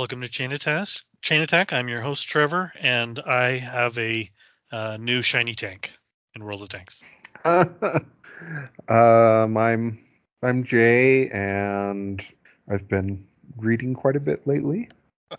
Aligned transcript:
Welcome 0.00 0.22
to 0.22 0.30
Chain 0.30 0.52
Attack. 0.52 0.88
Chain 1.20 1.42
Attack. 1.42 1.74
I'm 1.74 1.86
your 1.86 2.00
host, 2.00 2.26
Trevor, 2.26 2.72
and 2.80 3.18
I 3.18 3.58
have 3.58 3.98
a 3.98 4.30
uh, 4.72 4.96
new 4.96 5.20
shiny 5.20 5.54
tank 5.54 5.92
in 6.34 6.42
World 6.42 6.62
of 6.62 6.70
Tanks. 6.70 7.02
um, 7.44 9.58
I'm 9.58 9.98
I'm 10.42 10.64
Jay, 10.64 11.28
and 11.28 12.24
I've 12.66 12.88
been 12.88 13.26
reading 13.58 13.92
quite 13.92 14.16
a 14.16 14.20
bit 14.20 14.46
lately. 14.46 14.88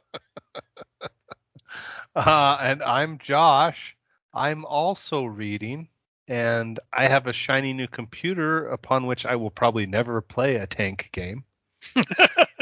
Uh, 2.15 2.57
and 2.61 2.83
I'm 2.83 3.17
Josh. 3.17 3.97
I'm 4.31 4.63
also 4.65 5.23
reading, 5.23 5.87
and 6.27 6.79
I 6.93 7.07
have 7.07 7.25
a 7.25 7.33
shiny 7.33 7.73
new 7.73 7.87
computer 7.87 8.67
upon 8.67 9.07
which 9.07 9.25
I 9.25 9.37
will 9.37 9.49
probably 9.49 9.87
never 9.87 10.21
play 10.21 10.57
a 10.57 10.67
tank 10.67 11.09
game. 11.13 11.45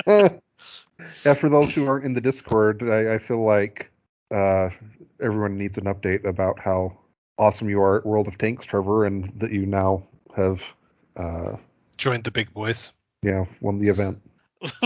yeah, 1.26 1.34
for 1.34 1.50
those 1.50 1.72
who 1.72 1.88
aren't 1.88 2.06
in 2.06 2.14
the 2.14 2.22
Discord, 2.22 2.84
I, 2.84 3.16
I 3.16 3.18
feel 3.18 3.44
like 3.44 3.92
uh, 4.34 4.70
everyone 5.22 5.58
needs 5.58 5.78
an 5.78 5.86
update 5.86 6.26
about 6.26 6.60
how 6.60 6.98
awesome 7.38 7.70
you 7.70 7.82
are 7.82 7.98
at 7.98 8.06
World 8.06 8.28
of 8.28 8.38
Tanks, 8.38 8.66
Trevor, 8.66 9.06
and 9.06 9.26
that 9.40 9.52
you 9.52 9.66
now 9.66 10.04
have 10.36 10.64
uh, 11.16 11.56
Joined 11.98 12.24
the 12.24 12.32
big 12.32 12.54
boys. 12.54 12.94
yeah 13.24 13.46
won 13.62 13.80
the 13.80 13.90
event. 13.90 14.22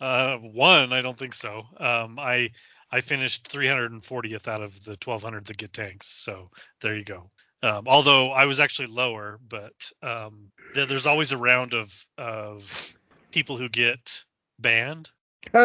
uh, 0.00 0.36
one, 0.38 0.92
I 0.92 1.00
don't 1.00 1.18
think 1.18 1.34
so. 1.34 1.64
Um, 1.78 2.18
I 2.18 2.50
I 2.90 3.00
finished 3.00 3.50
340th 3.50 4.48
out 4.48 4.62
of 4.62 4.82
the 4.84 4.96
1200 5.02 5.46
that 5.46 5.56
get 5.56 5.72
tanks, 5.72 6.06
so 6.06 6.50
there 6.80 6.96
you 6.96 7.04
go. 7.04 7.30
Um, 7.62 7.84
although 7.86 8.30
I 8.30 8.44
was 8.44 8.60
actually 8.60 8.88
lower, 8.88 9.40
but 9.48 9.74
um, 10.02 10.50
there, 10.74 10.86
there's 10.86 11.06
always 11.06 11.32
a 11.32 11.36
round 11.36 11.74
of 11.74 11.92
of 12.16 12.96
people 13.32 13.56
who 13.56 13.68
get 13.68 14.24
banned. 14.58 15.10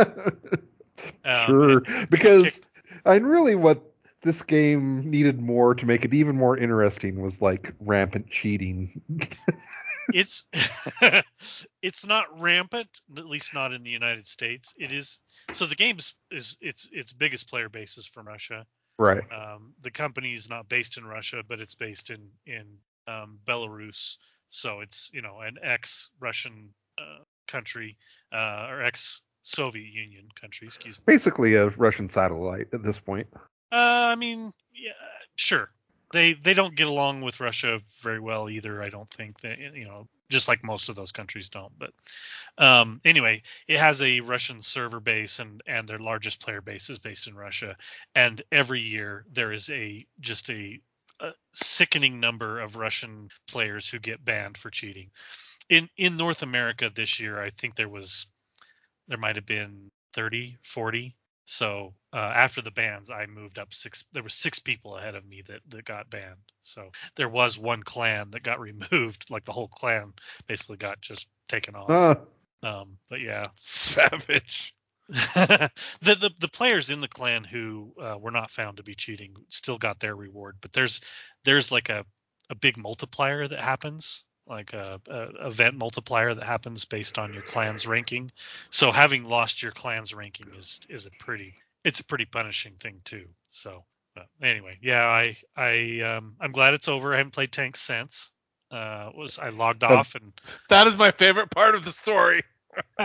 Um, 1.26 1.46
sure, 1.48 1.82
because 2.12 2.62
I 3.06 3.16
really 3.16 3.56
what 3.56 3.82
this 4.22 4.44
game 4.44 5.10
needed 5.10 5.42
more 5.42 5.74
to 5.74 5.86
make 5.86 6.06
it 6.06 6.14
even 6.14 6.36
more 6.36 6.56
interesting 6.56 7.22
was 7.22 7.42
like 7.42 7.74
rampant 7.80 8.30
cheating. 8.30 9.02
it's 10.14 10.46
it's 11.82 12.06
not 12.06 12.40
rampant 12.40 12.90
at 13.18 13.26
least 13.26 13.54
not 13.54 13.74
in 13.74 13.84
the 13.84 13.90
united 13.90 14.28
states 14.28 14.74
it 14.78 14.92
is 14.92 15.20
so 15.54 15.66
the 15.66 15.76
game 15.76 15.98
is, 15.98 16.14
is 16.32 16.58
its 16.62 16.88
its 16.92 17.14
biggest 17.14 17.50
player 17.50 17.70
base 17.70 17.98
is 17.98 18.06
from 18.06 18.28
russia 18.28 18.66
right. 18.98 19.24
um, 19.32 19.74
the 19.82 19.92
company 19.92 20.34
is 20.34 20.50
not 20.50 20.68
based 20.68 20.98
in 20.98 21.06
russia 21.06 21.42
but 21.48 21.62
it's 21.62 21.76
based 21.76 22.10
in 22.10 22.28
in 22.46 22.66
um, 23.08 23.40
belarus 23.48 24.18
so 24.50 24.82
it's 24.82 25.10
you 25.14 25.22
know 25.22 25.40
an 25.40 25.58
ex 25.62 26.10
russian 26.20 26.70
uh, 26.98 27.24
country 27.48 27.98
uh, 28.34 28.68
or 28.70 28.84
ex 28.84 29.22
soviet 29.44 29.88
union 29.94 30.28
country 30.40 30.68
excuse 30.68 30.98
me 30.98 31.04
Basically 31.06 31.56
a 31.56 31.70
Russian 31.70 32.10
satellite 32.10 32.68
at 32.74 32.84
this 32.84 33.00
point. 33.00 33.28
uh, 33.72 33.76
i 34.12 34.16
mean 34.16 34.54
yeah 34.74 34.92
sure 35.36 35.72
they 36.12 36.34
they 36.34 36.54
don't 36.54 36.76
get 36.76 36.88
along 36.88 37.22
with 37.22 37.40
Russia 37.40 37.80
very 38.02 38.20
well 38.20 38.50
either. 38.50 38.82
I 38.82 38.90
don't 38.90 39.10
think 39.10 39.40
that 39.42 39.60
you 39.60 39.86
know, 39.86 40.08
just 40.30 40.48
like 40.48 40.64
most 40.64 40.90
of 40.90 40.96
those 40.96 41.12
countries 41.12 41.50
don't. 41.50 41.72
But 41.78 41.92
um, 42.58 43.02
anyway, 43.06 43.44
it 43.68 43.80
has 43.80 44.02
a 44.02 44.20
Russian 44.20 44.62
server 44.62 45.00
base, 45.00 45.40
and 45.40 45.62
and 45.68 45.88
their 45.88 46.00
largest 46.00 46.42
player 46.42 46.62
base 46.62 46.90
is 46.90 47.00
based 47.00 47.28
in 47.28 47.36
Russia. 47.36 47.76
And 48.16 48.42
every 48.52 48.82
year 48.82 49.26
there 49.32 49.52
is 49.52 49.70
a 49.70 50.06
just 50.20 50.50
a, 50.50 50.80
a 51.20 51.32
sickening 51.54 52.20
number 52.20 52.60
of 52.60 52.76
Russian 52.76 53.30
players 53.48 53.90
who 53.90 54.00
get 54.00 54.24
banned 54.24 54.58
for 54.58 54.70
cheating. 54.70 55.12
In 55.70 55.90
in 55.98 56.18
North 56.18 56.44
America 56.44 56.92
this 56.94 57.20
year, 57.20 57.42
I 57.42 57.52
think 57.52 57.76
there 57.76 57.90
was 57.90 58.28
there 59.12 59.20
might 59.20 59.36
have 59.36 59.46
been 59.46 59.92
30, 60.14 60.56
40 60.64 61.16
so 61.52 61.94
uh, 62.14 62.32
after 62.34 62.62
the 62.62 62.72
bans, 62.72 63.12
I 63.12 63.26
moved 63.26 63.60
up 63.60 63.74
six. 63.74 64.06
There 64.14 64.24
were 64.24 64.30
six 64.30 64.60
people 64.60 64.96
ahead 64.96 65.16
of 65.16 65.26
me 65.26 65.44
that, 65.50 65.60
that 65.68 65.84
got 65.84 66.10
banned. 66.10 66.40
So 66.62 66.92
there 67.18 67.28
was 67.28 67.58
one 67.58 67.84
clan 67.84 68.32
that 68.32 68.42
got 68.42 68.60
removed. 68.72 69.30
Like 69.30 69.44
the 69.44 69.52
whole 69.52 69.68
clan 69.68 70.14
basically 70.48 70.78
got 70.78 71.02
just 71.02 71.28
taken 71.50 71.76
off. 71.76 71.90
Um, 72.64 72.98
but 73.10 73.20
yeah, 73.20 73.44
Savage. 73.56 74.74
the, 75.10 75.70
the 76.02 76.32
the 76.40 76.48
players 76.48 76.90
in 76.90 77.02
the 77.02 77.08
clan 77.10 77.44
who 77.44 77.92
uh, 78.02 78.18
were 78.18 78.32
not 78.32 78.50
found 78.50 78.78
to 78.78 78.84
be 78.84 78.96
cheating 78.96 79.36
still 79.50 79.78
got 79.78 80.00
their 80.00 80.16
reward. 80.16 80.56
But 80.62 80.72
there's 80.72 81.02
there's 81.44 81.70
like 81.70 81.90
a 81.90 82.06
a 82.50 82.56
big 82.56 82.78
multiplier 82.78 83.46
that 83.46 83.60
happens 83.60 84.24
like 84.48 84.74
a, 84.74 85.00
a 85.08 85.48
event 85.48 85.76
multiplier 85.78 86.34
that 86.34 86.46
happens 86.46 86.86
based 86.86 87.18
on 87.18 87.34
your 87.34 87.44
clan's 87.44 87.88
ranking. 87.88 88.32
So 88.70 88.92
having 88.92 89.26
lost 89.26 89.62
your 89.64 89.72
clan's 89.72 90.14
ranking 90.14 90.54
is 90.58 90.80
is 90.90 91.06
a 91.06 91.12
pretty 91.12 91.54
it's 91.84 92.00
a 92.00 92.06
pretty 92.06 92.26
punishing 92.26 92.74
thing 92.80 93.02
too. 93.04 93.28
So 93.50 93.86
but 94.16 94.28
anyway, 94.42 94.78
yeah, 94.82 95.06
I 95.06 95.36
I 95.56 96.02
um 96.02 96.36
I'm 96.40 96.52
glad 96.52 96.74
it's 96.74 96.88
over. 96.88 97.14
I 97.14 97.18
haven't 97.18 97.32
played 97.32 97.52
tanks 97.52 97.82
since. 97.82 98.32
Uh 98.72 99.12
was 99.16 99.40
I 99.40 99.50
logged 99.50 99.84
off 99.84 100.16
and 100.16 100.34
That 100.70 100.88
is 100.88 100.98
my 100.98 101.12
favorite 101.12 101.52
part 101.52 101.76
of 101.76 101.86
the 101.86 101.92
story. 101.92 102.44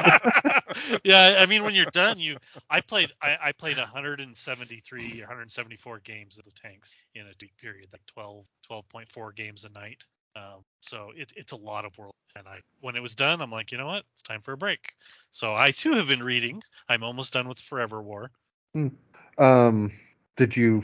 yeah, 1.05 1.37
I 1.39 1.47
mean 1.47 1.65
when 1.65 1.75
you're 1.75 1.87
done, 1.87 2.19
you 2.19 2.39
I 2.71 2.81
played 2.81 3.13
I, 3.23 3.37
I 3.43 3.53
played 3.53 3.79
173 3.79 5.21
or 5.21 5.23
174 5.23 5.99
games 6.01 6.39
of 6.39 6.45
the 6.45 6.53
tanks 6.53 6.95
in 7.15 7.27
a 7.27 7.35
deep 7.35 7.57
period, 7.59 7.87
like 7.93 8.07
12 8.07 8.45
12.4 8.71 9.35
games 9.35 9.65
a 9.65 9.69
night. 9.71 10.05
Um, 10.37 10.63
so 10.81 11.11
it, 11.17 11.33
it's 11.37 11.53
a 11.53 11.57
lot 11.57 11.85
of 11.85 11.97
world. 11.99 12.15
And 12.37 12.47
I 12.47 12.61
when 12.81 12.97
it 12.97 13.03
was 13.03 13.15
done, 13.15 13.41
I'm 13.41 13.51
like, 13.51 13.73
you 13.73 13.79
know 13.79 13.87
what? 13.87 14.05
It's 14.13 14.23
time 14.23 14.43
for 14.43 14.53
a 14.53 14.57
break. 14.57 14.93
So 15.31 15.55
I 15.55 15.71
too 15.71 15.95
have 15.95 16.07
been 16.07 16.23
reading. 16.23 16.63
I'm 16.89 17.03
almost 17.03 17.33
done 17.33 17.49
with 17.49 17.59
Forever 17.59 18.03
War. 18.03 18.31
um, 19.39 19.91
did 20.37 20.55
you 20.57 20.83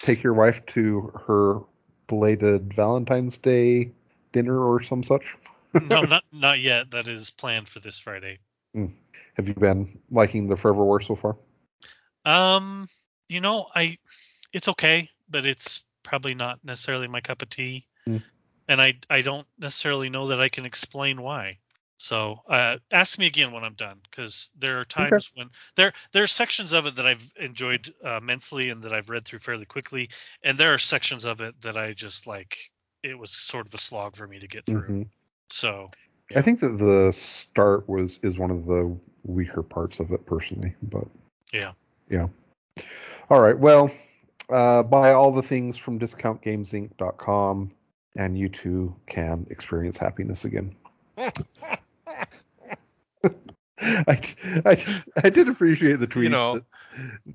take 0.00 0.22
your 0.22 0.34
wife 0.34 0.64
to 0.66 1.12
her 1.26 1.60
belated 2.06 2.72
Valentine's 2.72 3.36
Day 3.36 3.90
dinner 4.30 4.58
or 4.60 4.82
some 4.82 5.02
such? 5.02 5.36
No, 5.82 6.02
not 6.02 6.22
not 6.32 6.60
yet. 6.60 6.90
That 6.90 7.08
is 7.08 7.30
planned 7.30 7.66
for 7.66 7.80
this 7.80 7.98
Friday. 7.98 8.38
Have 8.74 9.48
you 9.48 9.54
been 9.54 9.98
liking 10.10 10.46
the 10.46 10.56
Forever 10.56 10.84
War 10.84 11.00
so 11.00 11.14
far? 11.14 11.36
Um, 12.26 12.88
you 13.28 13.40
know, 13.40 13.66
I 13.74 13.96
it's 14.52 14.68
okay, 14.68 15.08
but 15.30 15.46
it's 15.46 15.82
probably 16.02 16.34
not 16.34 16.58
necessarily 16.62 17.08
my 17.08 17.20
cup 17.20 17.40
of 17.40 17.48
tea. 17.48 17.86
Hmm. 18.06 18.18
And 18.68 18.80
I 18.80 18.94
I 19.10 19.20
don't 19.20 19.46
necessarily 19.58 20.08
know 20.08 20.28
that 20.28 20.40
I 20.40 20.48
can 20.48 20.64
explain 20.64 21.20
why. 21.20 21.58
So 21.98 22.40
uh, 22.48 22.78
ask 22.90 23.16
me 23.16 23.26
again 23.26 23.52
when 23.52 23.62
I'm 23.62 23.74
done, 23.74 24.00
because 24.10 24.50
there 24.58 24.80
are 24.80 24.84
times 24.84 25.30
when 25.34 25.50
there 25.76 25.92
there 26.10 26.24
are 26.24 26.28
sections 26.28 26.72
of 26.72 26.86
it 26.86 26.96
that 26.96 27.06
I've 27.06 27.24
enjoyed 27.38 27.94
uh, 28.04 28.16
immensely 28.16 28.70
and 28.70 28.82
that 28.82 28.92
I've 28.92 29.08
read 29.08 29.24
through 29.24 29.38
fairly 29.38 29.66
quickly, 29.66 30.10
and 30.42 30.58
there 30.58 30.74
are 30.74 30.78
sections 30.78 31.24
of 31.24 31.40
it 31.40 31.54
that 31.62 31.76
I 31.76 31.92
just 31.92 32.26
like. 32.26 32.58
It 33.04 33.18
was 33.18 33.30
sort 33.30 33.66
of 33.66 33.74
a 33.74 33.78
slog 33.78 34.16
for 34.16 34.26
me 34.26 34.38
to 34.40 34.48
get 34.48 34.66
through. 34.66 34.82
Mhm. 34.82 35.08
So 35.50 35.90
I 36.34 36.42
think 36.42 36.60
that 36.60 36.78
the 36.78 37.12
start 37.12 37.88
was 37.88 38.18
is 38.22 38.38
one 38.38 38.50
of 38.50 38.66
the 38.66 38.96
weaker 39.24 39.62
parts 39.62 40.00
of 40.00 40.10
it 40.12 40.26
personally, 40.26 40.74
but 40.82 41.06
yeah, 41.52 41.72
yeah. 42.08 42.28
All 43.30 43.40
right. 43.40 43.58
Well, 43.58 43.90
uh, 44.50 44.82
buy 44.82 45.12
all 45.12 45.30
the 45.30 45.42
things 45.42 45.76
from 45.76 45.98
discountgamesinc.com, 45.98 47.70
and 48.16 48.38
you 48.38 48.48
too 48.48 48.94
can 49.06 49.46
experience 49.50 49.96
happiness 49.96 50.44
again. 50.44 50.74
I, 51.16 51.32
I, 54.64 55.02
I 55.24 55.30
did 55.30 55.48
appreciate 55.48 55.98
the 55.98 56.06
tweet 56.06 56.30
know. 56.30 56.60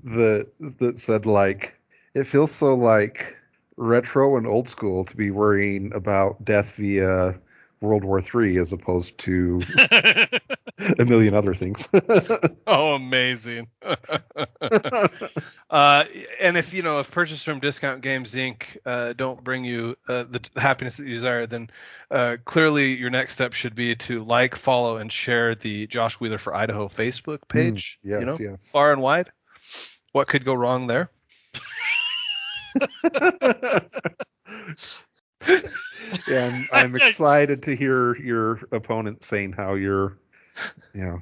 that, 0.03 0.47
that 0.59 0.79
that 0.79 0.99
said 0.99 1.25
like 1.25 1.79
it 2.13 2.23
feels 2.23 2.51
so 2.51 2.73
like 2.73 3.35
retro 3.75 4.37
and 4.37 4.47
old 4.47 4.67
school 4.67 5.03
to 5.05 5.17
be 5.17 5.31
worrying 5.31 5.93
about 5.93 6.43
death 6.43 6.75
via 6.75 7.39
World 7.81 8.03
War 8.03 8.21
Three 8.21 8.57
as 8.57 8.71
opposed 8.71 9.17
to 9.19 9.61
a 10.99 11.05
million 11.05 11.33
other 11.33 11.53
things. 11.53 11.87
Oh, 12.69 12.95
amazing. 12.95 13.67
Uh, 15.69 16.05
and 16.39 16.57
if 16.57 16.73
you 16.73 16.81
know 16.81 16.99
if 16.99 17.11
purchase 17.11 17.43
from 17.43 17.59
Discount 17.59 18.01
Games 18.01 18.33
Inc. 18.33 18.77
Uh, 18.85 19.13
don't 19.13 19.43
bring 19.43 19.65
you 19.65 19.95
uh, 20.07 20.23
the, 20.23 20.39
the 20.53 20.61
happiness 20.61 20.97
that 20.97 21.05
you 21.05 21.13
desire, 21.13 21.45
then 21.45 21.69
uh, 22.09 22.37
clearly 22.45 22.95
your 22.95 23.09
next 23.09 23.33
step 23.33 23.53
should 23.53 23.75
be 23.75 23.95
to 23.95 24.23
like, 24.23 24.55
follow, 24.55 24.97
and 24.97 25.11
share 25.11 25.55
the 25.55 25.87
Josh 25.87 26.15
Wheeler 26.19 26.37
for 26.37 26.55
Idaho 26.55 26.87
Facebook 26.87 27.39
page. 27.47 27.99
yes, 28.03 28.19
you 28.19 28.25
know, 28.25 28.37
yes. 28.39 28.69
far 28.71 28.93
and 28.93 29.01
wide. 29.01 29.31
What 30.13 30.27
could 30.27 30.45
go 30.45 30.53
wrong 30.53 30.87
there? 30.87 31.11
yeah, 36.27 36.47
I'm, 36.47 36.67
I'm 36.73 36.95
excited 36.95 37.63
to 37.63 37.75
hear 37.75 38.15
your 38.17 38.61
opponent 38.71 39.23
saying 39.23 39.53
how 39.53 39.73
you're, 39.73 40.17
you 40.93 41.05
know, 41.05 41.21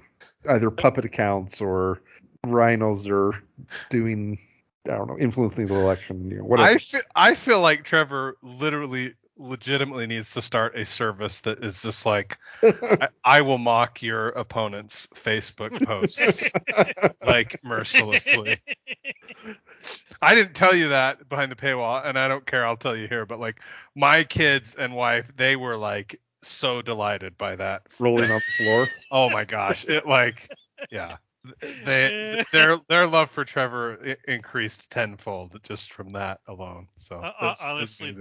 either 0.50 0.70
puppet 0.70 1.06
accounts 1.06 1.62
or 1.62 2.02
RINOs 2.50 3.10
are 3.10 3.42
doing, 3.90 4.40
I 4.88 4.92
don't 4.92 5.08
know, 5.08 5.18
influencing 5.18 5.68
the 5.68 5.76
election. 5.76 6.30
You 6.30 6.38
know, 6.40 6.44
whatever. 6.44 6.70
I 6.70 6.78
feel, 6.78 7.02
I 7.16 7.36
feel 7.36 7.62
like 7.62 7.84
Trevor 7.84 8.38
literally 8.42 9.14
legitimately 9.38 10.08
needs 10.08 10.32
to 10.32 10.42
start 10.42 10.78
a 10.78 10.86
service 10.86 11.42
that 11.42 11.64
is 11.64 11.82
just 11.82 12.06
like 12.06 12.38
I, 12.64 13.10
I 13.24 13.42
will 13.42 13.58
mock 13.58 14.02
your 14.02 14.30
opponent's 14.30 15.08
Facebook 15.08 15.86
posts 15.86 16.52
like 17.26 17.60
mercilessly. 17.64 18.62
I 20.22 20.36
didn't 20.36 20.54
tell 20.54 20.74
you 20.74 20.90
that 20.90 21.28
behind 21.28 21.52
the 21.52 21.56
paywall, 21.56 22.06
and 22.06 22.18
I 22.18 22.28
don't 22.28 22.46
care. 22.46 22.66
I'll 22.66 22.78
tell 22.78 22.96
you 22.96 23.08
here. 23.08 23.26
But 23.26 23.40
like 23.40 23.60
my 23.94 24.24
kids 24.24 24.76
and 24.76 24.96
wife, 24.96 25.30
they 25.36 25.56
were 25.56 25.78
like 25.78 26.20
so 26.42 26.82
delighted 26.82 27.38
by 27.38 27.56
that. 27.56 27.88
Rolling 28.00 28.32
on 28.32 28.42
the 28.58 28.64
floor. 28.64 28.88
Oh 29.12 29.30
my 29.30 29.46
gosh! 29.46 29.86
It 29.88 30.08
like, 30.08 30.50
yeah, 30.90 31.18
they 31.86 32.44
their 32.52 32.78
their 32.90 33.08
love 33.08 33.32
for 33.32 33.46
Trevor 33.46 34.16
increased 34.28 34.90
tenfold 34.92 35.60
just 35.64 35.92
from 35.94 36.12
that 36.14 36.40
alone. 36.48 36.88
So 36.98 37.18
Uh, 37.18 37.32
uh, 37.42 37.56
honestly, 37.64 38.16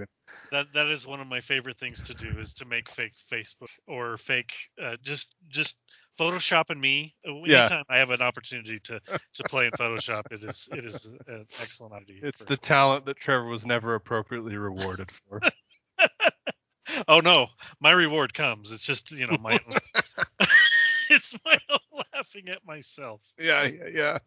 that 0.50 0.67
that 0.75 0.88
is 0.88 1.06
one 1.06 1.21
of 1.21 1.26
my 1.26 1.41
favorite 1.41 1.79
things 1.79 2.03
to 2.05 2.15
do 2.15 2.38
is 2.38 2.55
to 2.55 2.65
make 2.65 2.88
fake 2.88 3.15
Facebook 3.32 3.69
or 3.87 4.17
fake 4.19 4.53
uh, 4.82 4.97
just 5.03 5.35
just 5.49 5.76
Photoshop 6.19 6.71
and 6.71 6.81
me. 6.81 7.15
Uh, 7.26 7.32
Yeah. 7.44 7.61
Anytime 7.61 7.85
I 7.88 7.99
have 7.99 8.11
an 8.11 8.23
opportunity 8.23 8.79
to 8.81 9.00
to 9.35 9.44
play 9.44 9.67
in 9.67 9.73
Photoshop, 9.73 10.25
it 10.31 10.44
is 10.44 10.69
it 10.73 10.85
is 10.85 11.05
an 11.26 11.47
excellent 11.61 11.94
idea. 11.94 12.21
it's 12.23 12.41
for- 12.41 12.47
the 12.47 12.56
talent 12.56 13.06
that 13.06 13.17
Trevor 13.17 13.47
was 13.47 13.67
never 13.67 13.94
appropriately 13.94 14.56
rewarded 14.56 15.11
for. 15.11 15.41
oh 17.09 17.21
no, 17.21 17.49
my 17.81 17.91
reward 17.91 18.35
comes. 18.35 18.73
It's 18.73 18.82
just 18.82 19.11
you 19.11 19.26
know 19.26 19.38
my 19.38 19.59
it's 21.11 21.35
my 21.45 21.59
own 21.71 22.03
laughing 22.15 22.49
at 22.49 22.65
myself. 22.67 23.21
yeah, 23.39 23.65
yeah, 23.65 23.89
yeah. 23.93 24.19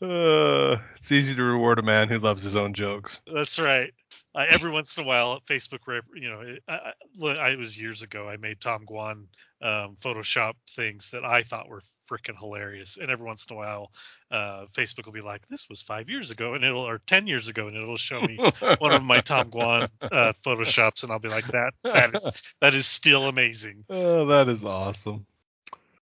Uh, 0.00 0.78
it's 0.96 1.10
easy 1.10 1.34
to 1.34 1.42
reward 1.42 1.78
a 1.78 1.82
man 1.82 2.08
who 2.08 2.18
loves 2.18 2.44
his 2.44 2.54
own 2.54 2.72
jokes. 2.72 3.20
That's 3.32 3.58
right. 3.58 3.92
I, 4.34 4.46
every 4.46 4.70
once 4.70 4.96
in 4.96 5.02
a 5.02 5.06
while, 5.06 5.40
Facebook, 5.40 5.80
you 6.14 6.30
know, 6.30 6.40
it, 6.40 6.62
I, 6.68 6.92
I 7.26 7.48
it 7.50 7.58
was 7.58 7.76
years 7.76 8.02
ago. 8.02 8.28
I 8.28 8.36
made 8.36 8.60
Tom 8.60 8.86
Guan 8.88 9.26
um, 9.60 9.96
Photoshop 10.00 10.52
things 10.76 11.10
that 11.10 11.24
I 11.24 11.42
thought 11.42 11.68
were 11.68 11.82
freaking 12.08 12.38
hilarious, 12.38 12.96
and 12.96 13.10
every 13.10 13.26
once 13.26 13.44
in 13.48 13.56
a 13.56 13.58
while, 13.58 13.90
uh, 14.30 14.66
Facebook 14.72 15.06
will 15.06 15.12
be 15.12 15.20
like, 15.20 15.46
"This 15.48 15.68
was 15.68 15.82
five 15.82 16.08
years 16.08 16.30
ago," 16.30 16.54
and 16.54 16.64
it'll 16.64 16.86
or 16.86 16.98
ten 16.98 17.26
years 17.26 17.48
ago, 17.48 17.66
and 17.66 17.76
it'll 17.76 17.96
show 17.96 18.20
me 18.20 18.38
one 18.78 18.92
of 18.92 19.02
my 19.02 19.20
Tom 19.20 19.50
Guan 19.50 19.88
uh, 20.00 20.32
photoshops, 20.44 21.02
and 21.02 21.12
I'll 21.12 21.18
be 21.18 21.28
like, 21.28 21.46
"That 21.48 21.74
that 21.82 22.14
is 22.14 22.30
that 22.60 22.74
is 22.74 22.86
still 22.86 23.26
amazing." 23.26 23.84
Oh, 23.90 24.26
that 24.26 24.48
is 24.48 24.64
awesome. 24.64 25.26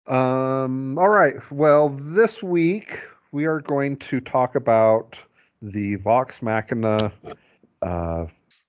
Um, 0.07 0.97
all 0.97 1.09
right. 1.09 1.35
Well, 1.51 1.89
this 1.89 2.43
week 2.43 2.99
we 3.31 3.45
are 3.45 3.61
going 3.61 3.97
to 3.97 4.19
talk 4.19 4.55
about 4.55 5.17
the 5.61 5.95
Vox 5.95 6.41
Machina 6.41 7.11
uh, 7.81 8.25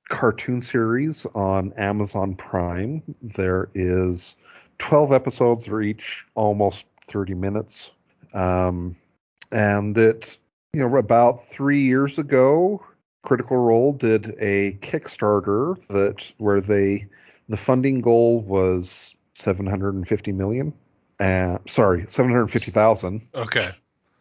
cartoon 0.09 0.61
series 0.61 1.27
on 1.35 1.73
Amazon 1.77 2.37
Prime. 2.37 3.03
There 3.21 3.69
is 3.75 4.37
12 4.79 5.13
episodes, 5.13 5.65
they're 5.65 5.83
each 5.83 6.25
almost 6.37 6.87
30 7.09 7.35
minutes. 7.35 7.91
Um, 8.33 8.95
and 9.51 9.99
it, 9.99 10.39
you 10.73 10.81
know, 10.81 10.97
about 10.97 11.47
three 11.47 11.81
years 11.81 12.19
ago, 12.19 12.85
Critical 13.25 13.57
Role 13.57 13.93
did 13.93 14.37
a 14.39 14.79
Kickstarter 14.83 15.85
that 15.89 16.33
where 16.39 16.61
they 16.61 17.07
the 17.49 17.57
funding 17.57 18.01
goal 18.01 18.41
was 18.41 19.15
750 19.35 20.33
million 20.33 20.73
and 21.19 21.59
sorry 21.67 22.05
750,000 22.09 23.29
Okay. 23.35 23.69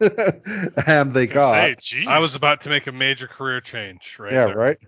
and 0.86 1.14
they 1.14 1.26
got 1.26 1.80
Say. 1.80 2.04
I 2.06 2.18
was 2.18 2.34
about 2.34 2.62
to 2.62 2.68
make 2.68 2.86
a 2.86 2.92
major 2.92 3.28
career 3.28 3.60
change, 3.60 4.16
right? 4.18 4.32
yeah 4.32 4.46
there. 4.46 4.56
right 4.56 4.78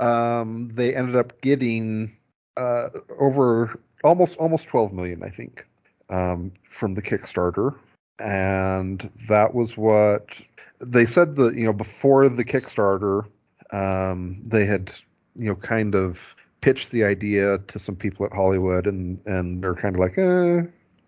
um 0.00 0.68
they 0.68 0.94
ended 0.94 1.16
up 1.16 1.40
getting 1.40 2.16
uh 2.56 2.88
over 3.18 3.78
almost 4.04 4.36
almost 4.38 4.66
12 4.68 4.92
million 4.92 5.22
i 5.22 5.28
think 5.30 5.66
um 6.10 6.52
from 6.68 6.94
the 6.94 7.02
kickstarter 7.02 7.74
and 8.18 9.10
that 9.28 9.54
was 9.54 9.76
what 9.76 10.40
they 10.80 11.06
said 11.06 11.36
that 11.36 11.54
you 11.54 11.64
know 11.64 11.72
before 11.72 12.28
the 12.28 12.44
kickstarter 12.44 13.26
um 13.72 14.40
they 14.42 14.64
had 14.64 14.92
you 15.34 15.46
know 15.48 15.54
kind 15.56 15.94
of 15.94 16.34
pitched 16.60 16.90
the 16.90 17.04
idea 17.04 17.58
to 17.58 17.78
some 17.78 17.96
people 17.96 18.24
at 18.24 18.32
hollywood 18.32 18.86
and 18.86 19.20
and 19.26 19.62
they're 19.62 19.74
kind 19.74 19.96
of 19.96 20.00
like 20.00 20.16
eh 20.18 20.62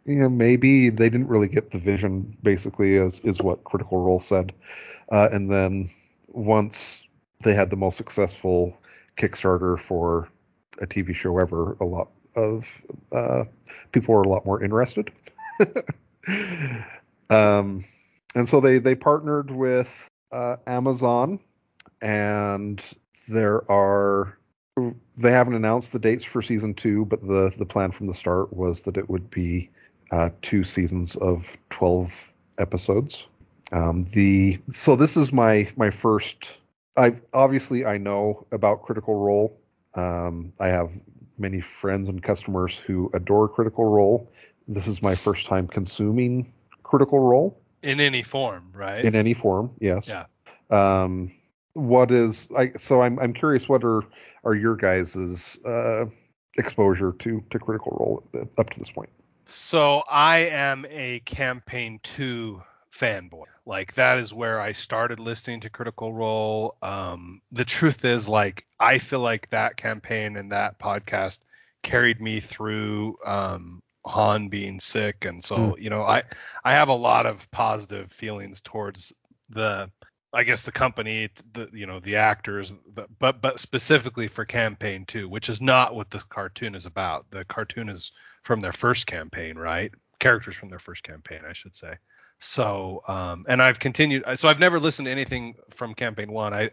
you 0.09 0.17
know 0.17 0.29
maybe 0.29 0.91
they 0.91 1.09
didn't 1.09 1.29
really 1.29 1.49
get 1.49 1.71
the 1.71 1.79
vision 1.79 2.37
basically 2.43 2.97
is 2.97 3.21
is 3.21 3.41
what 3.41 3.63
critical 3.65 4.01
role 4.01 4.21
said 4.21 4.53
uh, 5.13 5.29
and 5.33 5.51
then 5.51 5.91
once 6.29 7.05
they 7.43 7.55
had 7.55 7.71
the 7.71 7.77
most 7.77 7.97
successful 7.97 8.77
Kickstarter 9.17 9.79
for 9.79 10.29
a 10.81 10.87
TV 10.87 11.15
show 11.15 11.39
ever, 11.39 11.77
a 11.81 11.85
lot 11.85 12.09
of 12.37 12.83
uh, 13.13 13.45
people 13.93 14.15
were 14.15 14.23
a 14.23 14.29
lot 14.29 14.47
more 14.47 14.63
interested. 14.63 15.11
um, 17.31 17.85
and 18.35 18.49
so 18.49 18.61
they 18.61 18.79
they 18.79 18.95
partnered 18.95 19.51
with 19.51 20.09
uh, 20.33 20.57
Amazon, 20.67 21.41
and 22.01 22.83
there 23.29 23.71
are 23.71 24.39
they 25.17 25.33
haven't 25.33 25.55
announced 25.55 25.93
the 25.93 25.99
dates 25.99 26.23
for 26.23 26.43
season 26.43 26.75
two, 26.75 27.05
but 27.07 27.27
the 27.27 27.53
the 27.59 27.67
plan 27.67 27.91
from 27.91 28.07
the 28.07 28.15
start 28.15 28.53
was 28.53 28.83
that 28.83 28.97
it 28.97 29.09
would 29.09 29.31
be 29.31 29.71
uh, 30.11 30.31
two 30.43 30.65
seasons 30.65 31.17
of 31.17 31.57
twelve 31.71 32.33
episodes. 32.59 33.27
Um, 33.73 34.03
the 34.05 34.59
so 34.71 34.97
this 34.97 35.17
is 35.17 35.33
my 35.33 35.69
my 35.77 35.91
first. 35.91 36.59
I 36.97 37.17
obviously 37.33 37.85
I 37.85 37.99
know 37.99 38.47
about 38.53 38.83
Critical 38.83 39.15
Role. 39.15 39.61
Um, 39.95 40.53
I 40.59 40.69
have 40.69 40.93
many 41.39 41.61
friends 41.61 42.09
and 42.09 42.23
customers 42.23 42.77
who 42.77 43.11
adore 43.15 43.49
Critical 43.49 43.85
Role. 43.85 44.31
This 44.67 44.87
is 44.87 45.03
my 45.03 45.15
first 45.15 45.47
time 45.47 45.69
consuming 45.69 46.53
Critical 46.83 47.21
Role 47.21 47.61
In 47.83 48.01
any 48.01 48.23
form, 48.23 48.71
right? 48.75 49.05
in 49.05 49.15
any 49.15 49.35
form. 49.35 49.71
Yes. 49.81 50.09
Yeah. 50.09 50.25
Um, 50.71 51.33
what 51.75 52.11
is 52.11 52.49
I? 52.57 52.73
So 52.77 53.03
I'm 53.03 53.19
I'm 53.21 53.33
curious. 53.33 53.69
What 53.69 53.85
are 53.85 54.03
are 54.45 54.55
your 54.55 54.75
guys's 54.75 55.59
uh, 55.65 56.07
exposure 56.57 57.13
to 57.13 57.45
to 57.51 57.59
Critical 57.59 57.97
Role 58.01 58.25
up 58.59 58.71
to 58.71 58.79
this 58.79 58.91
point? 58.91 59.11
So 59.49 60.03
I 60.09 60.41
am 60.51 60.87
a 60.91 61.21
campaign 61.21 62.01
two 62.03 62.63
fanboy. 62.93 63.47
Like 63.65 63.95
that 63.95 64.19
is 64.19 64.33
where 64.33 64.61
I 64.61 64.73
started 64.73 65.19
listening 65.19 65.61
to 65.61 65.71
Critical 65.71 66.13
Role. 66.13 66.77
Um, 66.83 67.41
the 67.51 67.65
truth 67.65 68.05
is, 68.05 68.29
like, 68.29 68.67
I 68.79 68.99
feel 68.99 69.21
like 69.21 69.49
that 69.51 69.77
campaign 69.77 70.37
and 70.37 70.53
that 70.53 70.79
podcast 70.79 71.41
carried 71.83 72.21
me 72.21 72.41
through 72.41 73.17
um, 73.25 73.83
Han 74.05 74.49
being 74.49 74.81
sick, 74.81 75.25
and 75.25 75.43
so 75.43 75.77
you 75.79 75.91
know, 75.91 76.03
I 76.03 76.25
I 76.65 76.73
have 76.73 76.89
a 76.89 76.95
lot 76.95 77.27
of 77.27 77.51
positive 77.51 78.13
feelings 78.13 78.61
towards 78.61 79.13
the. 79.51 79.91
I 80.31 80.43
guess 80.43 80.63
the 80.63 80.73
company, 80.73 81.31
the 81.55 81.71
you 81.73 81.87
know 81.87 82.01
the 82.01 82.17
actors, 82.17 82.73
but 83.19 83.41
but 83.41 83.59
specifically 83.59 84.29
for 84.29 84.45
campaign 84.45 85.07
two, 85.07 85.27
which 85.27 85.49
is 85.49 85.63
not 85.63 85.95
what 85.95 86.11
the 86.11 86.19
cartoon 86.19 86.75
is 86.75 86.85
about. 86.85 87.31
The 87.31 87.45
cartoon 87.45 87.89
is 87.89 88.13
from 88.43 88.61
their 88.61 88.73
first 88.73 89.07
campaign, 89.07 89.57
right? 89.57 89.93
Characters 90.19 90.57
from 90.57 90.71
their 90.71 90.79
first 90.79 91.03
campaign, 91.03 91.41
I 91.49 91.53
should 91.53 91.75
say. 91.75 91.95
So, 92.41 93.03
um, 93.09 93.47
and 93.49 93.61
I've 93.61 93.79
continued. 93.79 94.25
So 94.37 94.49
I've 94.49 94.61
never 94.61 94.79
listened 94.79 95.07
to 95.07 95.13
anything 95.13 95.55
from 95.71 95.95
campaign 95.95 96.31
one. 96.31 96.55
I 96.55 96.71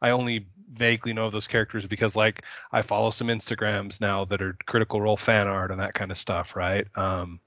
I 0.00 0.10
only 0.10 0.46
vaguely 0.72 1.12
know 1.12 1.30
those 1.30 1.46
characters 1.46 1.86
because 1.86 2.14
like 2.14 2.42
I 2.70 2.82
follow 2.82 3.10
some 3.10 3.28
Instagrams 3.28 4.00
now 4.00 4.24
that 4.26 4.40
are 4.40 4.56
Critical 4.66 5.00
Role 5.00 5.16
fan 5.16 5.48
art 5.48 5.70
and 5.70 5.80
that 5.80 5.94
kind 5.94 6.10
of 6.10 6.18
stuff, 6.18 6.54
right? 6.54 6.86
Um, 6.96 7.40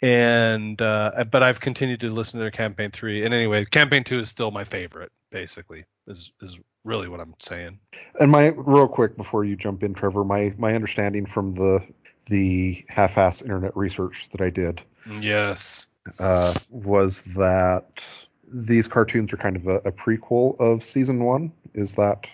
and 0.00 0.80
uh, 0.80 1.24
but 1.30 1.42
I've 1.42 1.60
continued 1.60 2.00
to 2.00 2.08
listen 2.08 2.38
to 2.38 2.44
their 2.44 2.50
campaign 2.50 2.90
three. 2.90 3.24
And 3.24 3.34
anyway, 3.34 3.64
campaign 3.66 4.04
two 4.04 4.18
is 4.18 4.28
still 4.28 4.50
my 4.50 4.64
favorite. 4.64 5.12
Basically, 5.30 5.84
is 6.06 6.32
is 6.40 6.58
really 6.84 7.08
what 7.08 7.20
I'm 7.20 7.34
saying. 7.40 7.78
And 8.20 8.30
my 8.30 8.48
real 8.48 8.88
quick 8.88 9.16
before 9.16 9.44
you 9.44 9.54
jump 9.54 9.82
in, 9.82 9.94
Trevor, 9.94 10.24
my 10.24 10.54
my 10.56 10.74
understanding 10.74 11.26
from 11.26 11.54
the 11.54 11.80
the 12.26 12.84
half-ass 12.88 13.42
internet 13.42 13.76
research 13.76 14.28
that 14.30 14.40
I 14.40 14.50
did 14.50 14.82
Yes. 15.20 15.86
uh, 16.18 16.54
was 16.70 17.22
that 17.36 18.04
these 18.52 18.88
cartoons 18.88 19.32
are 19.32 19.36
kind 19.36 19.56
of 19.56 19.66
a, 19.66 19.76
a 19.76 19.92
prequel 19.92 20.58
of 20.60 20.84
season 20.84 21.24
one. 21.24 21.52
Is 21.74 21.94
that 21.94 22.28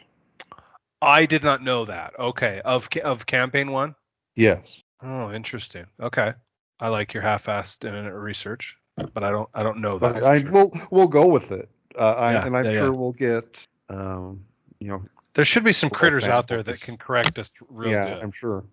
I 1.01 1.27
did 1.27 1.45
not 1.45 1.63
know 1.63 1.85
that. 1.85 2.19
Okay. 2.19 2.61
Of 2.65 2.89
of 3.05 3.25
campaign 3.27 3.71
one. 3.71 3.95
yes? 4.35 4.83
Oh, 5.01 5.31
interesting. 5.33 5.87
Okay. 6.01 6.33
I 6.81 6.89
like 6.89 7.15
your 7.15 7.23
half-assed 7.23 7.85
internet 7.85 8.15
research, 8.15 8.77
but 8.97 9.23
I 9.23 9.31
don't 9.31 9.49
I 9.55 9.63
don't 9.63 9.81
know 9.81 9.99
that. 9.99 10.15
But 10.15 10.25
I, 10.25 10.43
sure. 10.43 10.51
we'll 10.53 10.73
we'll 10.91 11.07
go 11.09 11.27
with 11.27 11.53
it, 11.53 11.69
uh, 11.97 12.15
I, 12.19 12.33
Yeah, 12.33 12.47
and 12.47 12.57
I'm 12.57 12.65
yeah, 12.65 12.73
sure 12.73 12.85
yeah. 12.85 12.91
we'll 12.91 13.13
get 13.13 13.67
um, 13.89 14.45
you 14.81 14.89
know 14.89 15.05
There 15.35 15.45
should 15.45 15.65
be 15.65 15.73
some 15.73 15.91
critters 15.91 16.25
out 16.25 16.49
there 16.49 16.63
that 16.63 16.81
can 16.81 16.97
correct 16.97 17.39
us 17.39 17.53
real 17.69 17.91
yeah, 17.93 18.15
good. 18.15 18.23
I'm 18.23 18.33
sure. 18.33 18.65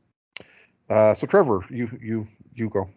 Uh, 0.89 1.13
so 1.13 1.27
Trevor, 1.27 1.65
you 1.69 1.89
you 2.01 2.27
you 2.53 2.69
go. 2.69 2.89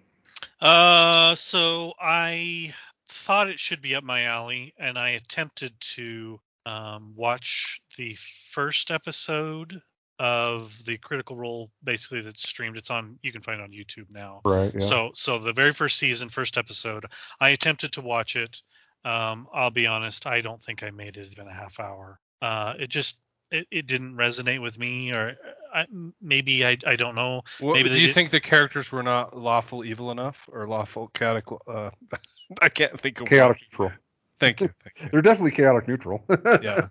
Uh, 0.61 1.35
so 1.35 1.93
I 2.01 2.75
thought 3.09 3.49
it 3.49 3.59
should 3.59 3.81
be 3.81 3.95
up 3.95 4.05
my 4.05 4.25
alley, 4.25 4.75
and 4.79 4.99
I 4.99 5.11
attempted 5.11 5.73
to 5.95 6.41
um, 6.67 7.13
watch 7.17 7.81
the 7.97 8.17
first 8.53 8.91
episode 8.91 9.81
of 10.19 10.73
the 10.85 10.99
Critical 10.99 11.37
Role, 11.37 11.71
basically 11.85 12.21
that's 12.21 12.47
streamed. 12.47 12.77
It's 12.77 12.91
on. 12.91 13.19
You 13.23 13.33
can 13.33 13.41
find 13.41 13.61
it 13.61 13.65
on 13.65 13.71
YouTube 13.71 14.11
now. 14.11 14.41
Right. 14.45 14.73
Yeah. 14.75 14.81
So, 14.81 15.11
so 15.15 15.39
the 15.39 15.53
very 15.53 15.73
first 15.73 15.99
season, 15.99 16.29
first 16.29 16.59
episode, 16.59 17.07
I 17.41 17.51
attempted 17.51 17.93
to 17.93 18.01
watch 18.01 18.37
it. 18.37 18.61
Um, 19.05 19.47
I'll 19.55 19.71
be 19.71 19.87
honest, 19.87 20.27
I 20.27 20.41
don't 20.41 20.61
think 20.63 20.83
I 20.83 20.91
made 20.91 21.17
it 21.17 21.29
even 21.31 21.47
a 21.47 21.53
half 21.53 21.79
hour. 21.79 22.19
Uh, 22.43 22.75
it 22.79 22.91
just 22.91 23.17
it, 23.51 23.67
it 23.71 23.87
didn't 23.87 24.15
resonate 24.15 24.61
with 24.63 24.79
me, 24.79 25.13
or 25.13 25.37
I, 25.75 25.87
maybe 26.21 26.65
I 26.67 26.77
I 26.87 26.97
don't 26.97 27.15
know. 27.15 27.43
What, 27.61 27.75
Maybe 27.75 27.89
do 27.91 27.99
you 28.01 28.07
did- 28.09 28.15
think 28.15 28.31
the 28.31 28.41
characters 28.41 28.91
were 28.93 29.03
not 29.03 29.37
lawful 29.37 29.85
evil 29.85 30.11
enough 30.11 30.49
or 30.53 30.67
lawful 30.69 31.09
chaotic? 31.15 31.45
Uh, 31.67 31.91
I 32.63 32.69
can't 32.69 32.99
think 33.01 33.21
of 33.21 33.29
chaotic 33.29 33.61
neutral. 33.71 33.93
Thank 34.41 34.61
you. 34.61 34.69
Thank 34.85 35.03
you. 35.03 35.09
They're 35.11 35.23
definitely 35.23 35.51
chaotic 35.53 35.89
neutral. 35.89 36.25
Yeah, 36.63 36.89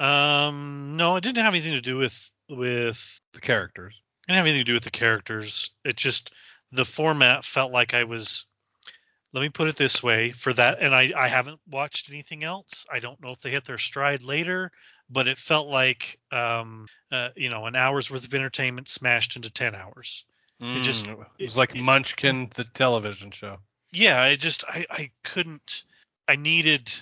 Um, 0.00 0.96
no, 0.96 1.16
it 1.16 1.22
didn't 1.22 1.42
have 1.44 1.54
anything 1.54 1.72
to 1.74 1.80
do 1.80 1.96
with 1.98 2.30
with 2.48 3.20
the 3.34 3.40
characters. 3.40 3.94
It 3.94 4.32
didn't 4.32 4.36
have 4.38 4.46
anything 4.46 4.60
to 4.60 4.64
do 4.70 4.74
with 4.74 4.84
the 4.84 4.90
characters. 4.90 5.70
It 5.84 5.96
just 5.96 6.32
the 6.72 6.84
format 6.84 7.44
felt 7.44 7.72
like 7.72 7.94
I 7.94 8.04
was. 8.04 8.46
Let 9.34 9.42
me 9.42 9.48
put 9.50 9.68
it 9.68 9.76
this 9.76 10.02
way: 10.02 10.32
for 10.32 10.52
that, 10.54 10.78
and 10.80 10.94
I 10.94 11.12
I 11.16 11.28
haven't 11.28 11.60
watched 11.68 12.10
anything 12.10 12.44
else. 12.44 12.86
I 12.92 12.98
don't 13.00 13.20
know 13.22 13.30
if 13.32 13.40
they 13.40 13.50
hit 13.50 13.64
their 13.64 13.76
stride 13.78 14.22
later, 14.22 14.70
but 15.10 15.28
it 15.28 15.38
felt 15.38 15.68
like 15.68 16.18
um 16.32 16.86
uh, 17.10 17.28
you 17.36 17.48
know 17.50 17.66
an 17.66 17.76
hour's 17.76 18.10
worth 18.10 18.24
of 18.24 18.34
entertainment 18.34 18.88
smashed 18.88 19.36
into 19.36 19.50
ten 19.50 19.74
hours. 19.74 20.24
It 20.60 20.80
just- 20.82 21.06
Mm, 21.06 21.24
it 21.38 21.44
was 21.44 21.56
like 21.56 21.74
it- 21.74 21.80
Munchkin, 21.82 22.50
the 22.54 22.64
television 22.64 23.30
show. 23.30 23.58
Yeah, 23.92 24.20
I 24.20 24.36
just 24.36 24.64
I 24.68 24.84
I 24.90 25.10
couldn't. 25.24 25.84
I 26.26 26.36
needed. 26.36 26.92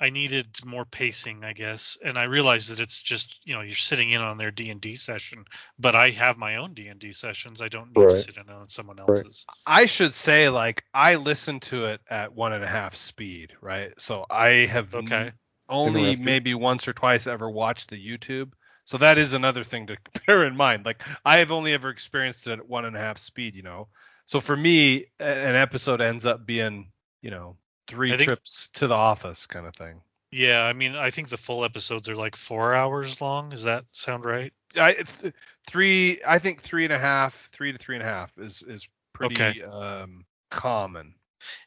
I 0.00 0.10
needed 0.10 0.48
more 0.64 0.84
pacing, 0.84 1.44
I 1.44 1.52
guess, 1.52 1.96
and 2.04 2.18
I 2.18 2.24
realized 2.24 2.68
that 2.70 2.80
it's 2.80 3.00
just 3.00 3.40
you 3.46 3.54
know 3.54 3.60
you're 3.60 3.76
sitting 3.76 4.10
in 4.10 4.20
on 4.20 4.38
their 4.38 4.50
D 4.50 4.70
and 4.70 4.80
D 4.80 4.96
session, 4.96 5.44
but 5.78 5.94
I 5.94 6.10
have 6.10 6.36
my 6.36 6.56
own 6.56 6.74
D 6.74 6.88
and 6.88 6.98
D 6.98 7.12
sessions. 7.12 7.62
I 7.62 7.68
don't 7.68 7.88
need 7.92 8.00
to 8.10 8.22
sit 8.22 8.36
in 8.36 8.50
on 8.50 8.68
someone 8.68 8.98
else's. 8.98 9.46
I 9.66 9.86
should 9.86 10.12
say, 10.12 10.48
like, 10.48 10.82
I 10.92 11.14
listened 11.14 11.62
to 11.62 11.86
it 11.86 12.00
at 12.10 12.34
one 12.34 12.52
and 12.52 12.64
a 12.64 12.68
half 12.68 12.96
speed, 12.96 13.52
right? 13.60 13.92
So 13.98 14.26
I 14.28 14.66
have 14.66 14.92
n- 14.94 15.04
Okay. 15.04 15.32
Only 15.68 16.16
maybe 16.16 16.54
once 16.54 16.86
or 16.88 16.92
twice 16.92 17.26
ever 17.26 17.48
watched 17.50 17.90
the 17.90 17.96
YouTube. 17.96 18.52
So 18.84 18.98
that 18.98 19.16
is 19.18 19.32
another 19.32 19.64
thing 19.64 19.86
to 19.86 19.96
bear 20.26 20.44
in 20.44 20.56
mind. 20.56 20.84
Like, 20.84 21.02
I 21.24 21.38
have 21.38 21.52
only 21.52 21.72
ever 21.72 21.88
experienced 21.90 22.46
it 22.46 22.52
at 22.58 22.68
one 22.68 22.84
and 22.84 22.96
a 22.96 23.00
half 23.00 23.18
speed, 23.18 23.54
you 23.54 23.62
know. 23.62 23.88
So 24.26 24.40
for 24.40 24.56
me, 24.56 25.06
an 25.20 25.54
episode 25.54 26.00
ends 26.00 26.26
up 26.26 26.44
being, 26.46 26.90
you 27.22 27.30
know, 27.30 27.56
three 27.88 28.12
I 28.12 28.16
think- 28.16 28.28
trips 28.28 28.68
to 28.74 28.86
the 28.86 28.94
office 28.94 29.46
kind 29.46 29.66
of 29.66 29.74
thing. 29.74 30.00
Yeah, 30.30 30.62
I 30.64 30.72
mean, 30.72 30.96
I 30.96 31.12
think 31.12 31.28
the 31.28 31.36
full 31.36 31.64
episodes 31.64 32.08
are 32.08 32.16
like 32.16 32.34
four 32.34 32.74
hours 32.74 33.20
long. 33.20 33.50
Does 33.50 33.62
that 33.64 33.84
sound 33.92 34.24
right? 34.24 34.52
I 34.76 34.94
th- 34.94 35.32
three, 35.68 36.20
I 36.26 36.40
think 36.40 36.60
three 36.60 36.82
and 36.82 36.92
a 36.92 36.98
half, 36.98 37.48
three 37.52 37.70
to 37.70 37.78
three 37.78 37.94
and 37.94 38.02
a 38.02 38.08
half 38.08 38.36
is 38.36 38.60
is 38.62 38.88
pretty 39.12 39.36
Okay. 39.36 39.62
um 39.62 40.24
common. 40.50 41.14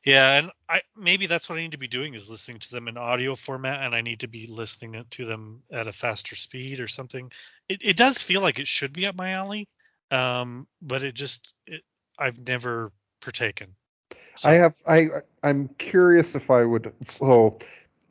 Yeah, 0.06 0.38
and 0.38 0.52
I 0.70 0.82
maybe 0.96 1.28
that's 1.28 1.50
what 1.50 1.58
I 1.58 1.62
need 1.62 1.72
to 1.72 1.78
be 1.78 1.88
doing 1.88 2.14
is 2.14 2.30
listening 2.30 2.60
to 2.60 2.72
them 2.72 2.88
in 2.88 2.98
audio 2.98 3.36
format, 3.36 3.84
and 3.84 3.94
I 3.96 4.02
need 4.02 4.22
to 4.22 4.28
be 4.28 4.48
listening 4.48 5.04
to 5.12 5.26
them 5.26 5.62
at 5.72 5.88
a 5.88 5.94
faster 5.94 6.36
speed 6.36 6.80
or 6.80 6.88
something. 6.88 7.32
It 7.70 7.80
it 7.82 7.98
does 7.98 8.22
feel 8.22 8.42
like 8.42 8.60
it 8.60 8.68
should 8.68 8.94
be 8.94 9.08
up 9.08 9.16
my 9.16 9.32
alley, 9.32 9.68
um, 10.12 10.68
but 10.82 11.04
it 11.04 11.16
just 11.16 11.54
it, 11.66 11.82
I've 12.18 12.40
never 12.40 12.92
partaken. 13.22 13.76
So- 14.36 14.50
I 14.50 14.54
have 14.54 14.76
I 14.88 15.08
I'm 15.44 15.70
curious 15.78 16.36
if 16.36 16.50
I 16.52 16.64
would 16.64 16.94
so 17.04 17.60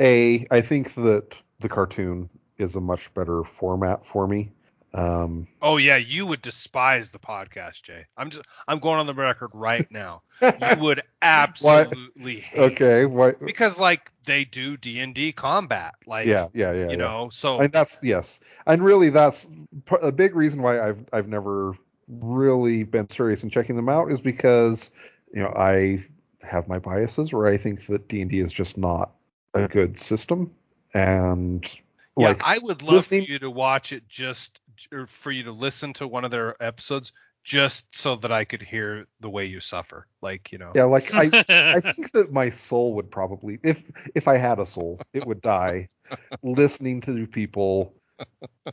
a 0.00 0.46
I 0.50 0.60
think 0.60 0.94
that 0.94 1.36
the 1.60 1.68
cartoon 1.68 2.28
is 2.58 2.76
a 2.76 2.80
much 2.80 3.12
better 3.14 3.44
format 3.44 4.04
for 4.04 4.26
me. 4.26 4.50
Um 4.96 5.46
Oh 5.60 5.76
yeah, 5.76 5.96
you 5.96 6.26
would 6.26 6.40
despise 6.40 7.10
the 7.10 7.18
podcast, 7.18 7.82
Jay. 7.82 8.06
I'm 8.16 8.30
just 8.30 8.46
I'm 8.66 8.78
going 8.78 8.98
on 8.98 9.06
the 9.06 9.14
record 9.14 9.50
right 9.52 9.88
now. 9.90 10.22
You 10.40 10.76
would 10.80 11.02
absolutely 11.20 12.40
hate 12.40 12.72
okay, 12.72 13.04
what 13.04 13.38
because 13.40 13.78
like 13.78 14.10
they 14.24 14.44
do 14.44 14.76
D 14.76 15.00
and 15.00 15.14
D 15.14 15.32
combat, 15.32 15.94
like 16.06 16.26
yeah, 16.26 16.48
yeah, 16.54 16.72
yeah. 16.72 16.84
you 16.84 16.90
yeah. 16.90 16.96
know. 16.96 17.28
So 17.30 17.60
and 17.60 17.70
that's 17.72 17.98
yes. 18.02 18.40
And 18.66 18.82
really 18.82 19.10
that's 19.10 19.46
a 20.00 20.12
big 20.12 20.34
reason 20.34 20.62
why 20.62 20.80
I've 20.80 21.04
I've 21.12 21.28
never 21.28 21.74
really 22.08 22.82
been 22.84 23.08
serious 23.08 23.42
in 23.42 23.50
checking 23.50 23.76
them 23.76 23.88
out 23.88 24.10
is 24.10 24.20
because 24.20 24.90
you 25.34 25.42
know 25.42 25.52
I 25.56 26.04
have 26.42 26.68
my 26.68 26.78
biases 26.78 27.32
where 27.32 27.46
I 27.48 27.56
think 27.58 27.86
that 27.86 28.08
D&D 28.08 28.38
is 28.38 28.52
just 28.52 28.78
not 28.78 29.10
a 29.54 29.66
good 29.68 29.98
system 29.98 30.52
and 30.94 31.68
yeah, 32.16 32.28
like 32.28 32.40
I 32.42 32.58
would 32.58 32.82
love 32.82 32.94
listening- 32.94 33.26
for 33.26 33.32
you 33.32 33.38
to 33.40 33.50
watch 33.50 33.92
it 33.92 34.08
just 34.08 34.58
or 34.92 35.06
for 35.06 35.30
you 35.30 35.44
to 35.44 35.52
listen 35.52 35.92
to 35.94 36.08
one 36.08 36.24
of 36.24 36.30
their 36.30 36.60
episodes 36.62 37.12
just 37.44 37.86
so 37.96 38.16
that 38.16 38.32
I 38.32 38.44
could 38.44 38.62
hear 38.62 39.06
the 39.20 39.30
way 39.30 39.44
you 39.46 39.60
suffer, 39.60 40.06
like 40.20 40.50
you 40.52 40.58
know. 40.58 40.72
yeah 40.74 40.84
like 40.84 41.14
I 41.14 41.30
I 41.48 41.80
think 41.92 42.12
that 42.12 42.32
my 42.32 42.50
soul 42.50 42.94
would 42.94 43.10
probably, 43.10 43.58
if 43.62 43.82
if 44.14 44.26
I 44.28 44.36
had 44.36 44.58
a 44.58 44.66
soul, 44.66 45.00
it 45.12 45.26
would 45.26 45.40
die 45.42 45.88
listening 46.42 47.00
to 47.02 47.26
people 47.26 47.94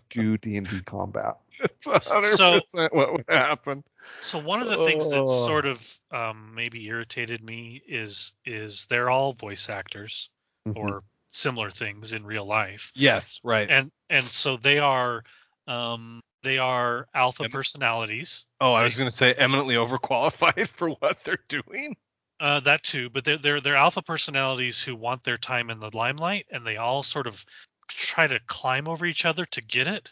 do 0.09 0.37
D 0.37 0.57
and 0.57 0.67
D 0.67 0.81
combat. 0.81 1.35
It's 1.59 2.07
So- 2.35 2.61
what 2.91 3.13
would 3.13 3.25
happen. 3.29 3.83
So 4.21 4.39
one 4.39 4.61
of 4.61 4.69
the 4.69 4.85
things 4.85 5.09
that 5.11 5.19
Oh. 5.21 5.45
sort 5.45 5.65
of 5.65 5.99
um, 6.11 6.53
maybe 6.55 6.85
irritated 6.87 7.43
me 7.43 7.81
is 7.87 8.33
is 8.45 8.85
they're 8.87 9.09
all 9.09 9.33
voice 9.33 9.69
actors 9.69 10.29
Mhm. 10.67 10.77
or 10.77 11.03
similar 11.31 11.69
things 11.71 12.13
in 12.13 12.25
real 12.25 12.45
life, 12.45 12.91
Yes, 12.95 13.39
right. 13.43 13.69
and 13.69 13.91
and 14.09 14.23
so 14.25 14.57
they 14.57 14.79
are 14.79 15.23
um, 15.67 16.21
they 16.43 16.57
are 16.57 17.07
alpha 17.13 17.45
Em- 17.45 17.51
personalities. 17.51 18.45
oh, 18.59 18.73
I 18.73 18.83
was 18.83 18.97
going 18.97 19.09
to 19.09 19.15
say 19.15 19.33
eminently 19.33 19.75
overqualified 19.75 20.67
for 20.69 20.89
what 20.89 21.23
they're 21.23 21.39
doing. 21.47 21.95
Uh, 22.39 22.59
that 22.61 22.83
too, 22.83 23.09
but 23.09 23.23
they're 23.23 23.37
they're 23.37 23.61
they're 23.61 23.75
alpha 23.75 24.01
personalities 24.01 24.83
who 24.83 24.95
want 24.95 25.23
their 25.23 25.37
time 25.37 25.69
in 25.69 25.79
the 25.79 25.95
limelight, 25.95 26.45
and 26.51 26.65
they 26.65 26.75
all 26.75 27.01
sort 27.01 27.27
of 27.27 27.45
try 27.87 28.27
to 28.27 28.39
climb 28.47 28.87
over 28.87 29.05
each 29.05 29.23
other 29.25 29.45
to 29.45 29.61
get 29.61 29.87
it. 29.87 30.11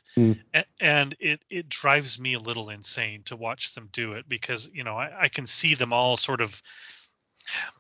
A- 0.54 0.66
and 0.80 1.16
it 1.20 1.42
it 1.50 1.68
drives 1.68 2.20
me 2.20 2.36
a 2.36 2.40
little 2.40 2.70
insane 2.70 3.24
to 3.26 3.36
watch 3.36 3.74
them 3.74 3.90
do 3.92 4.14
it 4.14 4.30
because 4.30 4.70
you 4.72 4.84
know 4.84 4.96
I, 4.96 5.24
I 5.24 5.28
can 5.30 5.46
see 5.46 5.76
them 5.76 5.92
all 5.92 6.16
sort 6.16 6.40
of 6.42 6.62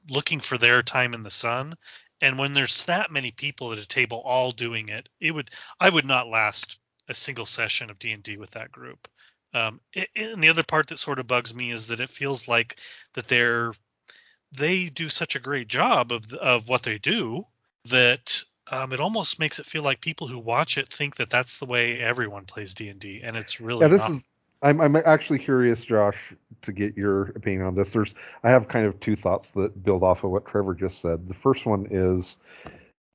looking 0.09 0.39
for 0.39 0.57
their 0.57 0.81
time 0.83 1.13
in 1.13 1.23
the 1.23 1.29
sun, 1.29 1.75
and 2.19 2.37
when 2.37 2.51
there's 2.53 2.83
that 2.85 3.11
many 3.11 3.31
people 3.31 3.71
at 3.71 3.77
a 3.77 3.87
table 3.87 4.21
all 4.25 4.51
doing 4.51 4.89
it, 4.89 5.07
it 5.21 5.31
would 5.31 5.51
I 5.79 5.89
would 5.89 6.05
not 6.05 6.27
last 6.27 6.77
a 7.11 7.15
single 7.15 7.45
session 7.45 7.89
of 7.89 7.99
D 7.99 8.11
and 8.11 8.23
D 8.23 8.37
with 8.37 8.51
that 8.51 8.71
group. 8.71 9.07
Um, 9.53 9.81
and 10.15 10.41
the 10.41 10.49
other 10.49 10.63
part 10.63 10.87
that 10.87 10.99
sort 10.99 11.19
of 11.19 11.27
bugs 11.27 11.53
me 11.53 11.71
is 11.71 11.87
that 11.87 11.99
it 11.99 12.09
feels 12.09 12.47
like 12.47 12.79
that 13.13 13.27
they're 13.27 13.73
they 14.57 14.85
do 14.89 15.09
such 15.09 15.35
a 15.35 15.39
great 15.39 15.67
job 15.67 16.11
of 16.11 16.33
of 16.33 16.67
what 16.69 16.83
they 16.83 16.97
do 16.97 17.45
that 17.85 18.43
um, 18.69 18.93
it 18.93 18.99
almost 18.99 19.39
makes 19.39 19.59
it 19.59 19.65
feel 19.65 19.83
like 19.83 20.01
people 20.01 20.27
who 20.27 20.39
watch 20.39 20.77
it 20.77 20.91
think 20.91 21.17
that 21.17 21.29
that's 21.29 21.59
the 21.59 21.65
way 21.65 21.99
everyone 21.99 22.45
plays 22.45 22.73
D 22.73 22.89
and 22.89 22.99
D, 22.99 23.21
and 23.23 23.35
it's 23.35 23.59
really 23.59 23.81
Yeah, 23.81 23.87
this 23.89 24.01
not. 24.01 24.11
is. 24.11 24.27
I'm 24.63 24.79
I'm 24.79 24.95
actually 24.95 25.39
curious, 25.39 25.83
Josh, 25.83 26.33
to 26.61 26.71
get 26.71 26.95
your 26.95 27.29
opinion 27.29 27.63
on 27.63 27.75
this. 27.75 27.91
There's 27.91 28.13
I 28.43 28.51
have 28.51 28.67
kind 28.67 28.85
of 28.85 28.99
two 28.99 29.15
thoughts 29.15 29.51
that 29.51 29.83
build 29.83 30.03
off 30.03 30.23
of 30.23 30.31
what 30.31 30.45
Trevor 30.45 30.75
just 30.75 31.01
said. 31.01 31.27
The 31.27 31.33
first 31.33 31.65
one 31.65 31.87
is 31.89 32.37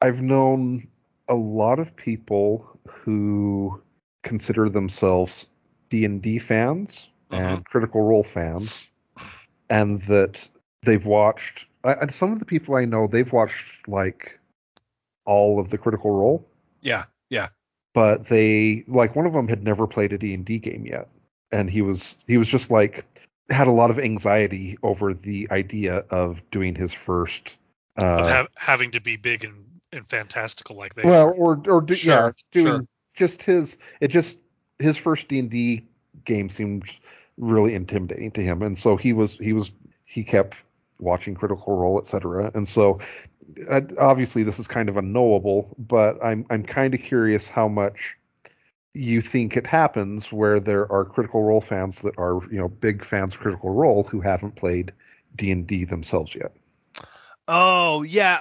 I've 0.03 0.23
known 0.23 0.89
a 1.29 1.35
lot 1.35 1.79
of 1.79 1.95
people 1.97 2.67
who 2.89 3.81
consider 4.27 4.69
themselves 4.69 5.49
D&D 5.89 6.39
fans 6.41 7.09
and 7.31 7.65
Critical 7.65 8.03
Role 8.03 8.25
fans 8.25 8.91
and 9.71 10.01
that 10.03 10.49
they've 10.83 11.07
watched 11.07 11.67
I, 11.85 12.09
some 12.09 12.33
of 12.33 12.41
the 12.41 12.45
people 12.45 12.75
I 12.75 12.85
know 12.85 13.07
they've 13.07 13.33
watched 13.33 13.87
like 13.89 14.39
all 15.25 15.61
of 15.61 15.71
the 15.71 15.79
Critical 15.79 16.11
Role 16.11 16.47
Yeah. 16.83 17.05
Yeah. 17.31 17.49
But 17.95 18.27
they 18.27 18.85
like 18.89 19.17
one 19.17 19.27
of 19.27 19.33
them 19.33 19.49
had 19.49 19.63
never 19.63 19.87
played 19.87 20.13
a 20.13 20.19
D&D 20.19 20.59
game 20.59 20.87
yet 20.87 21.09
and 21.53 21.71
he 21.71 21.83
was 21.83 22.19
he 22.27 22.37
was 22.37 22.49
just 22.49 22.71
like 22.71 23.05
had 23.49 23.69
a 23.69 23.73
lot 23.73 23.91
of 23.91 23.99
anxiety 23.99 24.77
over 24.83 25.15
the 25.15 25.49
idea 25.51 25.99
of 26.11 26.43
doing 26.51 26.75
his 26.75 26.93
first 26.93 27.57
uh 27.99 28.05
of 28.05 28.27
ha- 28.27 28.47
having 28.57 28.91
to 28.91 29.01
be 29.01 29.17
big 29.17 29.45
and, 29.45 29.65
and 29.93 30.09
fantastical 30.09 30.77
like 30.77 30.95
they 30.95 31.03
well 31.05 31.29
are. 31.29 31.35
or 31.35 31.63
or 31.69 31.81
do, 31.81 31.95
yeah 31.95 32.33
doing 32.51 32.67
sure. 32.67 32.87
Just 33.17 33.43
his 33.43 33.79
it 34.01 34.09
just 34.09 34.39
his 34.79 34.97
first 34.97 35.29
D&D 35.29 35.85
game 36.25 36.49
seemed 36.49 36.85
really 37.37 37.75
intimidating 37.75 38.31
to 38.31 38.43
him 38.43 38.63
and 38.63 38.79
so 38.79 38.97
he 38.97 39.13
was 39.13 39.37
he 39.39 39.53
was 39.53 39.71
he 40.05 40.23
kept 40.23 40.63
watching 40.99 41.35
critical 41.35 41.77
role 41.77 41.99
etc 41.99 42.51
and 42.55 42.67
so 42.67 42.99
uh, 43.69 43.83
obviously 43.99 44.43
this 44.43 44.59
is 44.59 44.67
kind 44.67 44.89
of 44.89 44.97
unknowable 44.97 45.75
but 45.79 46.23
i'm 46.25 46.47
i'm 46.49 46.63
kind 46.63 46.95
of 46.95 47.03
curious 47.03 47.51
how 47.51 47.69
much 47.69 48.17
you 48.95 49.21
think 49.21 49.57
it 49.59 49.67
happens 49.67 50.33
where 50.33 50.59
there 50.59 50.91
are 50.91 51.05
critical 51.05 51.43
role 51.43 51.61
fans 51.61 52.01
that 52.01 52.19
are 52.19 52.41
you 52.51 52.59
know 52.59 52.69
big 52.69 53.05
fans 53.05 53.35
of 53.35 53.41
critical 53.41 53.71
role 53.71 54.05
who 54.05 54.21
haven't 54.21 54.57
played 54.57 54.93
d&d 55.37 55.85
themselves 55.85 56.35
yet 56.35 56.53
Oh 57.49 58.03
yeah. 58.03 58.41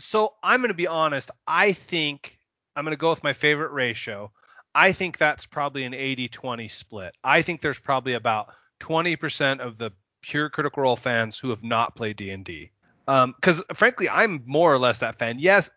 So 0.00 0.34
I'm 0.42 0.60
going 0.60 0.68
to 0.68 0.74
be 0.74 0.86
honest. 0.86 1.30
I 1.46 1.72
think 1.72 2.37
I'm 2.78 2.84
going 2.84 2.92
to 2.92 2.96
go 2.96 3.10
with 3.10 3.24
my 3.24 3.32
favorite 3.32 3.72
ratio. 3.72 4.30
I 4.72 4.92
think 4.92 5.18
that's 5.18 5.46
probably 5.46 5.82
an 5.82 5.94
80-20 5.94 6.70
split. 6.70 7.12
I 7.24 7.42
think 7.42 7.60
there's 7.60 7.78
probably 7.78 8.12
about 8.14 8.50
20% 8.78 9.58
of 9.58 9.78
the 9.78 9.90
pure 10.22 10.48
Critical 10.48 10.84
Role 10.84 10.94
fans 10.94 11.36
who 11.36 11.50
have 11.50 11.64
not 11.64 11.96
played 11.96 12.16
D&D. 12.16 12.70
Because 13.04 13.64
frankly, 13.74 14.08
I'm 14.08 14.44
more 14.46 14.72
or 14.72 14.78
less 14.78 15.00
that 15.00 15.18
fan. 15.18 15.40
Yes, 15.40 15.70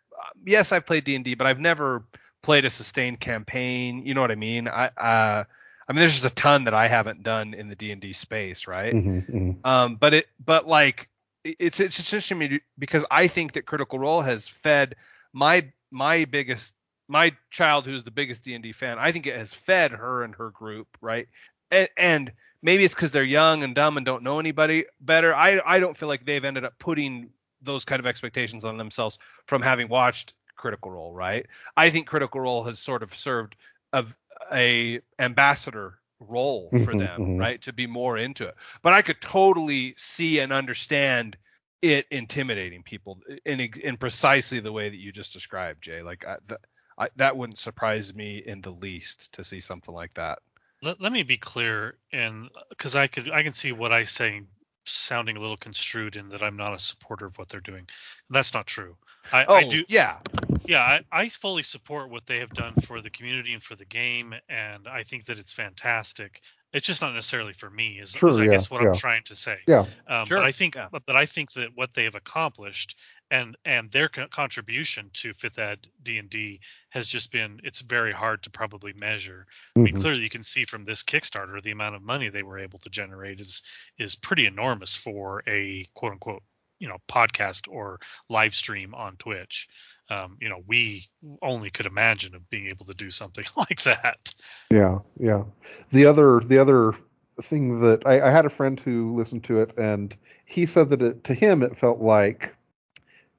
yes, 0.45 0.71
I've 0.71 0.85
played 0.85 1.03
D&D, 1.03 1.33
but 1.33 1.47
I've 1.47 1.59
never 1.59 2.03
played 2.43 2.65
a 2.65 2.69
sustained 2.69 3.19
campaign. 3.19 4.05
You 4.05 4.13
know 4.13 4.21
what 4.21 4.31
I 4.31 4.35
mean? 4.35 4.67
I 4.67 4.91
uh, 4.95 5.43
I 5.87 5.93
mean, 5.93 5.97
there's 5.97 6.13
just 6.13 6.25
a 6.25 6.35
ton 6.35 6.65
that 6.65 6.75
I 6.75 6.87
haven't 6.87 7.23
done 7.23 7.55
in 7.55 7.67
the 7.67 7.75
D&D 7.75 8.13
space, 8.13 8.67
right? 8.67 8.93
Mhm, 8.93 9.29
mhm. 9.29 9.65
Um, 9.65 9.95
but 9.95 10.13
it, 10.13 10.27
but 10.45 10.67
like, 10.67 11.09
it's 11.43 11.79
it's 11.79 11.99
interesting 11.99 12.39
to 12.39 12.49
me 12.49 12.61
because 12.77 13.05
I 13.09 13.27
think 13.27 13.53
that 13.53 13.65
Critical 13.65 13.97
Role 13.97 14.21
has 14.21 14.47
fed 14.47 14.95
my 15.33 15.71
my 15.89 16.25
biggest 16.25 16.73
my 17.11 17.33
child 17.51 17.85
who's 17.85 18.03
the 18.03 18.11
biggest 18.11 18.45
D 18.45 18.55
and 18.55 18.63
D 18.63 18.73
fan. 18.73 18.97
I 18.99 19.11
think 19.11 19.27
it 19.27 19.35
has 19.35 19.53
fed 19.53 19.91
her 19.91 20.23
and 20.23 20.35
her 20.35 20.51
group, 20.51 20.87
right? 21.01 21.27
And, 21.71 21.89
and 21.97 22.33
maybe 22.63 22.85
it's 22.85 22.95
because 22.95 23.11
they're 23.11 23.23
young 23.23 23.63
and 23.63 23.75
dumb 23.75 23.97
and 23.97 24.05
don't 24.05 24.23
know 24.23 24.39
anybody 24.39 24.85
better. 25.01 25.35
I 25.35 25.61
I 25.65 25.79
don't 25.79 25.97
feel 25.97 26.09
like 26.09 26.25
they've 26.25 26.43
ended 26.45 26.65
up 26.65 26.79
putting 26.79 27.29
those 27.61 27.85
kind 27.85 27.99
of 27.99 28.07
expectations 28.07 28.63
on 28.65 28.77
themselves 28.77 29.19
from 29.45 29.61
having 29.61 29.89
watched 29.89 30.33
Critical 30.55 30.91
Role, 30.91 31.13
right? 31.13 31.45
I 31.77 31.89
think 31.91 32.07
Critical 32.07 32.41
Role 32.41 32.63
has 32.63 32.79
sort 32.79 33.03
of 33.03 33.13
served 33.15 33.55
a, 33.93 34.05
a 34.51 35.01
ambassador 35.19 35.99
role 36.19 36.73
for 36.77 36.95
Mhm, 36.95 36.95
them, 36.95 37.31
mhm. 37.37 37.37
right? 37.37 37.61
To 37.63 37.73
be 37.73 37.87
more 37.87 38.17
into 38.17 38.47
it. 38.47 38.55
But 38.81 38.93
I 38.93 39.01
could 39.01 39.21
totally 39.21 39.95
see 39.97 40.39
and 40.39 40.53
understand 40.53 41.37
it 41.81 42.05
intimidating 42.11 42.83
people 42.83 43.19
in 43.45 43.59
in 43.59 43.97
precisely 43.97 44.59
the 44.59 44.71
way 44.71 44.89
that 44.89 44.97
you 44.97 45.11
just 45.11 45.33
described, 45.33 45.83
Jay. 45.83 46.01
Like 46.01 46.25
I, 46.25 46.37
th- 46.47 46.61
I, 46.97 47.09
that 47.15 47.35
wouldn't 47.37 47.57
surprise 47.57 48.13
me 48.13 48.37
in 48.45 48.61
the 48.61 48.71
least 48.71 49.31
to 49.33 49.43
see 49.43 49.59
something 49.59 49.93
like 49.93 50.13
that. 50.15 50.39
let, 50.83 50.99
let 51.01 51.11
me 51.11 51.23
be 51.23 51.37
clear 51.37 51.95
and 52.11 52.49
because 52.69 52.95
i 52.95 53.07
could 53.07 53.29
i 53.31 53.43
can 53.43 53.53
see 53.53 53.71
what 53.71 53.91
i 53.91 54.03
say 54.03 54.41
sounding 54.85 55.37
a 55.37 55.39
little 55.39 55.57
construed 55.57 56.15
in 56.15 56.29
that 56.29 56.41
i'm 56.41 56.57
not 56.57 56.73
a 56.73 56.79
supporter 56.79 57.27
of 57.27 57.37
what 57.37 57.47
they're 57.49 57.59
doing. 57.61 57.87
That's 58.31 58.53
not 58.53 58.65
true. 58.65 58.95
I, 59.31 59.45
Oh, 59.45 59.53
I 59.53 59.69
do 59.69 59.83
yeah, 59.87 60.17
yeah 60.65 60.81
I, 60.81 61.01
I 61.11 61.29
fully 61.29 61.61
support 61.61 62.09
what 62.09 62.25
they 62.25 62.39
have 62.39 62.49
done 62.49 62.73
for 62.87 62.99
the 62.99 63.11
community 63.11 63.53
and 63.53 63.61
for 63.61 63.75
the 63.75 63.85
game 63.85 64.33
and 64.49 64.87
i 64.87 65.03
think 65.03 65.25
that 65.25 65.37
it's 65.37 65.51
fantastic. 65.53 66.41
It's 66.73 66.87
just 66.87 67.01
not 67.01 67.13
necessarily 67.13 67.53
for 67.53 67.69
me 67.69 67.99
is, 68.01 68.09
Sure, 68.09 68.29
is 68.29 68.39
i 68.39 68.45
yeah, 68.45 68.51
guess 68.51 68.71
what 68.71 68.81
yeah. 68.81 68.89
i'm 68.89 68.95
trying 68.95 69.23
to 69.25 69.35
say. 69.35 69.57
Yeah. 69.67 69.85
Um, 70.07 70.25
Sure, 70.25 70.39
but 70.39 70.45
I 70.47 70.51
think, 70.51 70.75
yeah. 70.75 70.87
but, 70.91 71.03
but 71.05 71.15
I 71.15 71.25
think 71.27 71.51
that 71.53 71.69
what 71.75 71.93
they 71.93 72.05
have 72.05 72.15
accomplished 72.15 72.95
and 73.31 73.57
and 73.65 73.89
their 73.91 74.09
contribution 74.09 75.09
to 75.13 75.33
Fifth 75.33 75.57
Ed 75.57 75.87
D 76.03 76.17
and 76.19 76.29
D 76.29 76.59
has 76.89 77.07
just 77.07 77.31
been 77.31 77.59
it's 77.63 77.79
very 77.79 78.11
hard 78.11 78.43
to 78.43 78.49
probably 78.49 78.93
measure. 78.93 79.47
I 79.75 79.79
mean, 79.79 79.95
Mhm. 79.95 80.01
clearly 80.01 80.21
you 80.21 80.29
can 80.29 80.43
see 80.43 80.65
from 80.65 80.83
this 80.83 81.01
Kickstarter 81.01 81.61
the 81.63 81.71
amount 81.71 81.95
of 81.95 82.03
money 82.03 82.29
they 82.29 82.43
were 82.43 82.59
able 82.59 82.77
to 82.79 82.89
generate 82.89 83.39
is 83.39 83.63
is 83.97 84.15
pretty 84.15 84.45
enormous 84.45 84.95
for 84.95 85.41
a 85.47 85.85
quote 85.95 86.11
unquote 86.11 86.43
you 86.79 86.87
know 86.87 86.97
podcast 87.07 87.67
or 87.69 87.99
live 88.29 88.53
stream 88.53 88.93
on 88.93 89.15
Twitch. 89.17 89.67
Um, 90.09 90.37
you 90.41 90.49
know, 90.49 90.61
we 90.67 91.05
only 91.41 91.69
could 91.69 91.85
imagine 91.85 92.35
of 92.35 92.49
being 92.49 92.67
able 92.67 92.85
to 92.87 92.93
do 92.93 93.09
something 93.09 93.45
like 93.55 93.81
that. 93.83 94.33
Yeah, 94.71 94.99
yeah. 95.17 95.43
The 95.91 96.05
other 96.05 96.41
the 96.41 96.57
other 96.57 96.93
thing 97.41 97.79
that 97.81 98.05
I, 98.05 98.27
I 98.27 98.29
had 98.29 98.45
a 98.45 98.49
friend 98.49 98.77
who 98.79 99.13
listened 99.13 99.45
to 99.45 99.59
it 99.61 99.75
and 99.77 100.15
he 100.45 100.65
said 100.65 100.89
that 100.89 101.01
it, 101.01 101.23
to 101.23 101.33
him 101.33 101.63
it 101.63 101.77
felt 101.77 101.99
like 101.99 102.53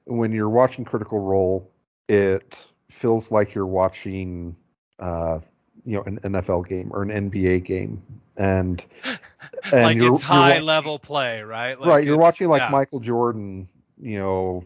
when 0.05 0.31
you're 0.31 0.49
watching 0.49 0.85
Critical 0.85 1.19
Role, 1.19 1.71
it 2.07 2.67
feels 2.89 3.31
like 3.31 3.53
you're 3.53 3.65
watching 3.65 4.55
uh 4.99 5.39
you 5.85 5.95
know 5.95 6.03
an 6.03 6.19
NFL 6.19 6.67
game 6.67 6.89
or 6.93 7.01
an 7.01 7.09
NBA 7.29 7.65
game 7.65 8.01
and 8.37 8.85
and 9.71 10.01
like 10.01 10.01
it's 10.01 10.21
high 10.21 10.59
level 10.59 10.99
play, 10.99 11.41
right? 11.41 11.79
Like 11.79 11.89
right 11.89 12.05
you're 12.05 12.17
watching 12.17 12.47
like 12.47 12.61
yeah. 12.61 12.69
Michael 12.69 12.99
Jordan 12.99 13.67
you 14.01 14.19
know 14.19 14.63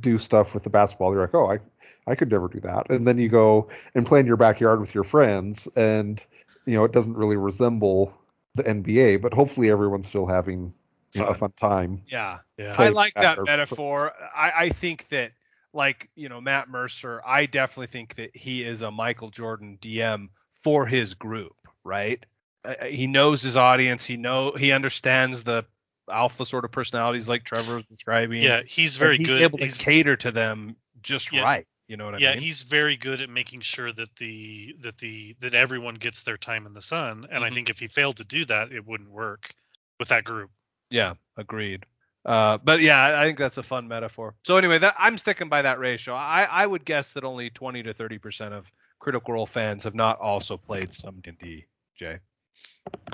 do 0.00 0.18
stuff 0.18 0.54
with 0.54 0.62
the 0.62 0.70
basketball 0.70 1.12
you're 1.12 1.20
like 1.20 1.34
oh 1.34 1.50
I 1.50 1.58
I 2.06 2.14
could 2.14 2.30
never 2.30 2.48
do 2.48 2.60
that 2.60 2.88
and 2.90 3.06
then 3.06 3.18
you 3.18 3.28
go 3.28 3.68
and 3.94 4.06
play 4.06 4.20
in 4.20 4.26
your 4.26 4.36
backyard 4.36 4.80
with 4.80 4.94
your 4.94 5.04
friends 5.04 5.68
and 5.76 6.24
you 6.64 6.74
know 6.74 6.84
it 6.84 6.92
doesn't 6.92 7.14
really 7.14 7.36
resemble 7.36 8.14
the 8.54 8.62
NBA 8.64 9.20
but 9.20 9.34
hopefully 9.34 9.70
everyone's 9.70 10.06
still 10.06 10.26
having 10.26 10.72
you 11.14 11.20
know, 11.20 11.28
Fun. 11.28 11.36
fun 11.36 11.52
time 11.52 12.02
Yeah. 12.06 12.38
Yeah. 12.58 12.74
I 12.76 12.88
like 12.90 13.14
that 13.14 13.36
that 13.36 13.44
metaphor. 13.44 14.12
I, 14.34 14.52
I 14.56 14.68
think 14.70 15.08
that, 15.08 15.32
like, 15.72 16.10
you 16.14 16.28
know, 16.28 16.40
Matt 16.40 16.68
Mercer, 16.68 17.22
I 17.24 17.46
definitely 17.46 17.86
think 17.88 18.14
that 18.16 18.36
he 18.36 18.62
is 18.64 18.82
a 18.82 18.90
Michael 18.90 19.30
Jordan 19.30 19.78
DM 19.80 20.28
for 20.62 20.86
his 20.86 21.14
group, 21.14 21.56
right? 21.84 22.24
Uh, 22.64 22.84
he 22.86 23.06
knows 23.06 23.42
his 23.42 23.56
audience. 23.56 24.04
He 24.04 24.16
know 24.16 24.52
he 24.52 24.72
understands 24.72 25.44
the 25.44 25.64
alpha 26.10 26.44
sort 26.44 26.64
of 26.64 26.72
personalities 26.72 27.28
like 27.28 27.44
Trevor 27.44 27.76
was 27.76 27.84
describing. 27.86 28.42
Yeah, 28.42 28.62
he's 28.66 28.96
and 28.96 29.00
very 29.00 29.16
he's 29.18 29.28
good. 29.28 29.42
able 29.42 29.58
to 29.58 29.64
he's, 29.64 29.76
cater 29.78 30.16
to 30.16 30.30
them 30.30 30.76
just 31.02 31.32
Yeah. 31.32 31.42
right. 31.42 31.66
You 31.86 31.96
know 31.96 32.04
what 32.04 32.14
I 32.14 32.18
mean? 32.18 32.24
yeah, 32.24 32.36
he's 32.36 32.62
very 32.62 32.96
good 32.98 33.22
at 33.22 33.30
making 33.30 33.62
sure 33.62 33.90
that 33.92 34.14
the 34.16 34.74
that 34.80 34.98
the 34.98 35.34
that 35.40 35.54
everyone 35.54 35.94
gets 35.94 36.22
their 36.22 36.36
time 36.36 36.66
in 36.66 36.74
the 36.74 36.82
sun. 36.82 37.26
And 37.30 37.42
I 37.42 37.48
Mhm. 37.48 37.54
think 37.54 37.70
if 37.70 37.78
he 37.78 37.86
failed 37.86 38.18
to 38.18 38.24
do 38.24 38.44
that, 38.46 38.72
it 38.72 38.84
wouldn't 38.84 39.10
work 39.10 39.54
with 39.98 40.08
that 40.08 40.24
group. 40.24 40.50
Yeah, 40.90 41.14
agreed. 41.36 41.86
Uh, 42.24 42.58
but 42.58 42.80
yeah, 42.80 43.00
I 43.00 43.22
I 43.22 43.24
think 43.24 43.38
that's 43.38 43.58
a 43.58 43.62
fun 43.62 43.88
metaphor. 43.88 44.34
So 44.44 44.56
anyway, 44.56 44.78
that 44.78 44.94
I'm 44.98 45.16
sticking 45.18 45.48
by 45.48 45.62
that 45.62 45.78
ratio. 45.78 46.14
I, 46.14 46.46
I 46.50 46.66
would 46.66 46.84
guess 46.84 47.12
that 47.14 47.24
only 47.24 47.50
20 47.50 47.84
to 47.84 47.94
30 47.94 48.18
percent 48.18 48.54
of 48.54 48.70
Critical 48.98 49.34
Role 49.34 49.46
fans 49.46 49.84
have 49.84 49.94
not 49.94 50.18
also 50.18 50.56
played 50.56 50.92
some 50.92 51.20
D&D. 51.20 51.66
Jay. 51.96 52.18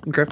okay 0.09 0.27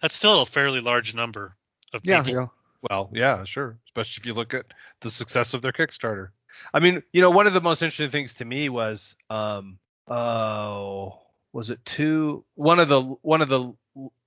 That's 0.00 0.14
still 0.14 0.42
a 0.42 0.46
fairly 0.46 0.80
large 0.80 1.14
number 1.14 1.56
of 1.92 2.00
yeah 2.04 2.22
people. 2.22 2.42
yeah 2.42 2.46
Well, 2.90 3.10
yeah, 3.12 3.44
sure. 3.44 3.78
Especially 3.86 4.20
if 4.22 4.26
you 4.26 4.34
look 4.34 4.54
at 4.54 4.66
the 5.00 5.10
success 5.10 5.54
of 5.54 5.62
their 5.62 5.72
Kickstarter. 5.72 6.28
I 6.72 6.80
mean, 6.80 7.02
you 7.12 7.20
know, 7.20 7.30
one 7.30 7.46
of 7.46 7.52
the 7.52 7.60
most 7.60 7.82
interesting 7.82 8.10
things 8.10 8.34
to 8.34 8.44
me 8.44 8.68
was, 8.68 9.14
um, 9.30 9.78
oh, 10.08 11.18
was 11.52 11.70
it 11.70 11.84
two? 11.84 12.44
One 12.54 12.78
of 12.78 12.88
the 12.88 13.00
one 13.00 13.42
of 13.42 13.48
the 13.48 13.74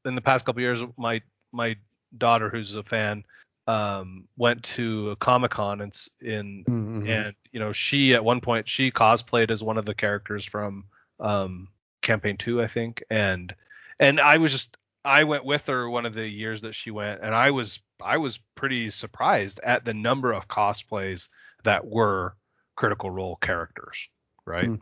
in 0.05 0.15
the 0.15 0.21
past 0.21 0.45
couple 0.45 0.61
years, 0.61 0.81
my 0.97 1.21
my 1.51 1.75
daughter, 2.17 2.49
who's 2.49 2.75
a 2.75 2.83
fan, 2.83 3.23
um, 3.67 4.27
went 4.37 4.63
to 4.63 5.11
a 5.11 5.15
Comic 5.15 5.51
Con 5.51 5.81
and 5.81 5.95
in 6.21 6.65
Mhm. 6.65 7.07
and 7.07 7.35
you 7.51 7.59
know 7.59 7.71
she 7.71 8.13
at 8.13 8.23
one 8.25 8.41
point 8.41 8.67
she 8.67 8.91
cosplayed 8.91 9.51
as 9.51 9.63
one 9.63 9.77
of 9.77 9.85
the 9.85 9.93
characters 9.93 10.43
from 10.43 10.85
um 11.19 11.67
campaign 12.01 12.35
2 12.37 12.61
i 12.61 12.67
think 12.67 13.03
and 13.09 13.53
and 13.99 14.19
i 14.19 14.37
was 14.37 14.51
just 14.51 14.75
i 15.05 15.23
went 15.23 15.45
with 15.45 15.67
her 15.67 15.89
one 15.89 16.05
of 16.05 16.13
the 16.13 16.27
years 16.27 16.61
that 16.61 16.73
she 16.73 16.91
went 16.91 17.21
and 17.21 17.35
i 17.35 17.51
was 17.51 17.81
i 18.01 18.17
was 18.17 18.39
pretty 18.55 18.89
surprised 18.89 19.59
at 19.63 19.85
the 19.85 19.93
number 19.93 20.31
of 20.33 20.47
cosplays 20.47 21.29
that 21.63 21.85
were 21.85 22.35
critical 22.75 23.09
role 23.11 23.35
characters 23.35 24.09
right 24.45 24.65
Hmm. 24.67 24.75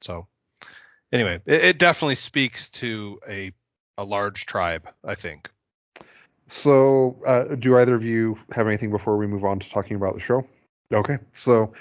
so 0.00 0.26
anyway 1.12 1.40
it, 1.46 1.64
it 1.64 1.78
definitely 1.78 2.16
speaks 2.16 2.70
to 2.70 3.20
a 3.28 3.52
a 3.98 4.04
large 4.04 4.46
tribe 4.46 4.88
i 5.04 5.14
think 5.14 5.50
So, 6.46 7.16
uh, 7.26 7.54
do 7.56 7.78
either 7.78 7.94
of 7.94 8.04
you 8.04 8.38
have 8.52 8.66
anything 8.66 8.90
before 8.90 9.16
we 9.16 9.26
move 9.26 9.44
on 9.44 9.58
to 9.58 9.70
talking 9.70 9.96
about 9.96 10.14
the 10.14 10.20
show? 10.20 10.46
Okay, 10.92 11.18
so 11.32 11.72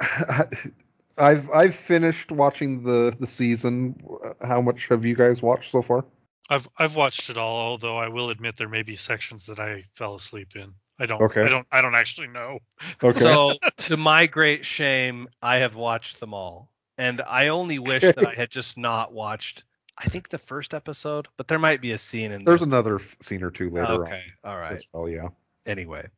I've 1.18 1.50
I've 1.50 1.74
finished 1.74 2.32
watching 2.32 2.82
the 2.82 3.14
the 3.18 3.26
season. 3.26 4.02
How 4.42 4.60
much 4.60 4.88
have 4.88 5.04
you 5.04 5.14
guys 5.14 5.42
watched 5.42 5.70
so 5.70 5.82
far? 5.82 6.04
I've 6.48 6.68
I've 6.78 6.96
watched 6.96 7.30
it 7.30 7.36
all, 7.36 7.56
although 7.56 7.98
I 7.98 8.08
will 8.08 8.30
admit 8.30 8.56
there 8.56 8.68
may 8.68 8.82
be 8.82 8.96
sections 8.96 9.46
that 9.46 9.60
I 9.60 9.84
fell 9.94 10.14
asleep 10.14 10.56
in. 10.56 10.72
I 10.98 11.06
don't 11.06 11.20
Okay. 11.20 11.42
I 11.42 11.48
don't 11.48 11.66
I 11.70 11.82
don't 11.82 11.94
actually 11.94 12.28
know. 12.28 12.60
Okay. 13.02 13.12
so 13.12 13.54
to 13.78 13.96
my 13.96 14.26
great 14.26 14.64
shame 14.64 15.28
i 15.42 15.56
have 15.56 15.74
watched 15.74 16.20
them 16.20 16.32
all 16.34 16.72
and 16.98 17.22
I 17.22 17.48
only 17.48 17.78
wish 17.78 18.02
that 18.02 18.26
I 18.26 18.34
had 18.34 18.50
just 18.50 18.76
not 18.76 19.12
watched. 19.12 19.64
I 20.04 20.08
think 20.08 20.28
the 20.28 20.38
first 20.38 20.74
episode, 20.74 21.28
but 21.36 21.48
there 21.48 21.58
might 21.58 21.80
be 21.80 21.92
a 21.92 21.98
scene 21.98 22.32
in 22.32 22.44
There's 22.44 22.60
there. 22.60 22.68
another 22.68 23.00
scene 23.20 23.42
or 23.42 23.50
two 23.50 23.70
later 23.70 24.02
okay, 24.02 24.22
all 24.42 24.54
on 24.54 24.58
right. 24.58 24.72
as 24.72 24.84
well. 24.92 25.08
Yeah. 25.08 25.28
Anyway, 25.64 26.08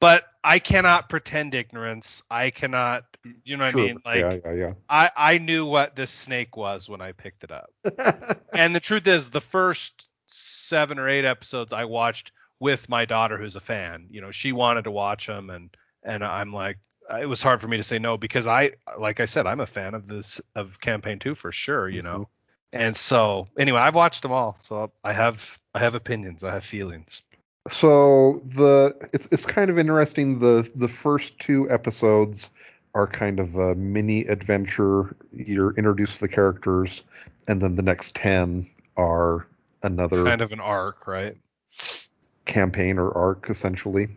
but 0.00 0.24
I 0.44 0.58
cannot 0.58 1.08
pretend 1.08 1.54
ignorance. 1.54 2.22
I 2.30 2.50
cannot. 2.50 3.04
You 3.44 3.56
know 3.56 3.64
what 3.64 3.72
Sure. 3.72 3.80
I 3.80 3.86
mean? 3.86 3.98
Like 4.04 4.20
yeah, 4.20 4.38
yeah, 4.44 4.52
yeah. 4.52 4.72
I 4.88 5.10
I 5.16 5.38
knew 5.38 5.64
what 5.64 5.96
this 5.96 6.10
snake 6.10 6.56
was 6.56 6.88
when 6.88 7.00
I 7.00 7.12
picked 7.12 7.44
it 7.44 7.50
up. 7.50 7.70
And 8.54 8.74
the 8.76 8.80
truth 8.80 9.06
is, 9.06 9.30
the 9.30 9.40
first 9.40 10.08
seven 10.26 10.98
or 10.98 11.08
eight 11.08 11.24
episodes 11.24 11.72
I 11.72 11.86
watched 11.86 12.32
with 12.60 12.86
my 12.88 13.06
daughter, 13.06 13.38
who's 13.38 13.56
a 13.56 13.60
fan. 13.60 14.08
You 14.10 14.20
know, 14.20 14.30
she 14.30 14.52
wanted 14.52 14.84
to 14.84 14.90
watch 14.90 15.26
them, 15.26 15.48
and 15.48 15.74
and 16.02 16.22
I'm 16.22 16.52
like, 16.52 16.78
uh, 17.10 17.16
it 17.16 17.26
was 17.26 17.42
hard 17.42 17.62
for 17.62 17.68
me 17.68 17.78
to 17.78 17.82
say 17.82 17.98
no 17.98 18.18
because 18.18 18.46
I, 18.46 18.72
like 18.98 19.20
I 19.20 19.24
said, 19.24 19.46
I'm 19.46 19.60
a 19.60 19.66
fan 19.66 19.94
of 19.94 20.06
this 20.06 20.40
of 20.54 20.78
campaign 20.80 21.18
two 21.18 21.34
for 21.34 21.50
sure. 21.50 21.88
You 21.88 22.02
mm-hmm. 22.02 22.20
know, 22.20 22.28
and 22.72 22.96
so 22.96 23.48
anyway, 23.58 23.80
I've 23.80 23.94
watched 23.94 24.22
them 24.22 24.32
all, 24.32 24.56
so 24.58 24.92
I 25.04 25.12
have 25.12 25.58
I 25.74 25.80
have 25.80 25.94
opinions, 25.94 26.44
I 26.44 26.52
have 26.52 26.64
feelings. 26.64 27.22
so 27.68 28.42
the 28.44 29.08
it's 29.12 29.28
it's 29.30 29.46
kind 29.46 29.70
of 29.70 29.78
interesting. 29.78 30.38
The 30.38 30.70
the 30.74 30.88
first 30.88 31.38
two 31.38 31.70
episodes 31.70 32.50
are 32.94 33.06
kind 33.06 33.40
of 33.40 33.56
a 33.56 33.74
mini 33.74 34.22
adventure. 34.26 35.16
You're 35.32 35.74
introduced 35.74 36.14
to 36.14 36.20
the 36.20 36.28
characters, 36.28 37.02
and 37.48 37.60
then 37.60 37.74
the 37.74 37.82
next 37.82 38.14
ten 38.14 38.68
are 38.96 39.46
another 39.82 40.24
Kind 40.24 40.42
of 40.42 40.52
an 40.52 40.60
arc, 40.60 41.06
right? 41.06 41.36
campaign 42.44 42.98
or 42.98 43.16
arc 43.16 43.48
essentially. 43.48 44.08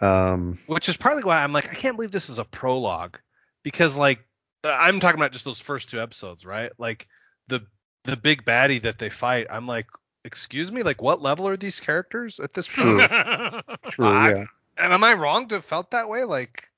Um, 0.00 0.58
Which 0.66 0.88
is 0.88 0.96
partly 0.96 1.22
why 1.22 1.42
I'm 1.42 1.52
like, 1.52 1.70
I 1.70 1.74
can't 1.74 1.96
believe 1.96 2.10
this 2.10 2.28
is 2.28 2.38
a 2.38 2.44
prologue 2.44 3.18
because 3.62 3.96
like 3.96 4.20
I'm 4.64 5.00
talking 5.00 5.20
about 5.20 5.32
just 5.32 5.44
those 5.44 5.60
first 5.60 5.88
two 5.90 6.00
episodes, 6.00 6.44
right? 6.44 6.72
Like 6.78 7.06
the 7.48 7.60
the 8.04 8.16
big 8.16 8.44
baddie 8.44 8.82
that 8.82 8.98
they 8.98 9.08
fight, 9.10 9.46
I'm 9.50 9.66
like, 9.66 9.86
excuse 10.24 10.70
me, 10.70 10.82
like 10.82 11.00
what 11.02 11.22
level 11.22 11.48
are 11.48 11.56
these 11.56 11.80
characters 11.80 12.38
at 12.40 12.52
this 12.52 12.66
point? 12.68 13.00
Sure. 13.02 13.62
sure, 13.90 14.04
I- 14.06 14.30
yeah. 14.30 14.44
And 14.76 14.92
am 14.92 15.04
I 15.04 15.14
wrong 15.14 15.46
to 15.48 15.54
have 15.56 15.64
felt 15.64 15.92
that 15.92 16.08
way? 16.08 16.24
Like, 16.24 16.68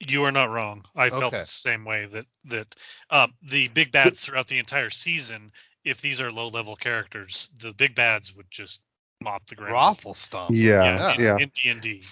you 0.00 0.22
are 0.24 0.32
not 0.32 0.50
wrong. 0.50 0.84
I 0.94 1.08
felt 1.08 1.24
Okay. 1.24 1.38
the 1.38 1.44
same 1.46 1.84
way 1.84 2.04
that 2.12 2.26
that 2.46 2.74
um, 3.10 3.32
the 3.42 3.68
big 3.68 3.90
bads 3.90 4.20
throughout 4.20 4.48
the 4.48 4.58
entire 4.58 4.90
season, 4.90 5.50
if 5.84 6.00
these 6.02 6.20
are 6.20 6.30
low 6.30 6.48
level 6.48 6.76
characters, 6.76 7.50
the 7.58 7.72
big 7.72 7.94
bads 7.94 8.36
would 8.36 8.50
just 8.50 8.80
mop 9.22 9.46
the 9.46 9.54
ground. 9.54 9.72
Raffle 9.72 10.12
stomp. 10.14 10.50
Yeah, 10.54 11.14
in- 11.14 11.20
yeah. 11.22 11.36
In 11.38 11.50
D 11.54 11.70
and 11.70 11.80
D. 11.80 12.02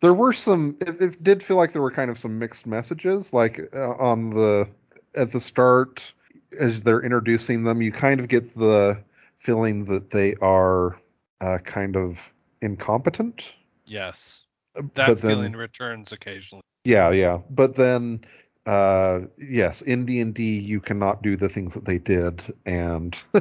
There 0.00 0.14
were 0.14 0.32
some. 0.32 0.76
It, 0.80 1.00
it 1.02 1.22
did 1.24 1.42
feel 1.42 1.56
like 1.56 1.72
there 1.72 1.82
were 1.82 1.90
kind 1.90 2.10
of 2.10 2.18
some 2.18 2.38
mixed 2.38 2.66
messages. 2.66 3.32
Like 3.32 3.60
uh, 3.74 3.94
on 3.96 4.30
the 4.30 4.68
at 5.16 5.32
the 5.32 5.40
start, 5.40 6.12
as 6.58 6.82
they're 6.82 7.02
introducing 7.02 7.64
them, 7.64 7.82
you 7.82 7.92
kind 7.92 8.20
of 8.20 8.28
get 8.28 8.54
the 8.54 9.02
feeling 9.38 9.84
that 9.86 10.10
they 10.10 10.34
are 10.36 10.98
uh, 11.40 11.58
kind 11.58 11.96
of 11.96 12.32
incompetent. 12.62 13.54
Yes. 13.84 14.42
But 14.74 14.94
That 14.94 15.20
then, 15.20 15.30
feeling 15.30 15.52
returns 15.52 16.12
occasionally. 16.12 16.62
yeah, 16.84 17.10
yeah. 17.10 17.38
But 17.50 17.76
then, 17.76 18.24
uh, 18.66 19.20
yes, 19.38 19.82
in 19.82 20.06
D 20.06 20.20
and 20.20 20.34
D, 20.34 20.58
you 20.58 20.80
cannot 20.80 21.22
do 21.22 21.36
the 21.36 21.48
things 21.48 21.74
that 21.74 21.84
they 21.84 21.98
did 21.98 22.42
and 22.66 23.16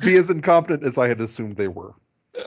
be 0.00 0.16
as 0.16 0.30
incompetent 0.30 0.84
as 0.84 0.98
I 0.98 1.08
had 1.08 1.20
assumed 1.20 1.56
they 1.56 1.68
were. 1.68 1.94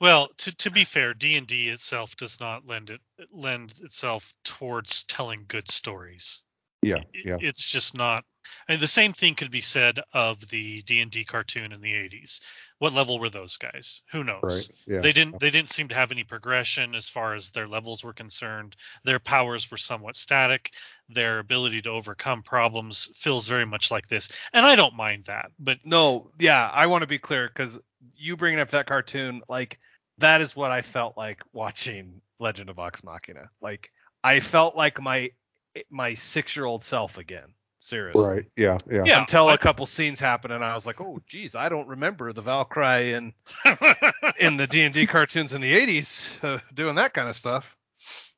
Well, 0.00 0.28
to 0.38 0.54
to 0.56 0.70
be 0.70 0.84
fair, 0.84 1.14
D 1.14 1.36
and 1.38 1.46
D 1.46 1.68
itself 1.68 2.16
does 2.16 2.38
not 2.40 2.66
lend 2.66 2.90
it 2.90 3.00
lend 3.30 3.72
itself 3.82 4.34
towards 4.44 5.04
telling 5.04 5.44
good 5.48 5.70
stories. 5.70 6.42
Yeah, 6.82 7.02
yeah. 7.24 7.36
It's 7.40 7.66
just 7.66 7.96
not. 7.96 8.24
I 8.68 8.72
mean, 8.72 8.80
the 8.80 8.86
same 8.86 9.12
thing 9.12 9.34
could 9.34 9.50
be 9.50 9.60
said 9.60 10.00
of 10.12 10.48
the 10.48 10.82
D 10.82 11.00
and 11.00 11.10
D 11.10 11.24
cartoon 11.24 11.72
in 11.72 11.80
the 11.80 11.92
'80s. 11.92 12.40
What 12.78 12.92
level 12.92 13.18
were 13.18 13.30
those 13.30 13.56
guys? 13.56 14.02
Who 14.12 14.22
knows? 14.22 14.42
Right. 14.42 14.68
Yeah. 14.86 15.00
They 15.00 15.12
didn't. 15.12 15.40
They 15.40 15.50
didn't 15.50 15.70
seem 15.70 15.88
to 15.88 15.94
have 15.94 16.12
any 16.12 16.24
progression 16.24 16.94
as 16.94 17.08
far 17.08 17.34
as 17.34 17.50
their 17.50 17.66
levels 17.66 18.04
were 18.04 18.12
concerned. 18.12 18.76
Their 19.04 19.18
powers 19.18 19.70
were 19.70 19.78
somewhat 19.78 20.16
static. 20.16 20.72
Their 21.08 21.38
ability 21.38 21.82
to 21.82 21.90
overcome 21.90 22.42
problems 22.42 23.10
feels 23.14 23.48
very 23.48 23.66
much 23.66 23.90
like 23.90 24.08
this, 24.08 24.28
and 24.52 24.66
I 24.66 24.76
don't 24.76 24.94
mind 24.94 25.24
that. 25.26 25.50
But 25.58 25.78
No, 25.84 26.30
yeah, 26.38 26.68
I 26.72 26.86
want 26.86 27.02
to 27.02 27.06
be 27.06 27.18
clear 27.18 27.48
because 27.48 27.80
you 28.14 28.36
bringing 28.36 28.60
up 28.60 28.70
that 28.70 28.86
cartoon, 28.86 29.42
like 29.48 29.78
that 30.18 30.40
is 30.40 30.56
what 30.56 30.70
I 30.70 30.82
felt 30.82 31.16
like 31.16 31.42
watching 31.52 32.20
Legend 32.38 32.70
of 32.70 32.76
Vox 32.76 33.02
Machina. 33.02 33.50
Like 33.60 33.90
I 34.22 34.40
felt 34.40 34.76
like 34.76 35.00
my 35.00 35.30
my 35.90 36.14
six 36.14 36.56
year 36.56 36.64
old 36.64 36.84
self 36.84 37.18
again. 37.18 37.54
Seriously. 37.86 38.28
Right. 38.28 38.44
Yeah. 38.56 38.78
Yeah. 38.90 39.04
Yeah, 39.04 39.20
Until 39.20 39.48
I- 39.48 39.54
a 39.54 39.58
couple 39.58 39.86
scenes 39.86 40.18
happened 40.18 40.52
and 40.52 40.64
I 40.64 40.74
was 40.74 40.86
like, 40.86 41.00
oh 41.00 41.20
geez, 41.28 41.54
I 41.54 41.68
don't 41.68 41.86
remember 41.86 42.32
the 42.32 42.42
Valkyrie 42.42 43.12
in 43.12 43.32
in 44.40 44.56
the 44.56 44.66
D 44.66 44.82
and 44.82 44.92
D 44.92 45.06
cartoons 45.06 45.52
in 45.54 45.60
the 45.60 45.72
'80s 45.72 46.42
uh, 46.44 46.58
doing 46.74 46.96
that 46.96 47.14
kind 47.14 47.28
of 47.28 47.36
stuff. 47.36 47.76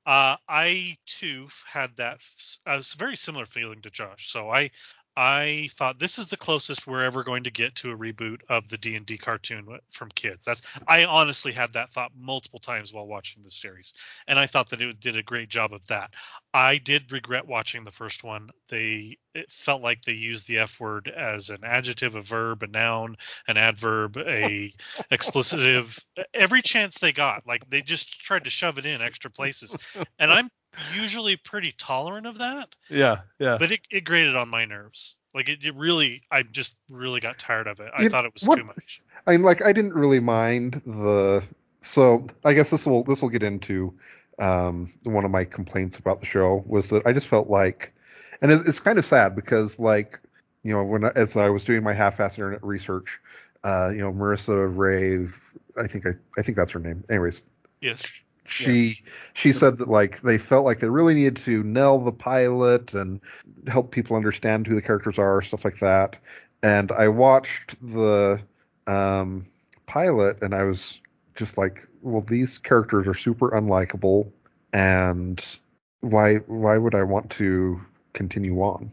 Uh, 0.05 0.37
I 0.49 0.97
too 1.07 1.49
had 1.67 1.97
that 1.97 2.17
s- 2.17 2.59
a 2.67 2.73
s- 2.77 2.93
very 2.93 3.17
similar 3.17 3.47
feeling 3.47 3.81
to 3.83 3.91
Josh. 3.91 4.31
So 4.31 4.51
I 4.51 4.71
I 5.19 5.69
thought 5.73 5.99
this 5.99 6.17
is 6.17 6.29
the 6.29 6.37
closest 6.37 6.87
we're 6.87 7.03
ever 7.03 7.25
going 7.25 7.43
to 7.43 7.51
get 7.51 7.75
to 7.77 7.91
a 7.91 7.97
reboot 7.97 8.39
of 8.49 8.69
the 8.69 8.79
D 8.79 8.95
and 8.95 9.05
D 9.05 9.19
cartoon 9.19 9.67
from 9.91 10.11
kids. 10.11 10.47
That's 10.47 10.63
I 10.87 11.07
honestly 11.07 11.51
had 11.51 11.73
that 11.73 11.93
thought 11.93 12.13
multiple 12.17 12.61
times 12.61 12.93
while 12.93 13.05
watching 13.05 13.43
the 13.43 13.51
series, 13.51 13.95
and 14.29 14.39
I 14.39 14.47
thought 14.47 14.71
that 14.71 14.81
it 14.81 15.01
did 15.01 15.17
a 15.17 15.23
great 15.25 15.49
job 15.49 15.73
of 15.73 15.85
that. 15.89 16.15
I 16.55 16.79
did 16.79 17.11
regret 17.11 17.49
watching 17.49 17.83
the 17.83 17.91
first 17.91 18.23
one. 18.23 18.51
They 18.69 19.19
it 19.35 19.51
felt 19.51 19.83
like 19.83 20.03
they 20.03 20.13
used 20.13 20.47
the 20.47 20.59
F 20.59 20.79
word 20.79 21.09
as 21.09 21.51
an 21.51 21.65
adjective, 21.65 22.15
a 22.15 22.23
verb, 22.23 22.63
a 22.63 22.69
noun, 22.69 23.17
an 23.49 23.57
adverb, 23.57 24.19
a 24.19 24.73
explicitive. 25.11 25.99
Every 26.33 26.63
chance 26.63 27.01
they 27.01 27.13
got, 27.13 27.45
like 27.45 27.69
they 27.69 27.83
just 27.83 28.21
tried 28.21 28.45
to 28.45 28.51
shove 28.51 28.79
it 28.79 28.87
in 28.87 29.03
extra 29.03 29.33
places, 29.33 29.77
and 30.21 30.33
I'm 30.33 30.49
usually 30.95 31.37
pretty 31.37 31.73
tolerant 31.73 32.27
of 32.27 32.39
that, 32.39 32.69
Yeah, 32.89 33.21
yeah. 33.39 33.57
but 33.59 33.73
it, 33.73 33.81
it 33.91 34.03
grated 34.05 34.37
on 34.37 34.49
my 34.49 34.65
nerves. 34.65 35.17
Like 35.35 35.49
it, 35.49 35.59
it 35.65 35.75
really, 35.75 36.23
I 36.31 36.43
just 36.43 36.75
really 36.89 37.21
got 37.21 37.39
tired 37.39 37.67
of 37.67 37.81
it. 37.81 37.91
I 37.97 38.03
You- 38.03 38.09
thought 38.11 38.25
it 38.25 38.33
was 38.35 38.45
what- 38.45 38.57
too 38.59 38.65
much. 38.65 39.03
I 39.27 39.33
mean, 39.33 39.43
like 39.43 39.63
I 39.65 39.73
didn't 39.73 39.95
really 39.95 40.21
mind 40.21 40.81
the. 40.87 41.45
So 41.83 42.27
I 42.45 42.55
guess 42.55 42.71
this 42.71 42.87
will 42.87 43.05
this 43.05 43.21
will 43.23 43.29
get 43.29 43.43
into 43.43 43.93
um, 44.39 44.93
one 45.05 45.25
of 45.25 45.31
my 45.31 45.45
complaints 45.45 45.99
about 45.99 46.21
the 46.21 46.27
show 46.27 46.65
was 46.67 46.91
that 46.91 47.07
I 47.07 47.13
just 47.13 47.27
felt 47.27 47.49
like, 47.49 47.93
and 48.41 48.51
it, 48.51 48.67
it's 48.67 48.81
kind 48.81 48.99
of 48.99 49.05
sad 49.05 49.35
because 49.37 49.79
like 49.79 50.19
you 50.65 50.73
know 50.73 50.83
when 50.83 51.05
I- 51.05 51.13
as 51.15 51.37
I 51.37 51.51
was 51.51 51.65
doing 51.65 51.83
my 51.83 51.93
half-assed 51.93 52.39
internet 52.39 52.65
research, 52.65 53.21
uh, 53.65 53.91
you 53.93 54.01
know 54.01 54.13
Marisha 54.13 54.67
Ray, 54.77 55.29
I 55.77 55.87
think 55.87 56.07
I 56.07 56.11
I 56.39 56.43
think 56.43 56.57
that's 56.57 56.71
her 56.73 56.81
name. 56.81 57.05
Anyways, 57.11 57.43
Yes. 57.81 58.05
She 58.49 59.03
she 59.35 59.53
said 59.53 59.79
that 59.79 59.89
like 59.89 60.21
they 60.23 60.39
felt 60.39 60.65
like 60.65 60.81
they 60.81 60.89
really 60.89 61.15
needed 61.15 61.37
to 61.37 61.63
nail 61.63 61.99
the 61.99 62.13
pilot 62.13 62.95
and 62.95 63.21
help 63.67 63.91
people 63.91 64.17
understand 64.17 64.67
who 64.67 64.75
the 64.75 64.83
characters 64.83 65.19
are 65.19 65.43
stuff 65.43 65.65
like 65.65 65.79
that. 65.79 66.17
And 66.63 66.91
i 66.93 67.09
watched 67.09 67.77
the 67.95 68.41
um 68.87 69.47
pilot 69.87 70.43
and 70.43 70.55
i 70.55 70.65
was 70.65 71.01
just 71.35 71.57
like 71.57 71.87
well 72.03 72.23
these 72.23 72.59
characters 72.59 73.07
are 73.07 73.15
super 73.15 73.51
unlikable 73.51 74.31
and 74.73 75.59
why 76.01 76.37
why 76.47 76.77
would 76.77 76.95
i 76.95 77.03
want 77.03 77.31
to 77.31 77.81
continue 78.13 78.61
on? 78.61 78.91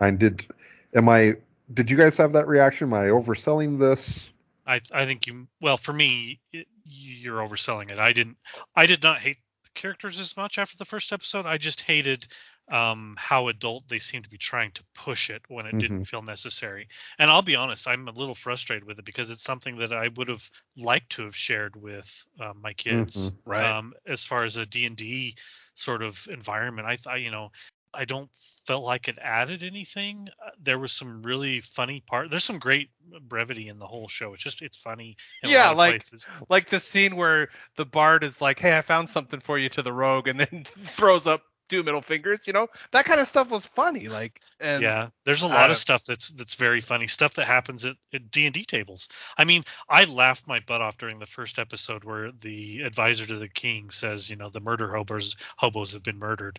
I 0.00 0.10
did 0.10 0.46
am 0.94 1.08
i 1.08 1.34
did 1.72 1.90
you 1.90 1.96
guys 1.96 2.16
have 2.18 2.32
that 2.34 2.46
reaction? 2.46 2.88
Am 2.88 2.94
i 2.94 3.06
overselling 3.06 3.78
this 3.78 4.30
I 4.66 4.80
I 4.92 5.04
think 5.04 5.26
you 5.26 5.48
well 5.60 5.76
for 5.76 5.92
me 5.92 6.40
it, 6.52 6.66
you're 6.84 7.38
overselling 7.46 7.90
it. 7.90 7.98
I 7.98 8.12
didn't 8.12 8.38
I 8.74 8.86
did 8.86 9.02
not 9.02 9.20
hate 9.20 9.38
the 9.64 9.70
characters 9.74 10.20
as 10.20 10.36
much 10.36 10.58
after 10.58 10.76
the 10.76 10.84
first 10.84 11.12
episode. 11.12 11.46
I 11.46 11.58
just 11.58 11.80
hated 11.82 12.26
um 12.68 13.14
how 13.18 13.46
adult 13.48 13.88
they 13.88 13.98
seemed 14.00 14.24
to 14.24 14.30
be 14.30 14.38
trying 14.38 14.72
to 14.72 14.82
push 14.94 15.30
it 15.30 15.42
when 15.48 15.66
it 15.66 15.78
didn't 15.78 16.02
feel 16.04 16.22
necessary. 16.22 16.88
And 17.18 17.30
I'll 17.30 17.42
be 17.42 17.54
honest, 17.56 17.86
I'm 17.86 18.08
a 18.08 18.12
little 18.12 18.34
frustrated 18.34 18.84
with 18.84 18.98
it 18.98 19.04
because 19.04 19.30
it's 19.30 19.44
something 19.44 19.76
that 19.78 19.92
I 19.92 20.08
would 20.16 20.28
have 20.28 20.48
liked 20.76 21.10
to 21.12 21.24
have 21.24 21.36
shared 21.36 21.76
with 21.76 22.24
uh, 22.40 22.52
my 22.54 22.72
kids. 22.74 23.32
Mhm. 23.32 23.38
Right. 23.44 23.76
Um 23.78 23.94
as 24.06 24.24
far 24.24 24.44
as 24.44 24.56
a 24.56 24.66
D&D 24.66 25.36
sort 25.74 26.02
of 26.02 26.26
environment, 26.30 26.88
I 26.88 26.96
thought, 26.96 27.20
you 27.20 27.30
know, 27.30 27.50
I 27.96 28.04
don't 28.04 28.30
felt 28.66 28.84
like 28.84 29.08
it 29.08 29.18
added 29.22 29.62
anything. 29.62 30.28
Uh, 30.44 30.50
there 30.60 30.78
was 30.78 30.92
some 30.92 31.22
really 31.22 31.60
funny 31.60 32.02
part. 32.06 32.30
There's 32.30 32.44
some 32.44 32.58
great 32.58 32.90
brevity 33.22 33.68
in 33.68 33.78
the 33.78 33.86
whole 33.86 34.08
show. 34.08 34.34
It's 34.34 34.42
just 34.42 34.62
it's 34.62 34.76
funny. 34.76 35.16
Yeah, 35.42 35.70
like- 35.70 35.92
places. 35.92 36.26
like 36.48 36.68
the 36.68 36.80
scene 36.80 37.16
where 37.16 37.48
the 37.76 37.84
bard 37.84 38.24
is 38.24 38.42
like, 38.42 38.58
"Hey, 38.58 38.76
I 38.76 38.82
found 38.82 39.08
something 39.08 39.40
for 39.40 39.58
you" 39.58 39.68
to 39.70 39.82
the 39.82 39.92
rogue, 39.92 40.28
and 40.28 40.40
then 40.40 40.64
throws 40.84 41.26
up 41.26 41.42
two 41.68 41.82
middle 41.82 42.02
fingers, 42.02 42.40
you 42.46 42.52
know, 42.52 42.68
that 42.92 43.04
kind 43.04 43.20
of 43.20 43.26
stuff 43.26 43.50
was 43.50 43.64
funny. 43.64 44.08
Like, 44.08 44.40
and 44.60 44.82
yeah, 44.82 45.08
there's 45.24 45.42
a 45.42 45.48
lot 45.48 45.62
don't- 45.62 45.64
of 45.66 45.70
uh, 45.72 45.74
stuff 45.74 46.04
that's 46.04 46.28
that's 46.30 46.54
very 46.54 46.80
funny 46.80 47.06
stuff 47.06 47.34
that 47.34 47.46
happens 47.46 47.84
at, 47.84 47.96
at 48.14 48.30
D&D 48.30 48.64
tables. 48.64 49.08
I 49.36 49.44
mean, 49.44 49.64
I 49.88 50.04
laughed 50.04 50.46
my 50.46 50.58
butt 50.66 50.80
off 50.82 50.96
during 50.98 51.18
the 51.18 51.26
first 51.26 51.58
episode 51.58 52.04
where 52.04 52.30
the 52.40 52.82
advisor 52.82 53.26
to 53.26 53.38
the 53.38 53.48
king 53.48 53.90
says, 53.90 54.28
you 54.30 54.36
know, 54.36 54.50
the 54.50 54.60
murder 54.60 54.94
hobos 54.94 55.36
hobos 55.56 55.92
have 55.92 56.02
been 56.02 56.18
murdered. 56.18 56.58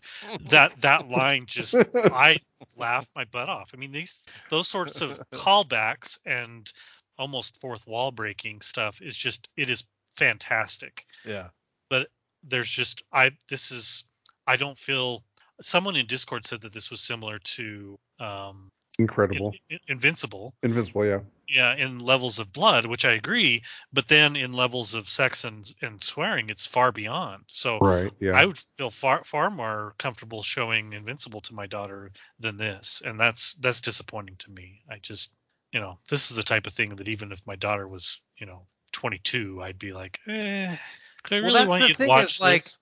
That 0.50 0.76
that 0.82 1.08
line 1.10 1.46
just 1.48 1.76
I 1.96 2.39
laughed 2.78 3.10
my 3.15 3.26
butt 3.26 3.50
off. 3.50 3.72
I 3.74 3.78
mean, 3.78 3.91
these 3.91 4.26
those 4.50 4.67
sorts 4.67 5.02
of 5.02 5.20
callbacks 5.32 6.20
and 6.26 6.72
almost 7.17 7.60
fourth 7.60 7.88
wall 7.88 8.12
breaking 8.12 8.62
stuff 8.62 9.02
is 9.02 9.15
just 9.17 9.48
it 9.58 9.70
is 9.70 9.84
fantastic. 10.17 11.06
yeah, 11.26 11.48
But 11.89 12.08
There's 12.43 12.70
just 12.70 13.04
I 13.12 13.32
this 13.50 13.72
is 13.72 14.04
I 14.47 14.55
don't 14.55 14.77
feel 14.77 15.23
someone 15.62 15.95
in 15.95 16.07
Discord 16.07 16.45
said 16.45 16.62
that 16.62 16.73
this 16.73 16.89
was 16.89 17.01
similar 17.01 17.39
to 17.39 17.97
um 18.19 18.71
Incredible. 18.99 19.53
In- 19.69 19.75
In- 19.75 19.95
Invincible. 19.95 20.55
Invincible, 20.63 21.05
yeah. 21.05 21.19
Yeah, 21.47 21.75
in 21.75 21.99
levels 21.99 22.39
of 22.39 22.51
blood, 22.51 22.86
which 22.88 23.05
I 23.05 23.13
agree, 23.13 23.63
but 23.93 24.07
then 24.07 24.36
in 24.36 24.51
levels 24.51 24.95
of 24.95 25.07
sex 25.07 25.45
and 25.45 25.71
and 25.81 26.03
swearing, 26.03 26.49
it's 26.49 26.65
far 26.65 26.91
beyond. 26.91 27.43
So 27.47 27.77
Right, 27.79 28.12
yeah. 28.19 28.33
I 28.33 28.45
would 28.45 28.57
feel 28.57 28.89
far 28.89 29.23
far 29.23 29.49
more 29.49 29.93
comfortable 29.97 30.43
showing 30.43 30.93
Invincible 30.93 31.41
to 31.41 31.53
my 31.53 31.67
daughter 31.67 32.12
than 32.39 32.57
this, 32.57 33.01
and 33.05 33.19
that's 33.19 33.53
that's 33.55 33.81
disappointing 33.81 34.36
to 34.39 34.51
me. 34.51 34.81
I 34.91 34.97
just, 34.97 35.29
you 35.71 35.79
know, 35.79 35.99
this 36.10 36.29
is 36.31 36.36
the 36.36 36.43
type 36.43 36.67
of 36.67 36.73
thing 36.73 36.95
that 36.95 37.07
even 37.07 37.31
if 37.31 37.39
my 37.45 37.55
daughter 37.55 37.88
was, 37.88 38.19
you 38.38 38.45
know, 38.45 38.65
22, 38.91 39.62
I'd 39.62 39.79
be 39.79 39.93
like, 39.93 40.19
eh, 40.27 40.75
do 41.29 41.36
I 41.36 41.39
Well, 41.39 41.53
really 41.53 41.53
that's 41.53 41.69
want 41.69 41.81
the 41.81 41.88
you 41.88 41.93
to 41.93 41.97
thing 41.99 42.10
watch 42.10 42.33
is, 42.33 42.41
like, 42.41 42.63
this? 42.63 42.79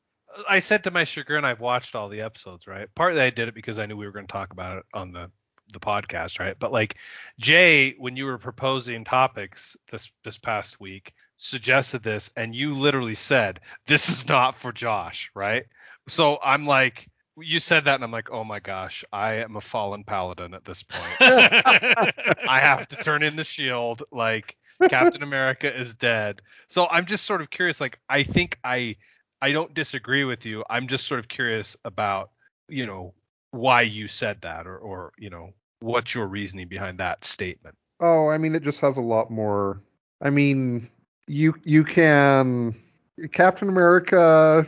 I 0.48 0.60
said 0.60 0.84
to 0.84 0.92
my 0.92 1.04
chagrin, 1.04 1.46
I've 1.46 1.60
watched 1.60 1.96
all 1.96 2.10
the 2.10 2.22
episodes, 2.22 2.68
right? 2.68 2.88
Partly 2.96 3.22
I 3.22 3.30
did 3.30 3.48
it 3.48 3.56
because 3.56 3.80
I 3.80 3.86
knew 3.86 3.98
we 3.98 4.06
were 4.06 4.12
going 4.12 4.28
to 4.28 4.32
talk 4.32 4.52
about 4.52 4.80
it 4.80 4.86
on 4.94 5.12
the 5.12 5.32
the 5.74 5.80
podcast, 5.80 6.40
right? 6.40 6.56
But 6.58 6.72
like 6.72 6.96
Jay, 7.40 7.96
when 7.98 8.16
you 8.16 8.26
were 8.26 8.38
proposing 8.38 9.04
topics 9.04 9.76
this 9.92 10.12
this 10.24 10.38
past 10.38 10.80
week, 10.80 11.14
suggested 11.38 12.04
this, 12.04 12.32
and 12.36 12.56
you 12.56 12.76
literally 12.76 13.16
said, 13.16 13.60
"This 13.88 14.10
is 14.10 14.28
not 14.28 14.56
for 14.56 14.72
Josh," 14.72 15.32
right? 15.34 15.66
So 16.08 16.38
I'm 16.44 16.66
like, 16.68 17.10
you 17.38 17.60
said 17.60 17.86
that, 17.86 17.96
and 17.96 18.04
I'm 18.04 18.12
like, 18.12 18.32
oh 18.32 18.44
my 18.44 18.60
gosh, 18.60 19.04
I 19.12 19.36
am 19.36 19.56
a 19.56 19.62
fallen 19.62 20.04
paladin 20.04 20.54
at 20.54 20.66
this 20.66 20.84
point. 20.84 21.14
I 21.20 22.60
have 22.60 22.88
to 22.90 22.96
turn 22.96 23.24
in 23.24 23.36
the 23.36 23.44
shield. 23.44 24.04
Like 24.12 24.56
Captain 24.90 25.24
America 25.24 25.76
is 25.76 25.96
dead. 25.96 26.42
So 26.68 26.88
I'm 26.90 27.06
just 27.06 27.26
sort 27.26 27.42
of 27.42 27.50
curious. 27.50 27.82
Like 27.82 28.00
I 28.08 28.24
think 28.24 28.60
I 28.64 28.98
I 29.46 29.52
don't 29.52 29.76
disagree 29.76 30.24
with 30.24 30.44
you. 30.44 30.64
I'm 30.72 30.88
just 30.88 31.06
sort 31.06 31.20
of 31.20 31.28
curious 31.28 31.78
about 31.86 32.32
you 32.68 32.88
know 32.88 33.14
why 33.52 33.84
you 33.84 34.08
said 34.08 34.42
that 34.42 34.66
or 34.66 34.76
or 34.76 35.14
you 35.20 35.30
know 35.30 35.54
what's 35.82 36.16
your 36.16 36.26
reasoning 36.26 36.68
behind 36.68 36.98
that 36.98 37.24
statement. 37.24 37.76
Oh, 38.00 38.28
I 38.28 38.40
mean, 38.40 38.56
it 38.56 38.64
just 38.64 38.82
has 38.82 38.98
a 38.98 39.02
lot 39.02 39.30
more. 39.30 39.84
I 40.20 40.32
mean, 40.32 40.90
you 41.28 41.54
you 41.64 41.84
can 41.84 42.74
Captain 43.34 43.70
America, 43.70 44.66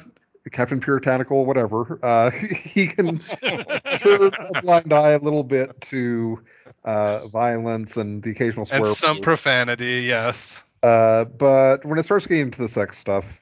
Captain 0.51 0.79
Puritanical, 0.79 1.47
whatever. 1.47 1.99
Uh, 2.03 2.29
he 2.53 2.85
can 2.85 3.17
turn 3.97 4.31
a 4.31 4.61
blind 4.61 4.93
eye 4.93 5.13
a 5.13 5.19
little 5.19 5.43
bit 5.43 5.81
to 5.81 6.39
uh, 6.85 7.27
violence 7.29 7.97
and 7.97 8.21
the 8.21 8.29
occasional 8.29 8.67
swear. 8.67 8.81
And 8.81 8.87
some 8.89 9.17
word. 9.17 9.23
profanity, 9.23 10.03
yes. 10.03 10.63
uh, 10.83 11.25
but 11.25 11.83
when 11.83 11.97
it 11.97 12.03
starts 12.03 12.27
getting 12.27 12.43
into 12.43 12.61
the 12.61 12.67
sex 12.67 12.95
stuff, 12.95 13.41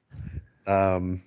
um, 0.68 1.22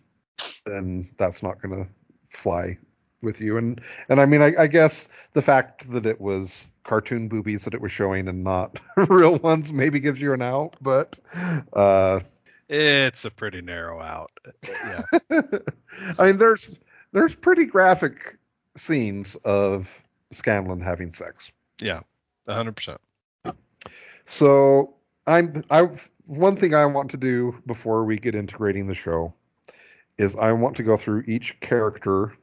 then 0.64 1.08
that's 1.16 1.42
not 1.42 1.60
gonna 1.60 1.88
fly 2.30 2.78
with 3.22 3.40
you. 3.40 3.56
And 3.56 3.80
and 4.08 4.20
I 4.20 4.26
mean, 4.26 4.42
I, 4.42 4.52
I 4.58 4.66
guess 4.66 5.08
the 5.32 5.42
fact 5.42 5.90
that 5.92 6.06
it 6.06 6.20
was 6.20 6.70
cartoon 6.84 7.28
boobies 7.28 7.64
that 7.64 7.74
it 7.74 7.80
was 7.80 7.92
showing 7.92 8.28
and 8.28 8.44
not 8.44 8.80
real 9.08 9.36
ones 9.36 9.72
maybe 9.72 10.00
gives 10.00 10.20
you 10.20 10.32
an 10.32 10.42
out. 10.42 10.76
But 10.80 11.18
uh, 11.72 12.20
It's 12.68 13.24
a 13.24 13.30
pretty 13.30 13.60
narrow 13.60 14.00
out. 14.00 14.30
Yeah. 14.66 15.02
I 16.18 16.26
mean, 16.26 16.38
there's 16.38 16.74
there's 17.12 17.34
pretty 17.34 17.64
graphic 17.64 18.36
scenes 18.76 19.34
of 19.36 20.02
Scanlan 20.30 20.80
having 20.80 21.12
sex. 21.12 21.50
Yeah. 21.80 22.00
100%. 22.48 22.98
So 24.26 24.94
I'm 25.26 25.64
I 25.70 25.88
one 26.28 26.56
thing 26.56 26.74
I 26.74 26.84
want 26.86 27.10
to 27.12 27.16
do 27.16 27.60
before 27.66 28.04
we 28.04 28.18
get 28.18 28.34
into 28.34 28.54
grading 28.54 28.86
the 28.86 28.94
show 28.94 29.32
is 30.18 30.36
I 30.36 30.52
want 30.52 30.76
to 30.76 30.82
go 30.82 30.96
through 30.96 31.24
each 31.26 31.58
character 31.60 32.34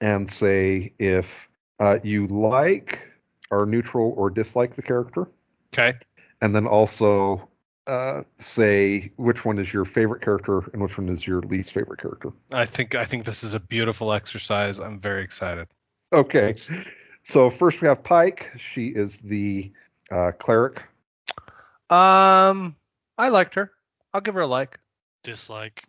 and 0.00 0.30
say 0.30 0.92
if 0.98 1.48
uh, 1.78 1.98
you 2.02 2.26
like 2.26 3.10
or 3.50 3.64
neutral 3.64 4.12
or 4.16 4.28
dislike 4.30 4.76
the 4.76 4.82
character, 4.82 5.26
Okay. 5.72 5.98
and 6.42 6.54
then 6.54 6.66
also 6.66 7.48
uh, 7.86 8.22
say 8.36 9.10
which 9.16 9.44
one 9.44 9.58
is 9.58 9.72
your 9.72 9.86
favorite 9.86 10.20
character 10.20 10.58
and 10.72 10.82
which 10.82 10.98
one 10.98 11.08
is 11.08 11.26
your 11.26 11.40
least 11.40 11.72
favorite 11.72 12.00
character. 12.00 12.32
I 12.52 12.66
think 12.66 12.94
I 12.94 13.06
think 13.06 13.24
this 13.24 13.42
is 13.42 13.54
a 13.54 13.60
beautiful 13.60 14.12
exercise. 14.12 14.78
I'm 14.80 15.00
very 15.00 15.24
excited. 15.24 15.66
Okay. 16.12 16.54
So 17.22 17.48
first 17.48 17.80
we 17.80 17.88
have 17.88 18.02
Pike. 18.02 18.52
She 18.58 18.88
is 18.88 19.18
the 19.18 19.72
uh, 20.10 20.32
cleric. 20.32 20.82
Um 21.88 22.76
I 23.20 23.28
liked 23.28 23.54
her. 23.56 23.70
I'll 24.14 24.22
give 24.22 24.34
her 24.34 24.40
a 24.40 24.46
like. 24.46 24.80
Dislike. 25.24 25.84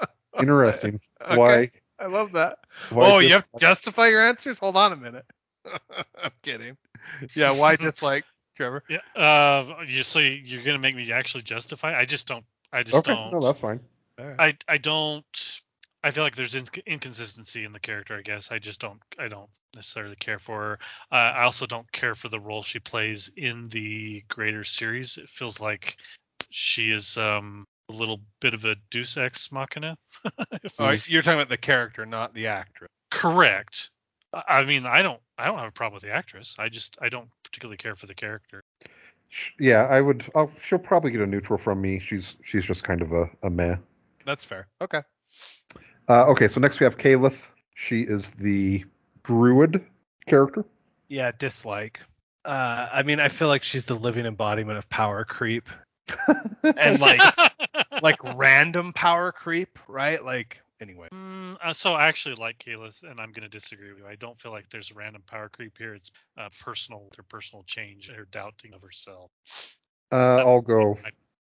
Interesting. 0.40 0.98
Okay. 1.20 1.36
Why? 1.36 1.70
I 2.00 2.08
love 2.08 2.32
that. 2.32 2.58
why 2.90 3.08
oh, 3.08 3.18
you 3.20 3.34
have 3.34 3.48
to 3.52 3.58
justify 3.60 4.08
your 4.08 4.20
answers? 4.20 4.58
Hold 4.58 4.76
on 4.76 4.92
a 4.92 4.96
minute. 4.96 5.24
I'm 5.64 6.32
kidding. 6.42 6.76
Yeah, 7.36 7.52
why 7.52 7.76
dislike, 7.76 8.24
Trevor? 8.56 8.82
Yeah. 8.88 8.98
Uh, 9.14 9.84
you 9.86 10.02
so 10.02 10.18
you're 10.18 10.64
gonna 10.64 10.80
make 10.80 10.96
me 10.96 11.12
actually 11.12 11.44
justify? 11.44 11.96
I 11.96 12.04
just 12.04 12.26
don't. 12.26 12.44
I 12.72 12.82
just 12.82 12.96
Okay, 12.96 13.12
don't. 13.12 13.30
no, 13.30 13.40
that's 13.40 13.60
fine. 13.60 13.78
I 14.18 14.56
I 14.66 14.76
don't. 14.78 15.60
I 16.02 16.10
feel 16.10 16.24
like 16.24 16.34
there's 16.34 16.54
inc- 16.54 16.84
inconsistency 16.84 17.64
in 17.64 17.72
the 17.72 17.78
character. 17.78 18.16
I 18.16 18.22
guess 18.22 18.50
I 18.50 18.58
just 18.58 18.80
don't. 18.80 19.00
I 19.20 19.28
don't 19.28 19.50
necessarily 19.76 20.16
care 20.16 20.40
for 20.40 20.60
her. 20.60 20.78
Uh, 21.12 21.14
I 21.14 21.44
also 21.44 21.64
don't 21.64 21.90
care 21.92 22.16
for 22.16 22.28
the 22.28 22.40
role 22.40 22.64
she 22.64 22.80
plays 22.80 23.30
in 23.36 23.68
the 23.68 24.24
greater 24.28 24.64
series. 24.64 25.16
It 25.16 25.28
feels 25.28 25.60
like 25.60 25.96
she 26.52 26.90
is 26.90 27.16
um 27.16 27.66
a 27.90 27.92
little 27.92 28.20
bit 28.40 28.54
of 28.54 28.64
a 28.64 28.76
Deus 28.90 29.16
ex 29.16 29.50
machina. 29.50 29.96
If- 30.62 30.80
All 30.80 30.86
right, 30.86 31.06
you're 31.08 31.22
talking 31.22 31.38
about 31.40 31.48
the 31.48 31.56
character, 31.56 32.06
not 32.06 32.34
the 32.34 32.46
actress. 32.46 32.88
Correct. 33.10 33.90
I 34.32 34.42
I 34.48 34.64
mean, 34.64 34.86
I 34.86 35.02
don't. 35.02 35.20
I 35.38 35.44
don't 35.46 35.58
have 35.58 35.68
a 35.68 35.72
problem 35.72 35.94
with 35.94 36.04
the 36.04 36.14
actress. 36.14 36.54
I 36.58 36.68
just 36.68 36.96
I 37.00 37.08
don't 37.08 37.28
particularly 37.42 37.76
care 37.76 37.96
for 37.96 38.06
the 38.06 38.14
character. 38.14 38.62
Yeah, 39.58 39.84
I 39.84 40.00
would. 40.00 40.24
I'll, 40.34 40.52
she'll 40.62 40.78
probably 40.78 41.10
get 41.10 41.20
a 41.22 41.26
neutral 41.26 41.58
from 41.58 41.80
me. 41.80 41.98
She's 41.98 42.36
she's 42.44 42.64
just 42.64 42.84
kind 42.84 43.02
of 43.02 43.12
a, 43.12 43.30
a 43.42 43.50
meh. 43.50 43.76
That's 44.26 44.44
fair. 44.44 44.68
Okay. 44.80 45.00
Uh, 46.08 46.26
okay, 46.26 46.48
so 46.48 46.60
next 46.60 46.80
we 46.80 46.84
have 46.84 46.96
Keyleth. 46.98 47.48
She 47.74 48.02
is 48.02 48.32
the 48.32 48.84
druid 49.22 49.84
character. 50.26 50.64
Yeah, 51.08 51.32
dislike. 51.38 52.00
Uh, 52.44 52.88
I 52.92 53.02
mean, 53.04 53.20
I 53.20 53.28
feel 53.28 53.48
like 53.48 53.62
she's 53.62 53.86
the 53.86 53.94
living 53.94 54.26
embodiment 54.26 54.78
of 54.78 54.88
power 54.88 55.24
creep, 55.24 55.68
and 56.62 57.00
like 57.00 57.20
like 58.02 58.22
random 58.36 58.92
power 58.92 59.32
creep, 59.32 59.78
right? 59.88 60.24
Like 60.24 60.60
anyway. 60.80 61.08
Mm, 61.12 61.56
uh, 61.62 61.72
so 61.72 61.94
I 61.94 62.08
actually 62.08 62.34
like 62.36 62.58
Keyleth, 62.58 63.02
and 63.02 63.20
I'm 63.20 63.32
going 63.32 63.48
to 63.48 63.48
disagree 63.48 63.90
with 63.90 64.00
you. 64.00 64.06
I 64.06 64.16
don't 64.16 64.38
feel 64.40 64.52
like 64.52 64.68
there's 64.68 64.92
random 64.92 65.22
power 65.26 65.48
creep 65.48 65.78
here. 65.78 65.94
It's 65.94 66.10
uh, 66.36 66.48
personal, 66.60 67.08
her 67.16 67.22
personal 67.22 67.64
change, 67.66 68.10
her 68.10 68.26
doubting 68.30 68.74
of 68.74 68.82
herself. 68.82 69.30
Uh, 70.10 70.38
I'll 70.38 70.60
go. 70.60 70.98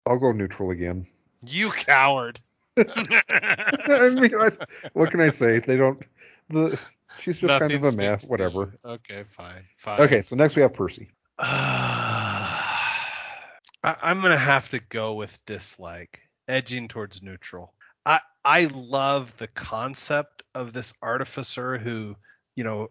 I'll 0.05 0.19
go 0.19 0.31
neutral 0.31 0.71
again. 0.71 1.05
You 1.45 1.71
coward. 1.71 2.39
I 2.77 4.09
mean, 4.09 4.31
what, 4.31 4.69
what 4.93 5.12
can 5.12 5.21
I 5.21 5.29
say? 5.29 5.59
They 5.59 5.77
don't. 5.77 6.01
The 6.49 6.79
she's 7.19 7.39
just 7.39 7.59
kind 7.59 7.71
of 7.71 7.81
a 7.81 7.85
Nothing 7.85 7.97
meh. 7.97 8.17
speaks 8.17 8.23
to 8.23 8.29
Whatever. 8.29 8.73
Okay, 8.83 9.23
fine. 9.29 9.63
Fine. 9.77 10.01
Okay, 10.01 10.21
so 10.21 10.35
next 10.35 10.55
we 10.55 10.62
have 10.62 10.73
Percy. 10.73 11.09
I, 13.84 13.96
I'm 14.02 14.22
gonna 14.22 14.38
have 14.38 14.70
to 14.70 14.80
go 14.80 15.13
with 15.13 15.44
dislike, 15.46 16.22
edging 16.48 16.88
towards 16.88 17.22
neutral. 17.22 17.74
I 18.06 18.20
I 18.44 18.65
love 18.65 19.36
the 19.38 19.48
concept 19.48 20.44
of 20.56 20.74
this 20.74 20.94
artificer 21.02 21.78
who, 21.78 22.15
you 22.56 22.63
know, 22.63 22.89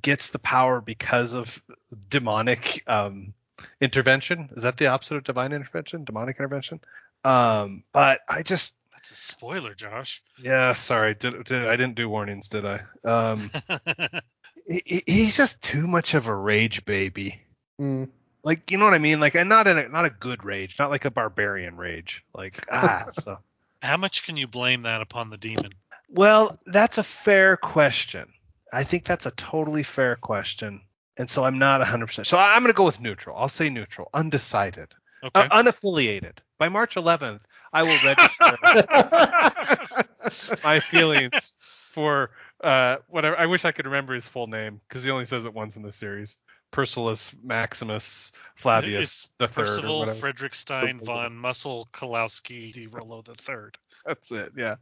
gets 0.00 0.30
the 0.30 0.38
power 0.38 0.80
because 0.80 1.32
of 1.34 1.60
demonic 2.08 2.82
um, 2.86 3.34
intervention. 3.80 4.50
Is 4.52 4.62
that 4.62 4.76
the 4.76 4.86
opposite 4.88 5.16
of 5.16 5.24
divine 5.24 5.52
intervention? 5.52 6.04
Demonic 6.04 6.36
intervention. 6.38 6.80
Um, 7.24 7.84
but 7.92 8.20
I 8.28 8.42
just 8.42 8.74
That's 8.92 9.10
a 9.10 9.14
spoiler, 9.14 9.74
Josh. 9.74 10.22
yeah, 10.40 10.74
sorry, 10.74 11.14
did, 11.14 11.44
did 11.44 11.66
I 11.66 11.76
didn't 11.76 11.96
do 11.96 12.08
warnings, 12.08 12.48
did 12.50 12.64
I? 12.66 12.82
Um, 13.04 13.50
he, 14.68 14.82
he- 14.84 15.02
he's 15.06 15.36
just 15.36 15.62
too 15.62 15.86
much 15.86 16.14
of 16.14 16.28
a 16.28 16.34
rage 16.34 16.84
baby. 16.84 17.40
Mm, 17.80 18.08
like 18.44 18.70
you 18.70 18.78
know 18.78 18.84
what 18.84 18.94
I 18.94 18.98
mean? 18.98 19.20
Like 19.20 19.34
and 19.34 19.48
not 19.48 19.66
in 19.66 19.78
a 19.78 19.88
not 19.88 20.04
a 20.04 20.10
good 20.10 20.44
rage, 20.44 20.76
not 20.78 20.90
like 20.90 21.04
a 21.04 21.10
barbarian 21.10 21.76
rage. 21.76 22.24
Like 22.34 22.64
ah 22.72 23.06
so 23.12 23.38
How 23.82 23.96
much 23.96 24.24
can 24.24 24.36
you 24.36 24.46
blame 24.46 24.82
that 24.82 25.00
upon 25.02 25.30
the 25.30 25.36
demon? 25.38 25.72
Well, 26.08 26.56
that's 26.66 26.98
a 26.98 27.02
fair 27.04 27.56
question. 27.56 28.28
I 28.72 28.84
think 28.84 29.04
that's 29.04 29.26
a 29.26 29.30
totally 29.32 29.82
fair 29.82 30.16
question. 30.16 30.82
And 31.16 31.30
so 31.30 31.44
I'm 31.44 31.58
not 31.58 31.80
100%. 31.80 32.26
So 32.26 32.36
I- 32.36 32.54
I'm 32.54 32.62
going 32.62 32.72
to 32.72 32.76
go 32.76 32.84
with 32.84 33.00
neutral. 33.00 33.36
I'll 33.36 33.48
say 33.48 33.68
neutral, 33.70 34.10
undecided, 34.14 34.94
Okay. 35.24 35.46
uh, 35.50 35.62
unaffiliated. 35.62 36.38
By 36.58 36.68
March 36.68 36.94
11th, 36.96 37.40
I 37.72 37.82
will 37.84 37.98
register 37.98 38.58
my 40.64 40.80
feelings 40.80 41.56
for 41.92 42.30
uh 42.62 42.98
whatever. 43.08 43.36
I 43.38 43.46
wish 43.46 43.64
I 43.64 43.72
could 43.72 43.86
remember 43.86 44.14
his 44.14 44.26
full 44.28 44.46
name 44.46 44.80
because 44.88 45.04
he 45.04 45.10
only 45.10 45.24
says 45.24 45.44
it 45.44 45.54
once 45.54 45.76
in 45.76 45.82
the 45.82 45.92
series. 45.92 46.36
Persilus 46.74 47.34
Maximus 47.44 48.32
Flavius 48.56 49.32
the 49.38 49.46
third 49.48 49.62
or 49.62 49.64
Percival 49.66 49.98
whatever. 50.00 50.18
Frederickstein 50.18 51.00
von 51.04 51.36
Muscle 51.36 51.88
Klossowski 51.92 52.72
de 52.72 52.86
Rolo 52.86 53.22
the 53.22 53.34
third. 53.34 53.78
That's 54.04 54.32
it. 54.32 54.52
Yeah, 54.56 54.74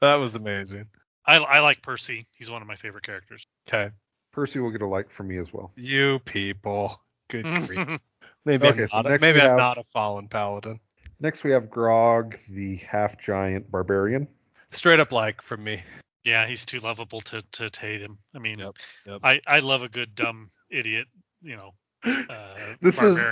that 0.00 0.16
was 0.16 0.34
amazing. 0.34 0.86
I, 1.24 1.36
I 1.38 1.60
like 1.60 1.82
Percy. 1.82 2.26
He's 2.32 2.50
one 2.50 2.62
of 2.62 2.68
my 2.68 2.74
favorite 2.76 3.04
characters. 3.04 3.46
Okay, 3.68 3.90
Percy 4.32 4.58
will 4.58 4.70
get 4.70 4.82
a 4.82 4.86
like 4.86 5.08
from 5.10 5.28
me 5.28 5.36
as 5.38 5.52
well. 5.52 5.70
you 5.76 6.18
people. 6.20 7.00
Good 7.28 7.44
grief. 7.66 8.00
Maybe 8.44 8.66
Okay, 8.68 8.82
I'm, 8.82 8.88
so 8.88 8.96
not, 8.98 9.06
a, 9.06 9.08
next 9.10 9.22
maybe 9.22 9.40
I'm 9.40 9.48
have- 9.50 9.58
not 9.58 9.78
a 9.78 9.84
fallen 9.92 10.28
paladin. 10.28 10.78
Next 11.20 11.42
we 11.44 11.50
have 11.52 11.70
Grog, 11.70 12.36
the 12.50 12.76
half 12.76 13.18
giant 13.18 13.70
barbarian. 13.70 14.28
Straight 14.70 15.00
up 15.00 15.10
like 15.12 15.40
from 15.42 15.64
me. 15.64 15.82
yeah, 16.24 16.46
he's 16.46 16.64
too 16.64 16.78
lovable 16.80 17.20
to 17.22 17.42
to 17.52 17.70
hate 17.80 18.00
him. 18.02 18.18
I 18.34 18.38
mean, 18.38 18.58
Yep, 18.58 18.74
yep. 19.06 19.20
I 19.24 19.40
I 19.46 19.58
love 19.60 19.82
a 19.82 19.88
good 19.88 20.14
dumb 20.14 20.50
idiot. 20.70 21.06
You 21.46 21.56
know, 21.56 21.74
uh, 22.04 22.46
This 22.80 23.00
is- 23.02 23.22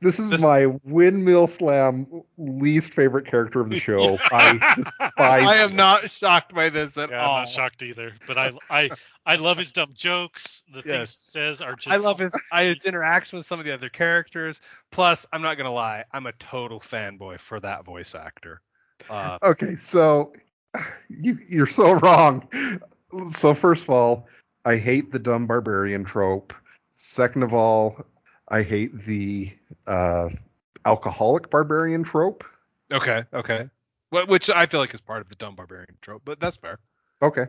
This 0.00 0.18
is 0.18 0.30
This- 0.30 0.40
my 0.40 0.66
windmill 0.84 1.46
slam 1.46 2.06
least 2.38 2.94
favorite 2.94 3.26
character 3.26 3.60
of 3.60 3.70
the 3.70 3.78
show. 3.88 4.18
I 4.30 4.74
despise. 4.76 5.12
I 5.18 5.56
am 5.56 5.76
not 5.76 6.10
shocked 6.10 6.54
by 6.54 6.68
this 6.70 6.96
at 6.96 7.10
Yeah, 7.10 7.24
all. 7.24 7.36
I'm 7.36 7.42
not 7.42 7.48
shocked 7.48 7.82
either. 7.82 8.12
But 8.26 8.38
I 8.38 8.52
I 8.70 8.90
I 9.26 9.34
love 9.36 9.58
his 9.58 9.70
dumb 9.72 9.92
jokes. 9.94 10.62
The 10.72 10.82
things 10.82 11.14
he 11.14 11.18
says 11.20 11.60
are 11.60 11.76
just. 11.76 11.94
I 11.94 11.98
love 11.98 12.18
his 12.18 12.34
I, 12.50 12.64
his 12.64 12.84
interaction 12.86 13.36
with 13.36 13.46
some 13.46 13.60
of 13.60 13.66
the 13.66 13.72
other 13.72 13.88
characters. 13.90 14.60
Plus, 14.90 15.26
I'm 15.32 15.42
not 15.42 15.56
gonna 15.56 15.72
lie, 15.72 16.04
I'm 16.12 16.26
a 16.26 16.32
total 16.32 16.80
fanboy 16.80 17.38
for 17.38 17.60
that 17.60 17.84
voice 17.84 18.14
actor. 18.14 18.60
Uh, 19.10 19.38
Okay, 19.42 19.76
so 19.76 20.32
you 21.08 21.38
you're 21.48 21.66
so 21.66 21.92
wrong. 21.92 22.48
So 23.30 23.52
first 23.54 23.84
of 23.84 23.90
all, 23.90 24.26
I 24.64 24.76
hate 24.76 25.12
the 25.12 25.18
dumb 25.18 25.46
barbarian 25.46 26.04
trope. 26.04 26.54
Second 27.04 27.42
of 27.42 27.52
all, 27.52 28.00
I 28.46 28.62
hate 28.62 28.96
the 28.96 29.52
uh, 29.88 30.28
alcoholic 30.84 31.50
barbarian 31.50 32.04
trope. 32.04 32.44
okay, 32.92 33.24
okay. 33.34 33.68
Wh- 34.10 34.28
Which 34.28 34.48
I 34.48 34.66
feel 34.66 34.78
like 34.78 34.94
is 34.94 35.00
part 35.00 35.20
of 35.20 35.28
the 35.28 35.34
dumb 35.34 35.56
barbarian 35.56 35.96
trope, 36.00 36.22
but 36.24 36.38
that's 36.38 36.56
fair. 36.56 36.78
Okay, 37.20 37.46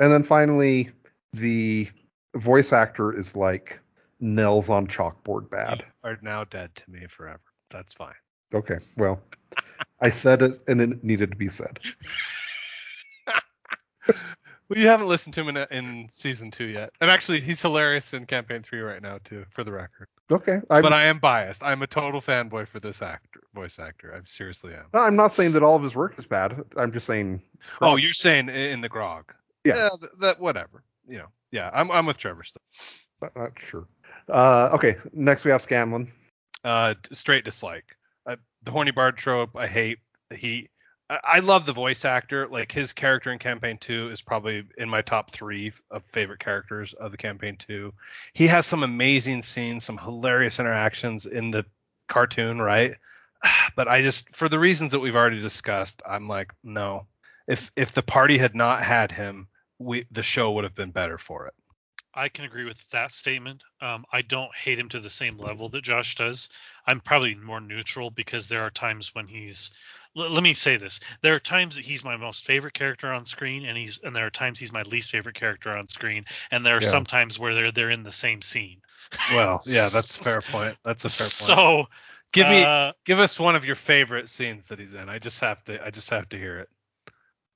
and 0.00 0.12
then 0.12 0.24
finally, 0.24 0.90
the 1.32 1.88
voice 2.34 2.72
actor 2.72 3.16
is 3.16 3.36
like 3.36 3.78
nails 4.18 4.68
on 4.68 4.88
chalkboard 4.88 5.48
bad. 5.50 5.84
You 6.02 6.10
are 6.10 6.18
now 6.20 6.42
dead 6.42 6.74
to 6.74 6.90
me 6.90 7.06
forever. 7.08 7.40
That's 7.70 7.92
fine. 7.92 8.14
Okay, 8.52 8.78
well, 8.96 9.20
I 10.00 10.10
said 10.10 10.42
it 10.42 10.60
and 10.66 10.80
it 10.80 11.04
needed 11.04 11.30
to 11.30 11.36
be 11.36 11.48
said. 11.48 11.78
Well, 14.68 14.78
you 14.80 14.88
haven't 14.88 15.06
listened 15.06 15.34
to 15.34 15.42
him 15.42 15.56
in, 15.56 15.66
in 15.70 16.08
season 16.08 16.50
two 16.50 16.64
yet, 16.64 16.90
and 17.00 17.10
actually, 17.10 17.40
he's 17.40 17.62
hilarious 17.62 18.12
in 18.14 18.26
campaign 18.26 18.62
three 18.62 18.80
right 18.80 19.00
now 19.00 19.18
too, 19.22 19.44
for 19.50 19.62
the 19.62 19.72
record. 19.72 20.08
Okay, 20.30 20.60
I'm, 20.70 20.82
but 20.82 20.92
I 20.92 21.06
am 21.06 21.20
biased. 21.20 21.62
I'm 21.62 21.82
a 21.82 21.86
total 21.86 22.20
fanboy 22.20 22.66
for 22.66 22.80
this 22.80 23.00
actor, 23.00 23.40
voice 23.54 23.78
actor. 23.78 24.12
I 24.12 24.20
seriously 24.24 24.74
am. 24.74 24.86
I'm 24.92 25.14
not 25.14 25.30
saying 25.32 25.52
that 25.52 25.62
all 25.62 25.76
of 25.76 25.82
his 25.82 25.94
work 25.94 26.18
is 26.18 26.26
bad. 26.26 26.64
I'm 26.76 26.90
just 26.90 27.06
saying. 27.06 27.42
Oh, 27.80 27.94
you're 27.96 28.12
saying 28.12 28.48
in 28.48 28.80
the 28.80 28.88
grog? 28.88 29.32
Yeah. 29.64 29.88
th- 30.00 30.12
that 30.20 30.40
whatever. 30.40 30.82
You 31.06 31.18
know. 31.18 31.28
Yeah, 31.52 31.70
I'm 31.72 31.90
I'm 31.92 32.06
with 32.06 32.18
Trevor 32.18 32.42
still. 32.42 32.62
Not, 33.22 33.36
not 33.36 33.52
sure. 33.58 33.86
Uh, 34.28 34.70
okay, 34.72 34.96
next 35.12 35.44
we 35.44 35.52
have 35.52 35.62
Scanlan. 35.62 36.10
Uh, 36.64 36.94
straight 37.12 37.44
dislike. 37.44 37.96
Uh, 38.26 38.36
the 38.64 38.72
horny 38.72 38.90
bard 38.90 39.16
trope. 39.16 39.56
I 39.56 39.68
hate. 39.68 39.98
He. 40.34 40.68
I, 41.08 41.38
love 41.38 41.66
the 41.66 41.72
voice 41.72 42.04
actor. 42.04 42.48
Like 42.48 42.72
his 42.72 42.92
character 42.92 43.30
in 43.32 43.38
campaign 43.38 43.78
two 43.78 44.10
is 44.10 44.20
probably 44.20 44.64
in 44.76 44.88
my 44.88 45.02
top 45.02 45.30
three 45.30 45.72
of 45.90 46.02
favorite 46.12 46.40
characters 46.40 46.94
of 46.94 47.12
the 47.12 47.16
campaign 47.16 47.56
two. 47.56 47.92
He 48.32 48.48
has 48.48 48.66
some 48.66 48.82
amazing 48.82 49.42
scenes, 49.42 49.84
some 49.84 49.98
hilarious 49.98 50.58
interactions 50.58 51.26
in 51.26 51.50
the 51.50 51.64
cartoon, 52.08 52.60
right? 52.60 52.96
But 53.76 53.88
I 53.88 54.00
just, 54.02 54.34
for 54.34 54.48
the 54.48 54.58
reasons 54.58 54.92
that 54.92 55.00
we've 55.00 55.14
already 55.14 55.40
discussed, 55.40 56.02
I'm 56.08 56.28
like, 56.28 56.52
no. 56.64 57.06
If 57.46 57.70
if 57.76 57.92
the 57.92 58.02
party 58.02 58.38
had 58.38 58.54
not 58.54 58.82
had 58.82 59.12
him, 59.12 59.48
we 59.78 60.06
the 60.10 60.22
show 60.22 60.52
would 60.52 60.64
have 60.64 60.74
been 60.74 60.90
better 60.90 61.18
for 61.18 61.46
it. 61.46 61.54
I 62.16 62.28
can 62.30 62.44
agree 62.46 62.64
with 62.64 62.78
that 62.90 63.12
statement. 63.12 63.62
Um, 63.80 64.04
I 64.12 64.22
don't 64.22 64.54
hate 64.56 64.78
him 64.78 64.88
to 64.90 65.00
the 65.00 65.10
same 65.10 65.38
level 65.38 65.68
that 65.70 65.82
Josh 65.82 66.16
does. 66.16 66.48
I'm 66.86 67.00
probably 67.00 67.34
more 67.34 67.60
neutral 67.60 68.10
because 68.10 68.48
there 68.48 68.62
are 68.62 68.70
times 68.70 69.14
when 69.14 69.28
he's. 69.28 69.70
l- 70.16 70.30
let 70.30 70.42
me 70.42 70.54
say 70.54 70.76
this: 70.78 71.00
there 71.22 71.34
are 71.34 71.38
times 71.40 71.76
that 71.76 71.84
he's 71.84 72.04
my 72.04 72.16
most 72.16 72.44
favorite 72.44 72.74
character 72.74 73.12
on 73.12 73.26
screen, 73.26 73.66
and 73.66 73.76
he's 73.78 73.98
and 74.02 74.16
there 74.16 74.26
are 74.26 74.30
times 74.30 74.58
he's 74.58 74.72
my 74.72 74.82
least 74.82 75.10
favorite 75.10 75.36
character 75.36 75.76
on 75.76 75.86
screen, 75.88 76.24
and 76.50 76.66
there 76.66 76.76
are 76.78 76.82
Yeah. 76.82 76.88
some 76.90 77.04
times 77.04 77.38
where 77.38 77.54
they're 77.54 77.72
they're 77.72 77.90
in 77.90 78.02
the 78.02 78.12
same 78.12 78.42
scene. 78.42 78.80
Well, 79.28 79.62
yeah, 79.66 79.88
that's 79.90 80.16
a 80.16 80.20
fair 80.20 80.42
point. 80.42 80.76
That's 80.84 81.04
a 81.04 81.10
fair 81.10 81.30
point. 81.30 81.62
So 81.62 81.86
give 82.32 82.48
me 82.48 82.70
uh, 82.70 82.92
give 83.04 83.20
us 83.20 83.38
one 83.38 83.56
of 83.56 83.64
your 83.64 83.76
favorite 83.76 84.28
scenes 84.28 84.64
that 84.66 84.78
he's 84.78 84.94
in. 84.94 85.08
I 85.08 85.18
just 85.18 85.40
have 85.40 85.62
to 85.64 85.84
I 85.84 85.90
just 85.90 86.10
have 86.10 86.28
to 86.30 86.38
hear 86.38 86.58
it. 86.60 86.68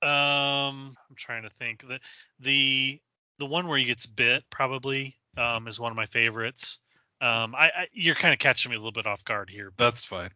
Um, 0.03 0.97
I'm 1.09 1.15
trying 1.15 1.43
to 1.43 1.49
think. 1.49 1.87
The 1.87 1.99
the 2.39 3.01
the 3.41 3.47
one 3.47 3.67
where 3.67 3.79
he 3.79 3.85
gets 3.85 4.05
bit 4.05 4.43
probably 4.51 5.15
um, 5.35 5.67
is 5.67 5.79
one 5.79 5.91
of 5.91 5.95
my 5.95 6.05
favorites. 6.05 6.77
Um, 7.21 7.55
I, 7.55 7.65
I 7.65 7.87
you're 7.91 8.13
kind 8.13 8.33
of 8.33 8.39
catching 8.39 8.69
me 8.69 8.75
a 8.75 8.79
little 8.79 8.91
bit 8.91 9.07
off 9.07 9.25
guard 9.25 9.49
here, 9.49 9.71
but 9.75 9.85
That's 9.85 10.05
fine. 10.05 10.29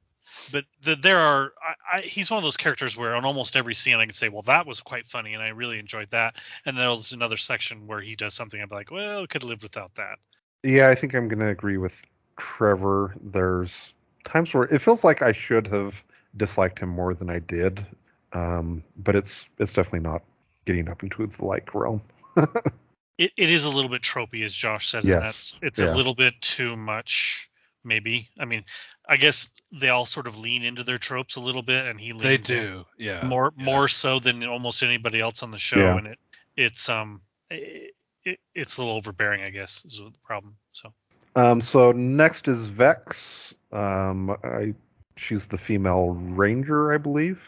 but 0.51 0.65
the, 0.83 0.95
there 0.95 1.19
are 1.19 1.53
I, 1.63 1.97
I, 1.97 2.01
he's 2.01 2.31
one 2.31 2.39
of 2.39 2.43
those 2.43 2.57
characters 2.57 2.97
where 2.97 3.15
on 3.15 3.23
almost 3.23 3.55
every 3.55 3.75
scene 3.75 3.97
I 3.97 4.05
can 4.05 4.13
say, 4.13 4.29
well, 4.29 4.41
that 4.43 4.65
was 4.65 4.81
quite 4.81 5.07
funny 5.07 5.35
and 5.35 5.43
I 5.43 5.49
really 5.49 5.77
enjoyed 5.77 6.09
that. 6.09 6.33
And 6.65 6.75
then 6.75 6.83
there's 6.83 7.11
another 7.11 7.37
section 7.37 7.85
where 7.85 8.01
he 8.01 8.15
does 8.15 8.33
something 8.33 8.59
I'm 8.59 8.69
like, 8.71 8.89
well, 8.89 9.27
could 9.27 9.43
have 9.43 9.49
lived 9.49 9.61
without 9.61 9.93
that. 9.97 10.17
Yeah, 10.63 10.87
I 10.87 10.95
think 10.95 11.13
I'm 11.13 11.27
gonna 11.27 11.49
agree 11.49 11.77
with 11.77 12.03
Trevor. 12.37 13.15
There's 13.21 13.93
times 14.23 14.51
where 14.51 14.63
it 14.63 14.81
feels 14.81 15.03
like 15.03 15.21
I 15.21 15.31
should 15.31 15.67
have 15.67 16.03
disliked 16.37 16.79
him 16.79 16.89
more 16.89 17.13
than 17.13 17.29
I 17.29 17.37
did, 17.37 17.85
um, 18.33 18.83
but 18.97 19.15
it's 19.15 19.47
it's 19.59 19.73
definitely 19.73 20.09
not 20.09 20.23
getting 20.65 20.89
up 20.89 21.03
into 21.03 21.27
the 21.27 21.45
like 21.45 21.75
realm. 21.75 22.01
It, 23.17 23.31
it 23.37 23.49
is 23.49 23.65
a 23.65 23.69
little 23.69 23.89
bit 23.89 24.01
tropey, 24.01 24.43
as 24.43 24.53
Josh 24.53 24.89
said. 24.89 25.03
Yes. 25.05 25.23
that's 25.23 25.55
it's 25.61 25.79
Yeah. 25.79 25.93
a 25.93 25.95
little 25.95 26.15
bit 26.15 26.33
too 26.41 26.75
much, 26.75 27.49
maybe. 27.83 28.29
I 28.39 28.45
mean, 28.45 28.63
I 29.07 29.15
guess 29.17 29.49
they 29.71 29.89
all 29.89 30.05
sort 30.05 30.27
of 30.27 30.37
lean 30.37 30.63
into 30.63 30.83
their 30.83 30.97
tropes 30.97 31.35
a 31.37 31.41
little 31.41 31.61
bit, 31.61 31.85
and 31.85 31.99
he 31.99 32.11
leans 32.11 32.23
They 32.23 32.37
do. 32.37 32.85
Yeah. 32.97 33.23
more 33.25 33.53
yeah. 33.57 33.63
more 33.63 33.87
so 33.87 34.19
than 34.19 34.43
almost 34.45 34.83
anybody 34.83 35.19
else 35.21 35.43
on 35.43 35.51
the 35.51 35.57
show, 35.57 35.79
Yeah. 35.79 35.97
and 35.97 36.07
it 36.07 36.19
it's 36.57 36.89
um 36.89 37.21
it, 37.49 37.93
it, 38.25 38.39
it's 38.53 38.77
a 38.77 38.81
little 38.81 38.95
overbearing, 38.95 39.43
I 39.43 39.49
guess, 39.49 39.83
is 39.85 39.97
the 39.97 40.11
problem. 40.23 40.55
So 40.73 40.93
Um, 41.35 41.61
so 41.61 41.91
next 41.93 42.47
is 42.47 42.65
Vex. 42.67 43.53
Um, 43.71 44.31
I 44.43 44.73
she's 45.15 45.47
the 45.47 45.57
female 45.57 46.09
ranger, 46.11 46.91
I 46.93 46.97
believe. 46.97 47.47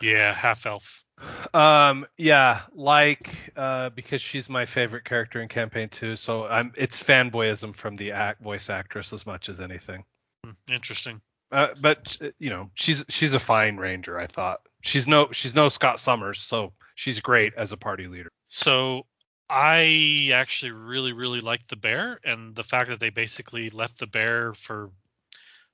yeah, 0.00 0.34
half 0.34 0.66
elf. 0.66 1.03
Um 1.52 2.06
yeah, 2.18 2.62
like 2.74 3.52
uh 3.56 3.90
because 3.90 4.20
she's 4.20 4.48
my 4.48 4.66
favorite 4.66 5.04
character 5.04 5.40
in 5.40 5.48
campaign 5.48 5.88
2, 5.88 6.16
so 6.16 6.46
I'm 6.46 6.72
it's 6.76 7.00
fanboyism 7.02 7.76
from 7.76 7.96
the 7.96 8.12
act 8.12 8.42
voice 8.42 8.70
actress 8.70 9.12
as 9.12 9.26
much 9.26 9.48
as 9.48 9.60
anything. 9.60 10.04
Hmm, 10.44 10.52
Interesting. 10.70 11.20
Uh, 11.52 11.68
but 11.80 12.16
you 12.38 12.50
know, 12.50 12.70
she's 12.74 13.04
she's 13.08 13.34
a 13.34 13.38
fine 13.40 13.76
ranger, 13.76 14.18
I 14.18 14.26
thought. 14.26 14.60
She's 14.82 15.06
no 15.06 15.28
she's 15.30 15.54
no 15.54 15.68
Scott 15.68 16.00
Summers, 16.00 16.40
so 16.40 16.72
she's 16.96 17.20
great 17.20 17.54
as 17.56 17.72
a 17.72 17.76
party 17.76 18.08
leader. 18.08 18.32
So 18.48 19.06
I 19.48 20.30
actually 20.34 20.72
really, 20.72 21.12
really 21.12 21.40
liked 21.40 21.68
the 21.68 21.76
bear, 21.76 22.18
and 22.24 22.56
the 22.56 22.64
fact 22.64 22.88
that 22.88 22.98
they 22.98 23.10
basically 23.10 23.70
left 23.70 23.98
the 23.98 24.06
bear 24.06 24.54
for 24.54 24.90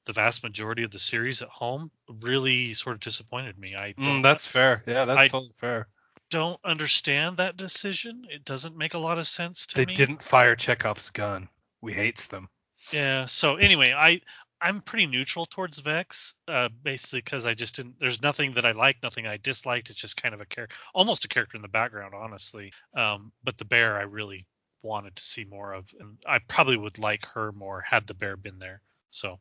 the 0.07 0.13
vast 0.13 0.43
majority 0.43 0.83
of 0.83 0.91
the 0.91 0.99
series 0.99 1.43
at 1.43 1.49
home 1.49 1.91
really 2.23 2.75
sort 2.75 2.95
of 2.95 3.01
disappointed 3.01 3.59
me. 3.59 3.77
I 3.77 3.93
Mm, 3.95 4.23
that's 4.23 4.47
fair. 4.47 4.83
Yeah, 4.87 5.05
that's 5.05 5.19
I- 5.21 5.29
totally 5.29 5.53
fair. 5.57 5.89
don't 6.31 6.61
understand 6.65 7.37
that 7.39 7.57
decision. 7.57 8.25
It 8.31 8.45
doesn't 8.45 8.77
make 8.77 8.95
a 8.95 8.99
lot 8.99 9.19
of 9.19 9.27
sense 9.27 9.67
to 9.67 9.77
They 9.77 9.87
me. 9.87 9.95
didn't 9.95 10.23
fire 10.23 10.55
Chekhov's 10.57 11.11
gun. 11.11 11.49
We 11.81 11.93
hates 11.93 12.27
them. 12.27 12.49
Yeah. 12.93 13.27
So 13.27 13.57
anyway, 13.57 13.93
I 13.93 14.21
I'm 14.63 14.83
pretty 14.83 15.07
neutral 15.07 15.47
towards 15.47 15.79
Vex, 15.79 16.35
uh, 16.47 16.69
basically 16.83 17.21
because 17.21 17.47
I 17.47 17.55
just 17.55 17.77
didn't. 17.77 17.99
There's 17.99 18.21
nothing 18.21 18.53
that 18.55 18.67
I 18.67 18.73
liked, 18.73 19.03
nothing 19.03 19.27
I 19.27 19.39
disliked. 19.39 19.89
It's 19.91 20.01
just 20.01 20.17
kind 20.19 20.35
of 20.35 20.41
a 20.43 20.47
character, 20.47 20.77
almost 20.95 21.25
a 21.25 21.29
character 21.29 21.57
in 21.57 21.63
the 21.63 21.69
background, 21.69 22.15
honestly. 22.15 22.73
Um, 22.95 23.33
but 23.43 23.57
the 23.57 23.65
bear, 23.65 23.97
I 23.99 24.03
really 24.03 24.47
wanted 24.83 25.17
to 25.17 25.23
see 25.25 25.45
more 25.45 25.73
of, 25.73 25.87
and 25.99 26.19
I 26.27 26.41
probably 26.41 26.77
would 26.77 26.99
like 26.99 27.25
her 27.27 27.53
more 27.53 27.81
had 27.81 28.07
the 28.07 28.15
bear 28.15 28.37
been 28.37 28.59
there. 28.59 28.83
So 29.11 29.41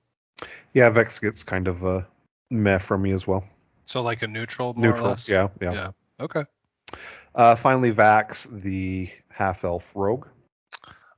Yeah, 0.74 0.90
Vex 0.90 1.20
gets 1.20 1.44
kind 1.44 1.68
of 1.68 1.84
a 1.84 2.08
meh 2.50 2.78
from 2.78 3.02
me 3.02 3.12
as 3.12 3.28
well. 3.28 3.44
So 3.86 4.02
like 4.02 4.22
a 4.22 4.28
neutral, 4.28 4.74
more 4.76 4.86
or 4.86 4.92
Neutral. 4.92 5.10
less? 5.10 5.28
Yeah, 5.28 5.48
yeah. 5.62 5.74
Yeah. 5.74 5.92
Okay. 6.20 6.46
Uh, 7.34 7.56
finally, 7.56 7.92
Vax, 7.92 8.50
the 8.62 9.10
half 9.30 9.64
elf 9.64 9.92
rogue. 9.96 10.28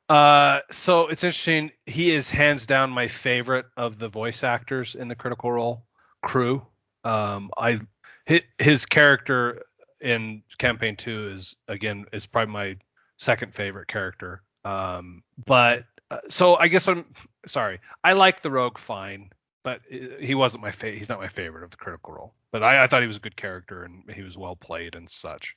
Uh, 0.10 0.60
so 0.70 1.08
it's 1.08 1.24
interesting. 1.24 1.72
He 1.86 2.12
is 2.12 2.30
hands 2.30 2.66
down 2.66 2.90
my 2.90 3.08
favorite 3.08 3.66
of 3.78 3.98
the 3.98 4.10
voice 4.10 4.44
actors 4.44 4.96
in 4.96 5.08
the 5.08 5.16
Critical 5.16 5.52
Role 5.52 5.86
crew. 6.22 6.66
Um, 7.04 7.50
I 7.58 7.80
his, 8.26 8.42
his 8.58 8.86
character 8.86 9.62
in 10.02 10.44
campaign 10.58 10.96
two 10.96 11.30
is 11.30 11.56
again 11.68 12.06
is 12.12 12.26
probably 12.26 12.54
my 12.54 12.78
second 13.18 13.54
favorite 13.54 13.88
character. 13.88 14.42
Um, 14.66 15.24
but 15.46 15.86
uh, 16.10 16.18
so 16.30 16.56
I 16.56 16.68
guess 16.68 16.88
I'm 16.88 17.06
sorry. 17.46 17.80
I 18.04 18.14
like 18.14 18.42
the 18.42 18.52
Rogue 18.52 18.78
fine, 18.78 19.32
but 19.64 19.82
he 19.89 20.36
wasn't 20.36 20.64
my 20.64 20.72
favorite. 20.72 20.98
He's 20.98 21.10
not 21.10 21.20
my 21.20 21.28
favorite 21.28 21.64
of 21.64 21.72
the 21.72 21.78
Critical 21.78 22.14
Role. 22.14 22.34
But 22.52 22.64
I, 22.64 22.84
I 22.84 22.88
thought 22.88 23.02
he 23.02 23.08
was 23.08 23.18
a 23.18 23.22
good 23.22 23.36
character 23.36 23.84
and 23.84 24.04
he 24.14 24.24
was 24.24 24.38
well 24.38 24.56
played 24.56 24.96
and 24.96 25.10
such. 25.10 25.56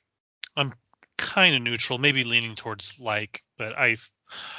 I'm 0.55 0.73
kind 1.17 1.55
of 1.55 1.61
neutral, 1.61 1.97
maybe 1.97 2.23
leaning 2.23 2.55
towards 2.55 2.99
like, 2.99 3.43
but 3.57 3.77
I, 3.77 3.97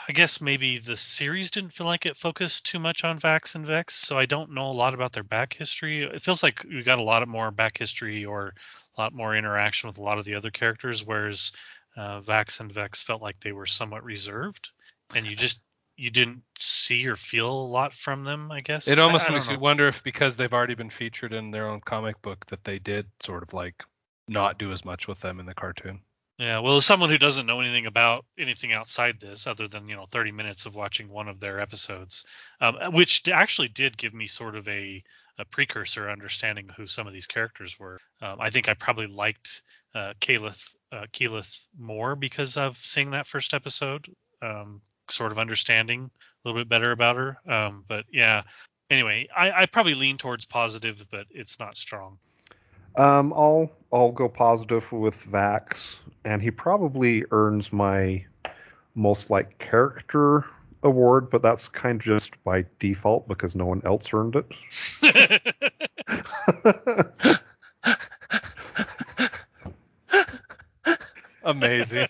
I 0.08 0.12
guess 0.12 0.40
maybe 0.40 0.78
the 0.78 0.96
series 0.96 1.50
didn't 1.50 1.72
feel 1.72 1.86
like 1.86 2.06
it 2.06 2.16
focused 2.16 2.66
too 2.66 2.78
much 2.78 3.04
on 3.04 3.18
Vax 3.18 3.54
and 3.54 3.66
Vex, 3.66 3.94
so 3.94 4.18
I 4.18 4.26
don't 4.26 4.52
know 4.52 4.70
a 4.70 4.72
lot 4.72 4.94
about 4.94 5.12
their 5.12 5.22
back 5.22 5.54
history. 5.54 6.04
It 6.04 6.22
feels 6.22 6.42
like 6.42 6.64
we 6.64 6.82
got 6.82 6.98
a 6.98 7.04
lot 7.04 7.22
of 7.22 7.28
more 7.28 7.50
back 7.50 7.78
history 7.78 8.24
or 8.24 8.54
a 8.96 9.00
lot 9.00 9.14
more 9.14 9.36
interaction 9.36 9.88
with 9.88 9.98
a 9.98 10.02
lot 10.02 10.18
of 10.18 10.24
the 10.24 10.34
other 10.34 10.50
characters, 10.50 11.04
whereas 11.04 11.52
uh, 11.96 12.20
Vax 12.20 12.60
and 12.60 12.72
Vex 12.72 13.02
felt 13.02 13.22
like 13.22 13.40
they 13.40 13.52
were 13.52 13.66
somewhat 13.66 14.04
reserved, 14.04 14.70
and 15.14 15.26
you 15.26 15.34
just 15.34 15.60
you 15.96 16.10
didn't 16.10 16.42
see 16.58 17.06
or 17.06 17.16
feel 17.16 17.50
a 17.50 17.68
lot 17.68 17.94
from 17.94 18.24
them. 18.24 18.50
I 18.52 18.60
guess 18.60 18.88
it 18.88 18.98
almost 18.98 19.28
I, 19.28 19.32
I 19.32 19.36
makes 19.36 19.50
you 19.50 19.58
wonder 19.58 19.88
if 19.88 20.02
because 20.02 20.36
they've 20.36 20.52
already 20.52 20.74
been 20.74 20.90
featured 20.90 21.32
in 21.32 21.50
their 21.50 21.68
own 21.68 21.80
comic 21.80 22.20
book 22.22 22.44
that 22.46 22.64
they 22.64 22.78
did 22.78 23.06
sort 23.20 23.42
of 23.42 23.52
like 23.52 23.82
not 24.28 24.58
do 24.58 24.72
as 24.72 24.84
much 24.84 25.08
with 25.08 25.20
them 25.20 25.40
in 25.40 25.46
the 25.46 25.54
cartoon. 25.54 26.00
Yeah, 26.38 26.58
well, 26.58 26.76
as 26.76 26.84
someone 26.84 27.08
who 27.08 27.16
doesn't 27.16 27.46
know 27.46 27.60
anything 27.60 27.86
about 27.86 28.26
anything 28.38 28.74
outside 28.74 29.18
this, 29.18 29.46
other 29.46 29.68
than 29.68 29.88
you 29.88 29.96
know 29.96 30.04
30 30.10 30.32
minutes 30.32 30.66
of 30.66 30.74
watching 30.74 31.08
one 31.08 31.28
of 31.28 31.40
their 31.40 31.60
episodes, 31.60 32.26
um, 32.60 32.76
which 32.92 33.26
actually 33.28 33.68
did 33.68 33.96
give 33.96 34.12
me 34.12 34.26
sort 34.26 34.54
of 34.54 34.68
a, 34.68 35.02
a 35.38 35.46
precursor 35.46 36.10
understanding 36.10 36.68
who 36.76 36.86
some 36.86 37.06
of 37.06 37.14
these 37.14 37.26
characters 37.26 37.78
were. 37.78 37.98
Um, 38.20 38.36
I 38.38 38.50
think 38.50 38.68
I 38.68 38.74
probably 38.74 39.06
liked 39.06 39.62
uh, 39.94 40.12
Keyleth, 40.20 40.76
uh, 40.92 41.06
Keyleth 41.10 41.56
more 41.78 42.14
because 42.14 42.58
of 42.58 42.76
seeing 42.76 43.12
that 43.12 43.26
first 43.26 43.54
episode, 43.54 44.06
um, 44.42 44.82
sort 45.10 45.32
of 45.32 45.38
understanding 45.38 46.10
a 46.12 46.48
little 46.48 46.60
bit 46.60 46.68
better 46.68 46.92
about 46.92 47.16
her. 47.16 47.38
Um, 47.48 47.84
but 47.88 48.04
yeah, 48.12 48.42
anyway, 48.90 49.28
I, 49.36 49.50
I 49.50 49.66
probably 49.66 49.94
lean 49.94 50.18
towards 50.18 50.46
positive, 50.46 51.04
but 51.10 51.26
it's 51.30 51.58
not 51.58 51.76
strong. 51.76 52.18
Um, 52.96 53.32
I'll 53.34 53.70
I'll 53.92 54.12
go 54.12 54.28
positive 54.28 54.90
with 54.90 55.26
Vax, 55.26 56.00
and 56.24 56.40
he 56.40 56.50
probably 56.50 57.24
earns 57.30 57.72
my 57.72 58.24
most 58.94 59.28
like 59.28 59.58
character 59.58 60.46
award, 60.82 61.28
but 61.30 61.42
that's 61.42 61.68
kind 61.68 62.00
of 62.00 62.04
just 62.04 62.42
by 62.44 62.64
default 62.78 63.28
because 63.28 63.54
no 63.54 63.66
one 63.66 63.82
else 63.84 64.08
earned 64.14 64.36
it. 64.36 64.46
Amazing. 71.44 72.08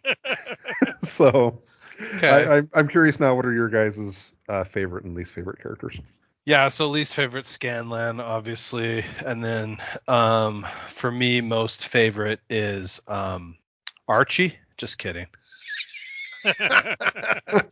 so, 1.02 1.60
Okay. 2.00 2.28
I, 2.28 2.58
I, 2.58 2.62
I'm 2.74 2.88
curious 2.88 3.18
now. 3.20 3.34
What 3.34 3.46
are 3.46 3.52
your 3.52 3.68
guys' 3.68 4.32
uh, 4.48 4.64
favorite 4.64 5.04
and 5.04 5.14
least 5.14 5.32
favorite 5.32 5.60
characters? 5.60 6.00
Yeah, 6.44 6.68
so 6.68 6.88
least 6.88 7.14
favorite 7.14 7.46
Scanlan, 7.46 8.20
obviously, 8.20 9.04
and 9.24 9.42
then 9.42 9.78
um, 10.06 10.66
for 10.90 11.10
me, 11.10 11.40
most 11.40 11.88
favorite 11.88 12.40
is 12.48 13.00
um, 13.08 13.56
Archie. 14.06 14.56
Just 14.76 14.98
kidding. 14.98 15.26
uh, 16.44 17.62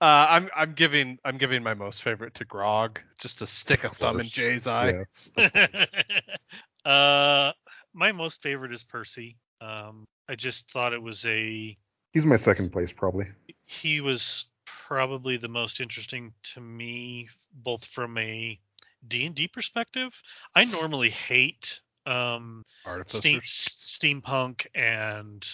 I'm 0.00 0.50
I'm 0.54 0.72
giving 0.72 1.18
I'm 1.24 1.38
giving 1.38 1.62
my 1.62 1.72
most 1.72 2.02
favorite 2.02 2.34
to 2.34 2.44
Grog, 2.44 3.00
just 3.20 3.38
to 3.38 3.46
stick 3.46 3.84
a 3.84 3.88
thumb 3.88 4.20
in. 4.20 4.26
Jay's 4.26 4.66
eye. 4.66 4.92
Yes. 4.92 5.30
uh, 6.84 7.52
my 7.94 8.12
most 8.12 8.42
favorite 8.42 8.72
is 8.72 8.84
Percy. 8.84 9.36
Um, 9.62 10.04
I 10.28 10.34
just 10.34 10.70
thought 10.70 10.92
it 10.92 11.02
was 11.02 11.24
a 11.24 11.76
He's 12.16 12.24
my 12.24 12.36
second 12.36 12.70
place 12.70 12.94
probably. 12.94 13.26
he 13.66 14.00
was 14.00 14.46
probably 14.64 15.36
the 15.36 15.48
most 15.48 15.80
interesting 15.80 16.32
to 16.54 16.62
me, 16.62 17.28
both 17.52 17.84
from 17.84 18.16
a 18.16 18.58
D 19.06 19.26
and 19.26 19.34
D 19.34 19.48
perspective. 19.48 20.22
I 20.54 20.64
normally 20.64 21.10
hate 21.10 21.78
um, 22.06 22.64
steam, 23.06 23.40
Artificers. 23.42 23.42
steampunk 23.44 24.66
and 24.74 25.46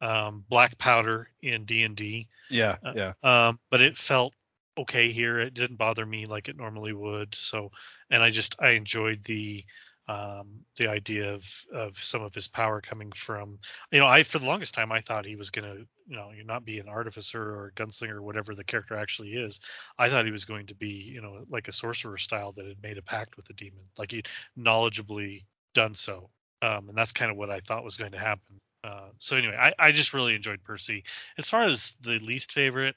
um, 0.00 0.44
black 0.48 0.78
powder 0.78 1.30
in 1.42 1.64
D 1.64 1.82
and 1.82 1.96
D. 1.96 2.28
Yeah, 2.48 2.76
Uh, 2.86 2.92
yeah. 2.94 3.12
Um, 3.48 3.58
but 3.68 3.82
it 3.82 3.96
felt 3.96 4.36
okay 4.78 5.10
here. 5.10 5.40
It 5.40 5.54
didn't 5.54 5.78
bother 5.78 6.06
me 6.06 6.26
like 6.26 6.48
it 6.48 6.56
normally 6.56 6.92
would. 6.92 7.34
So, 7.34 7.72
and 8.08 8.22
I 8.22 8.30
just 8.30 8.54
I 8.60 8.68
enjoyed 8.68 9.24
the 9.24 9.64
um, 10.08 10.64
the 10.76 10.88
idea 10.88 11.32
of 11.32 11.44
of 11.72 11.96
some 11.98 12.22
of 12.22 12.34
his 12.34 12.46
power 12.46 12.80
coming 12.80 13.10
from 13.12 13.58
you 13.90 13.98
know 13.98 14.06
I 14.06 14.22
for 14.22 14.38
the 14.38 14.46
longest 14.46 14.74
time 14.74 14.92
I 14.92 15.00
thought 15.00 15.24
he 15.24 15.36
was 15.36 15.50
gonna 15.50 15.76
you 16.06 16.16
know 16.16 16.30
not 16.44 16.64
be 16.64 16.78
an 16.78 16.88
artificer 16.88 17.42
or 17.42 17.66
a 17.66 17.72
gunslinger 17.72 18.12
or 18.12 18.22
whatever 18.22 18.54
the 18.54 18.64
character 18.64 18.96
actually 18.96 19.32
is. 19.32 19.60
I 19.98 20.08
thought 20.08 20.26
he 20.26 20.32
was 20.32 20.44
going 20.44 20.66
to 20.66 20.74
be 20.74 20.88
you 20.88 21.20
know 21.20 21.44
like 21.48 21.68
a 21.68 21.72
sorcerer 21.72 22.18
style 22.18 22.52
that 22.52 22.66
had 22.66 22.82
made 22.82 22.98
a 22.98 23.02
pact 23.02 23.36
with 23.36 23.46
the 23.46 23.54
demon, 23.54 23.84
like 23.98 24.10
he 24.10 24.22
knowledgeably 24.58 25.44
done 25.74 25.94
so. 25.94 26.30
Um, 26.62 26.88
and 26.88 26.96
that's 26.96 27.12
kind 27.12 27.30
of 27.30 27.36
what 27.36 27.50
I 27.50 27.60
thought 27.60 27.84
was 27.84 27.96
going 27.96 28.12
to 28.12 28.18
happen. 28.18 28.60
Uh, 28.82 29.08
so 29.18 29.36
anyway, 29.36 29.56
I, 29.58 29.72
I 29.78 29.92
just 29.92 30.14
really 30.14 30.34
enjoyed 30.34 30.62
Percy. 30.62 31.04
As 31.38 31.48
far 31.48 31.64
as 31.64 31.94
the 32.02 32.18
least 32.20 32.52
favorite, 32.52 32.94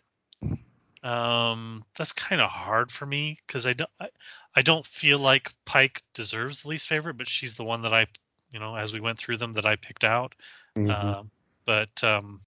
um, 1.03 1.84
that's 1.97 2.12
kind 2.12 2.41
of 2.41 2.49
hard 2.49 2.91
for 2.91 3.05
me 3.05 3.39
because 3.45 3.66
I 3.66 3.74
don't 3.74 3.89
I, 3.99 4.10
I 4.58 4.62
don't 4.64 4.86
feel 4.86 5.20
like 5.20 5.51
Pike 5.66 6.01
deserves 6.16 6.64
the 6.64 6.70
least 6.70 6.88
favorite, 6.88 7.14
but 7.16 7.28
she's 7.30 7.53
the 7.53 7.64
one 7.64 7.84
that 7.84 7.93
I 7.93 8.08
you 8.51 8.60
know 8.60 8.76
as 8.76 8.91
we 8.91 8.99
went 8.99 9.20
through 9.20 9.38
them 9.38 9.53
that 9.53 9.66
I 9.68 9.76
picked 9.76 10.03
out. 10.03 10.34
Mhm. 10.76 10.91
Um, 10.91 11.32
but 11.66 12.03
um, 12.03 12.41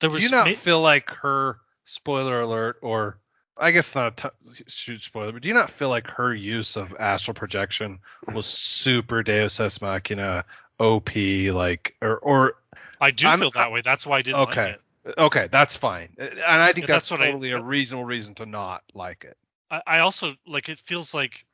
there 0.00 0.10
Do 0.10 0.18
you 0.18 0.28
not 0.28 0.48
ma- 0.48 0.52
feel 0.54 0.80
like 0.80 1.10
her 1.10 1.58
spoiler 1.84 2.40
alert 2.40 2.78
or 2.82 3.18
I 3.56 3.70
guess 3.70 3.94
not 3.94 4.24
a 4.24 4.28
t- 4.30 4.64
huge 4.66 5.04
spoiler, 5.04 5.32
but 5.32 5.42
do 5.42 5.48
you 5.48 5.54
not 5.54 5.70
feel 5.70 5.88
like 5.90 6.08
her 6.08 6.34
use 6.34 6.76
of 6.76 6.96
astral 6.98 7.34
projection 7.34 7.98
was 8.34 8.46
super 8.46 9.22
Deus 9.22 9.60
Ex 9.60 9.80
Machina, 9.80 10.44
OP, 10.80 11.14
like 11.52 11.94
or 12.02 12.16
or 12.18 12.54
I 13.00 13.10
do 13.12 13.28
I'm- 13.28 13.38
feel 13.38 13.50
that 13.52 13.70
way. 13.70 13.82
That's 13.82 14.04
why 14.06 14.18
I 14.18 14.22
didn't 14.22 14.40
okay, 14.40 14.62
like 14.64 14.80
it. 15.04 15.18
okay, 15.18 15.48
that's 15.52 15.76
fine, 15.76 16.08
and 16.18 16.40
I 16.40 16.72
think 16.72 16.88
Yeah, 16.88 16.94
that's, 16.96 17.08
that's 17.08 17.10
what 17.12 17.20
I- 17.20 17.26
totally 17.30 17.52
a 17.52 17.60
reasonable 17.62 18.04
reason 18.06 18.34
to 18.36 18.46
not 18.46 18.82
like 18.94 19.22
it. 19.24 19.36
I, 19.70 19.82
I 19.86 19.98
also 20.00 20.34
like 20.46 20.68
it 20.68 20.78
feels 20.78 21.14
like 21.14 21.44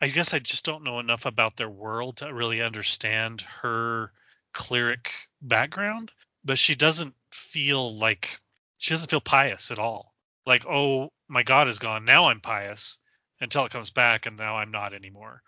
I 0.00 0.08
guess 0.08 0.34
I 0.34 0.38
just 0.38 0.64
don't 0.64 0.84
know 0.84 1.00
enough 1.00 1.26
about 1.26 1.56
their 1.56 1.70
world 1.70 2.18
to 2.18 2.32
really 2.32 2.60
understand 2.60 3.42
her 3.62 4.12
cleric 4.52 5.10
background, 5.40 6.12
but 6.44 6.58
she 6.58 6.74
doesn't 6.74 7.14
feel 7.30 7.96
like 7.96 8.38
she 8.78 8.92
doesn't 8.92 9.10
feel 9.10 9.20
pious 9.20 9.70
at 9.70 9.78
all. 9.78 10.14
Like, 10.44 10.66
oh, 10.66 11.12
my 11.28 11.42
God 11.42 11.68
is 11.68 11.78
gone. 11.78 12.04
Now 12.04 12.24
I'm 12.24 12.40
pious 12.40 12.98
until 13.40 13.64
it 13.64 13.72
comes 13.72 13.90
back, 13.90 14.26
and 14.26 14.36
now 14.36 14.56
I'm 14.56 14.70
not 14.70 14.92
anymore. 14.92 15.42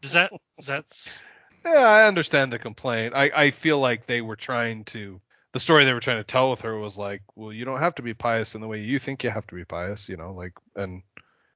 Does 0.00 0.12
that 0.12 0.32
does 0.58 0.66
that 0.66 1.22
Yeah, 1.64 1.88
I 1.88 2.06
understand 2.06 2.52
the 2.52 2.58
complaint. 2.58 3.14
I 3.14 3.30
I 3.34 3.50
feel 3.50 3.80
like 3.80 4.06
they 4.06 4.20
were 4.20 4.36
trying 4.36 4.84
to. 4.86 5.20
The 5.54 5.60
story 5.60 5.84
they 5.84 5.92
were 5.92 6.00
trying 6.00 6.18
to 6.18 6.24
tell 6.24 6.50
with 6.50 6.60
her 6.62 6.76
was 6.76 6.98
like, 6.98 7.22
well, 7.36 7.52
you 7.52 7.64
don't 7.64 7.78
have 7.80 7.94
to 7.94 8.02
be 8.02 8.12
pious 8.12 8.54
in 8.56 8.60
the 8.60 8.66
way 8.68 8.80
you 8.80 8.98
think 8.98 9.22
you 9.24 9.30
have 9.30 9.46
to 9.46 9.54
be 9.54 9.64
pious, 9.64 10.08
you 10.08 10.16
know, 10.16 10.32
like, 10.32 10.52
and 10.76 11.02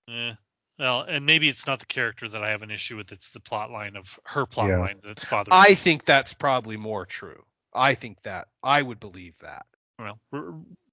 Yeah. 0.07 0.35
Well, 0.79 1.01
and 1.03 1.27
maybe 1.27 1.49
it's 1.49 1.67
not 1.67 1.81
the 1.81 1.87
character 1.87 2.29
that 2.29 2.43
I 2.45 2.51
have 2.51 2.63
an 2.63 2.71
issue 2.71 2.97
with. 2.97 3.11
It's 3.11 3.31
the 3.31 3.41
plot 3.41 3.73
line 3.73 3.97
of 3.97 4.19
her 4.25 4.47
plot 4.47 4.69
Yeah. 4.69 4.79
line 4.79 5.01
that's 5.05 5.25
bothering 5.25 5.53
me. 5.53 5.67
I 5.67 5.71
me. 5.71 5.75
think 5.75 6.05
that's 6.05 6.33
probably 6.33 6.77
more 6.77 7.05
true. 7.05 7.45
I 7.75 7.95
think 7.95 8.23
that 8.23 8.47
I 8.63 8.81
would 8.81 9.01
believe 9.01 9.37
that. 9.41 9.67
Well, 9.99 10.21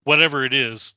whatever 0.03 0.43
it 0.43 0.55
is, 0.55 0.95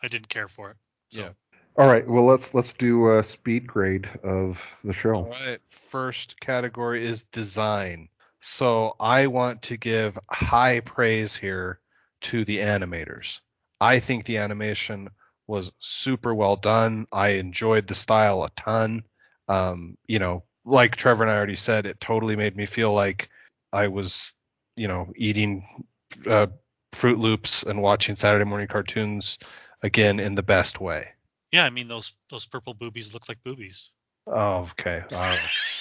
I 0.00 0.06
didn't 0.06 0.28
care 0.28 0.46
for 0.48 0.70
it. 0.70 0.76
So. 1.10 1.20
Yeah. 1.20 1.30
All 1.76 1.88
right. 1.88 2.08
Well, 2.08 2.24
let's 2.24 2.54
let's 2.54 2.72
do 2.72 3.18
a 3.18 3.22
speed 3.24 3.66
grade 3.66 4.08
of 4.22 4.76
the 4.84 4.92
show. 4.92 5.14
All 5.16 5.30
right. 5.30 5.60
First 5.90 6.38
category 6.40 7.04
is 7.04 7.24
design. 7.24 8.08
So 8.40 8.94
I 9.00 9.26
want 9.26 9.62
to 9.62 9.76
give 9.76 10.18
high 10.30 10.80
praise 10.80 11.36
here 11.36 11.80
to 12.22 12.44
the 12.44 12.58
animators. 12.58 13.40
I 13.80 14.00
think 14.00 14.24
the 14.24 14.38
animation 14.38 15.08
was 15.46 15.72
super 15.78 16.34
well 16.34 16.56
done. 16.56 17.06
I 17.12 17.30
enjoyed 17.30 17.86
the 17.86 17.94
style 17.94 18.44
a 18.44 18.50
ton. 18.50 19.04
Um, 19.48 19.96
you 20.06 20.18
know, 20.18 20.44
like 20.64 20.96
Trevor 20.96 21.24
and 21.24 21.32
I 21.32 21.36
already 21.36 21.56
said, 21.56 21.86
it 21.86 22.00
totally 22.00 22.36
made 22.36 22.56
me 22.56 22.66
feel 22.66 22.92
like 22.92 23.28
I 23.72 23.88
was, 23.88 24.32
you 24.76 24.88
know, 24.88 25.12
eating 25.16 25.86
uh, 26.26 26.48
Fruit 26.92 27.18
Loops 27.18 27.62
and 27.62 27.82
watching 27.82 28.16
Saturday 28.16 28.44
morning 28.44 28.68
cartoons 28.68 29.38
again 29.82 30.20
in 30.20 30.34
the 30.34 30.42
best 30.42 30.80
way. 30.80 31.08
Yeah, 31.52 31.64
I 31.64 31.70
mean 31.70 31.88
those 31.88 32.12
those 32.30 32.44
purple 32.44 32.74
boobies 32.74 33.14
look 33.14 33.28
like 33.28 33.42
boobies. 33.42 33.90
Oh, 34.26 34.68
okay. 34.72 35.02
Right. 35.10 35.40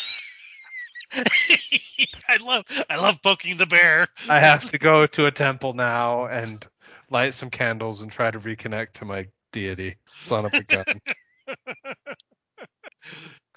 I 2.30 2.38
love 2.42 2.66
I 2.90 2.98
love 2.98 3.22
poking 3.22 3.58
the 3.58 3.66
bear. 3.66 4.08
I 4.30 4.40
have 4.40 4.70
to 4.72 4.78
go 4.78 5.08
to 5.08 5.26
a 5.26 5.32
temple 5.32 5.74
now 5.74 6.26
and 6.26 6.66
light 7.10 7.34
some 7.34 7.50
candles 7.50 8.02
and 8.02 8.12
try 8.12 8.32
to 8.32 8.40
reconnect 8.40 8.94
to 8.94 9.06
my 9.06 9.28
deity. 9.52 9.96
Son 10.16 10.46
of 10.46 10.54
a 10.54 10.64
gun. 10.64 10.86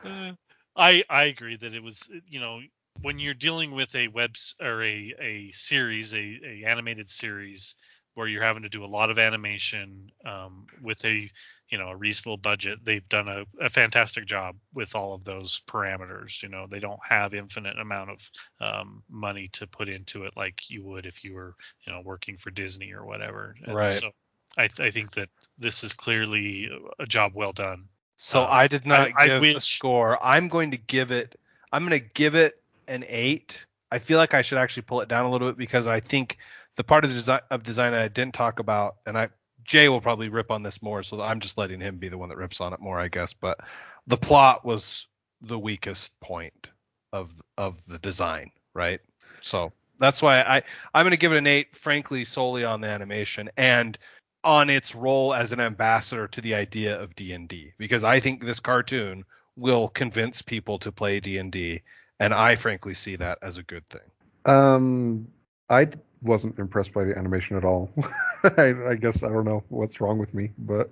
Uh, 0.04 0.32
I 0.76 1.02
I 1.10 1.24
agree 1.24 1.56
that 1.56 1.74
it 1.74 1.82
was 1.82 2.08
you 2.28 2.40
know 2.40 2.60
when 3.02 3.18
you're 3.18 3.34
dealing 3.34 3.72
with 3.72 3.94
a 3.94 4.08
web 4.08 4.34
or 4.60 4.82
a 4.84 5.14
a 5.20 5.50
series 5.52 6.14
a, 6.14 6.38
a 6.44 6.64
animated 6.66 7.08
series 7.08 7.74
where 8.14 8.26
you're 8.26 8.42
having 8.42 8.62
to 8.62 8.68
do 8.68 8.84
a 8.84 8.86
lot 8.86 9.10
of 9.10 9.18
animation 9.18 10.10
um, 10.24 10.66
with 10.82 11.04
a 11.04 11.30
you 11.70 11.78
know 11.78 11.88
a 11.88 11.96
reasonable 11.96 12.36
budget 12.36 12.78
they've 12.84 13.08
done 13.08 13.28
a, 13.28 13.44
a 13.64 13.68
fantastic 13.68 14.26
job 14.26 14.56
with 14.74 14.94
all 14.94 15.14
of 15.14 15.24
those 15.24 15.60
parameters 15.68 16.42
you 16.42 16.48
know 16.48 16.66
they 16.68 16.80
don't 16.80 17.00
have 17.08 17.34
infinite 17.34 17.78
amount 17.78 18.10
of 18.10 18.30
um, 18.60 19.02
money 19.08 19.48
to 19.52 19.66
put 19.66 19.88
into 19.88 20.24
it 20.24 20.36
like 20.36 20.68
you 20.68 20.84
would 20.84 21.06
if 21.06 21.24
you 21.24 21.34
were 21.34 21.54
you 21.86 21.92
know 21.92 22.00
working 22.04 22.36
for 22.36 22.50
disney 22.50 22.92
or 22.92 23.04
whatever 23.04 23.54
And 23.66 23.76
Right. 23.76 23.90
so 23.90 24.10
I, 24.58 24.66
th- 24.68 24.80
I 24.80 24.90
think 24.90 25.12
that 25.12 25.28
this 25.58 25.82
is 25.84 25.92
clearly 25.92 26.68
a 26.98 27.06
job 27.06 27.32
well 27.34 27.52
done 27.52 27.88
So 28.16 28.44
Uh, 28.44 28.46
I 28.46 28.68
did 28.68 28.86
not 28.86 29.10
I- 29.16 29.24
I 29.24 29.28
give 29.28 29.44
a 29.54 29.60
score. 29.60 30.18
I'm 30.22 30.48
going 30.48 30.70
to 30.72 30.76
give 30.78 31.10
it. 31.10 31.38
I'm 31.72 31.86
going 31.86 31.98
to 32.00 32.10
give 32.14 32.34
it 32.34 32.54
an 32.88 33.04
eight. 33.08 33.64
I 33.90 33.98
feel 33.98 34.18
like 34.18 34.34
I 34.34 34.42
should 34.42 34.58
actually 34.58 34.82
pull 34.82 35.00
it 35.00 35.08
down 35.08 35.24
a 35.24 35.30
little 35.30 35.48
bit 35.48 35.56
because 35.58 35.86
I 35.86 36.00
think 36.00 36.38
the 36.80 36.84
part 36.84 37.04
of 37.04 37.10
the 37.10 37.14
design 37.14 37.40
of 37.50 37.62
design 37.62 37.92
I 37.92 38.08
didn't 38.08 38.32
talk 38.32 38.58
about, 38.58 38.96
and 39.04 39.18
I 39.18 39.28
Jay 39.64 39.90
will 39.90 40.00
probably 40.00 40.30
rip 40.30 40.50
on 40.50 40.62
this 40.62 40.80
more, 40.80 41.02
so 41.02 41.20
I'm 41.20 41.38
just 41.38 41.58
letting 41.58 41.78
him 41.78 41.98
be 41.98 42.08
the 42.08 42.16
one 42.16 42.30
that 42.30 42.38
rips 42.38 42.58
on 42.58 42.72
it 42.72 42.80
more, 42.80 42.98
I 42.98 43.08
guess. 43.08 43.34
But 43.34 43.60
the 44.06 44.16
plot 44.16 44.64
was 44.64 45.06
the 45.42 45.58
weakest 45.58 46.18
point 46.20 46.68
of 47.12 47.38
of 47.58 47.84
the 47.84 47.98
design, 47.98 48.50
right? 48.72 48.98
So 49.42 49.74
that's 49.98 50.22
why 50.22 50.40
I 50.40 50.62
I'm 50.94 51.04
going 51.04 51.10
to 51.10 51.18
give 51.18 51.34
it 51.34 51.36
an 51.36 51.46
eight, 51.46 51.76
frankly, 51.76 52.24
solely 52.24 52.64
on 52.64 52.80
the 52.80 52.88
animation 52.88 53.50
and 53.58 53.98
on 54.42 54.70
its 54.70 54.94
role 54.94 55.34
as 55.34 55.52
an 55.52 55.60
ambassador 55.60 56.28
to 56.28 56.40
the 56.40 56.54
idea 56.54 56.98
of 56.98 57.14
D&D 57.14 57.74
because 57.76 58.04
I 58.04 58.20
think 58.20 58.42
this 58.42 58.58
cartoon 58.58 59.22
will 59.54 59.88
convince 59.88 60.40
people 60.40 60.78
to 60.78 60.90
play 60.90 61.20
D&D 61.20 61.82
and 62.20 62.32
I 62.32 62.56
frankly 62.56 62.94
see 62.94 63.16
that 63.16 63.36
as 63.42 63.58
a 63.58 63.62
good 63.62 63.86
thing. 63.90 64.00
Um, 64.46 65.28
I 65.68 65.90
wasn't 66.22 66.58
impressed 66.58 66.92
by 66.92 67.04
the 67.04 67.16
animation 67.16 67.56
at 67.56 67.64
all. 67.64 67.90
I, 68.56 68.74
I 68.90 68.94
guess 68.94 69.22
I 69.22 69.28
don't 69.28 69.44
know 69.44 69.62
what's 69.68 70.00
wrong 70.00 70.18
with 70.18 70.34
me, 70.34 70.50
but 70.58 70.90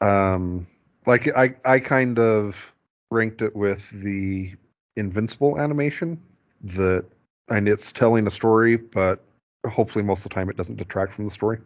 um, 0.00 0.66
like 1.06 1.28
I 1.36 1.54
I 1.64 1.80
kind 1.80 2.18
of 2.18 2.72
ranked 3.10 3.42
it 3.42 3.54
with 3.54 3.88
the 3.90 4.54
Invincible 4.96 5.60
animation 5.60 6.20
that 6.62 7.04
and 7.48 7.68
it's 7.68 7.92
telling 7.92 8.26
a 8.26 8.30
story, 8.30 8.76
but 8.76 9.22
hopefully 9.66 10.04
most 10.04 10.20
of 10.20 10.24
the 10.24 10.34
time 10.34 10.50
it 10.50 10.56
doesn't 10.56 10.76
detract 10.76 11.14
from 11.14 11.24
the 11.24 11.30
story. 11.30 11.58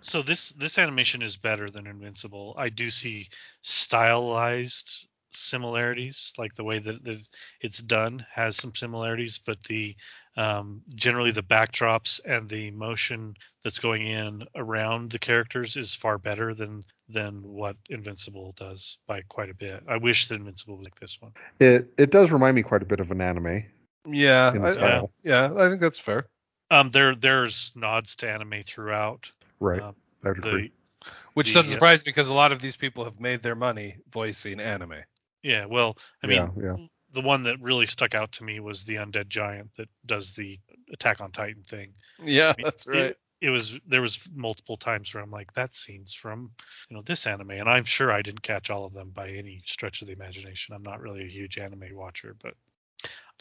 So 0.00 0.22
this 0.22 0.50
this 0.50 0.78
animation 0.78 1.22
is 1.22 1.36
better 1.36 1.70
than 1.70 1.86
Invincible. 1.86 2.54
I 2.58 2.68
do 2.68 2.90
see 2.90 3.28
stylized 3.62 5.06
similarities, 5.36 6.32
like 6.38 6.54
the 6.54 6.64
way 6.64 6.78
that, 6.78 7.04
that 7.04 7.20
it's 7.60 7.78
done 7.78 8.26
has 8.32 8.56
some 8.56 8.74
similarities, 8.74 9.38
but 9.38 9.62
the 9.64 9.96
um, 10.36 10.82
generally 10.94 11.30
the 11.30 11.42
backdrops 11.42 12.20
and 12.24 12.48
the 12.48 12.70
motion 12.72 13.34
that's 13.62 13.78
going 13.78 14.06
in 14.06 14.44
around 14.56 15.10
the 15.12 15.18
characters 15.18 15.76
is 15.76 15.94
far 15.94 16.18
better 16.18 16.54
than 16.54 16.84
than 17.08 17.42
what 17.42 17.76
Invincible 17.90 18.52
does 18.56 18.98
by 19.06 19.22
quite 19.22 19.50
a 19.50 19.54
bit. 19.54 19.82
I 19.88 19.96
wish 19.98 20.28
that 20.28 20.36
Invincible 20.36 20.76
was 20.78 20.84
like 20.84 20.96
this 21.00 21.18
one. 21.20 21.32
It 21.60 21.92
it 21.98 22.10
does 22.10 22.32
remind 22.32 22.56
me 22.56 22.62
quite 22.62 22.82
a 22.82 22.86
bit 22.86 23.00
of 23.00 23.10
an 23.10 23.20
anime 23.20 23.64
Yeah, 24.06 24.58
I, 24.62 24.68
style, 24.70 25.12
yeah, 25.22 25.52
I 25.56 25.68
think 25.68 25.80
that's 25.80 25.98
fair. 25.98 26.26
Um, 26.70 26.90
there 26.90 27.14
there's 27.14 27.72
nods 27.74 28.16
to 28.16 28.28
anime 28.30 28.62
throughout. 28.66 29.30
right? 29.60 29.80
Um, 29.82 29.96
I 30.24 30.28
would 30.30 30.38
agree. 30.38 30.70
the 31.04 31.10
Which 31.34 31.52
The, 31.52 31.54
doesn't 31.54 31.70
uh, 31.70 31.72
surprise 31.72 32.00
me 32.00 32.04
because 32.10 32.28
a 32.28 32.34
lot 32.34 32.52
of 32.52 32.60
these 32.60 32.76
people 32.76 33.04
have 33.04 33.20
made 33.20 33.42
their 33.42 33.54
money 33.54 33.96
voicing 34.10 34.60
anime. 34.60 35.04
Yeah, 35.44 35.66
well, 35.66 35.96
I 36.22 36.26
mean, 36.26 36.50
yeah, 36.56 36.62
yeah. 36.76 36.86
the 37.12 37.20
one 37.20 37.44
that 37.44 37.60
really 37.60 37.86
stuck 37.86 38.14
out 38.14 38.32
to 38.32 38.44
me 38.44 38.58
was 38.58 38.82
the 38.82 38.96
undead 38.96 39.28
giant 39.28 39.70
that 39.76 39.88
does 40.04 40.32
the 40.32 40.58
attack 40.92 41.20
on 41.20 41.30
titan 41.30 41.62
thing 41.62 41.92
Yeah, 42.18 42.54
mean, 42.56 42.64
that's 42.64 42.86
it, 42.88 43.18
it 43.40 43.50
was 43.50 43.78
there 43.86 44.00
was 44.00 44.26
multiple 44.34 44.76
times 44.76 45.12
where 45.14 45.22
i'm 45.22 45.30
like 45.30 45.52
that 45.52 45.74
scene's 45.74 46.14
from 46.14 46.50
you 46.88 46.96
know 46.96 47.02
this 47.02 47.26
anime 47.26 47.50
and 47.50 47.68
i'm 47.68 47.84
sure 47.84 48.10
i 48.10 48.22
didn't 48.22 48.42
catch 48.42 48.70
all 48.70 48.84
of 48.84 48.94
them 48.94 49.10
by 49.10 49.28
any 49.28 49.62
stretch 49.66 50.02
of 50.02 50.08
the 50.08 50.14
imagination 50.14 50.74
i'm 50.74 50.82
not 50.82 51.00
really 51.00 51.22
a 51.24 51.28
huge 51.28 51.58
anime 51.58 51.84
watcher 51.92 52.34
but 52.42 52.54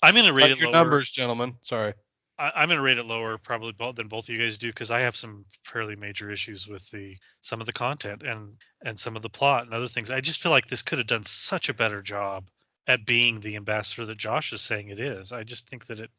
i'm 0.04 0.14
going 0.14 0.26
to 0.26 0.34
rate 0.34 0.44
Like 0.44 0.52
it 0.52 0.60
your 0.60 0.70
lower 0.70 0.84
numbers, 0.84 1.10
gentlemen. 1.10 1.56
Sorry. 1.64 1.94
I, 2.38 2.52
i'm 2.56 2.68
going 2.70 2.78
to 2.78 2.84
rate 2.84 2.98
it 2.98 3.06
lower 3.06 3.38
probably 3.38 3.72
both 3.74 3.96
than 3.96 4.08
both 4.08 4.26
of 4.26 4.30
you 4.30 4.42
guys 4.42 4.58
do 4.58 4.68
because 4.70 4.92
i 4.92 5.02
have 5.02 5.16
some 5.16 5.46
fairly 5.64 5.96
major 5.96 6.32
issues 6.32 6.68
with 6.68 6.90
the 6.92 7.18
some 7.42 7.60
of 7.62 7.68
the 7.68 7.74
content 7.74 8.24
and 8.24 8.56
and 8.84 9.00
some 9.00 9.16
of 9.16 9.22
the 9.22 9.30
plot 9.30 9.66
and 9.66 9.74
other 9.74 9.88
things 9.88 10.12
i 10.12 10.22
just 10.22 10.42
feel 10.42 10.52
like 10.52 10.68
this 10.68 10.82
could 10.82 10.98
have 11.00 11.08
done 11.08 11.24
such 11.24 11.70
a 11.70 11.74
better 11.74 12.02
job 12.02 12.46
at 12.88 13.06
being 13.06 13.40
the 13.40 13.56
ambassador 13.56 14.06
that 14.06 14.18
josh 14.18 14.52
is 14.54 14.62
saying 14.62 14.90
it 14.90 15.00
is 15.00 15.32
i 15.32 15.44
just 15.44 15.70
think 15.70 15.86
that 15.88 16.00
it 16.00 16.10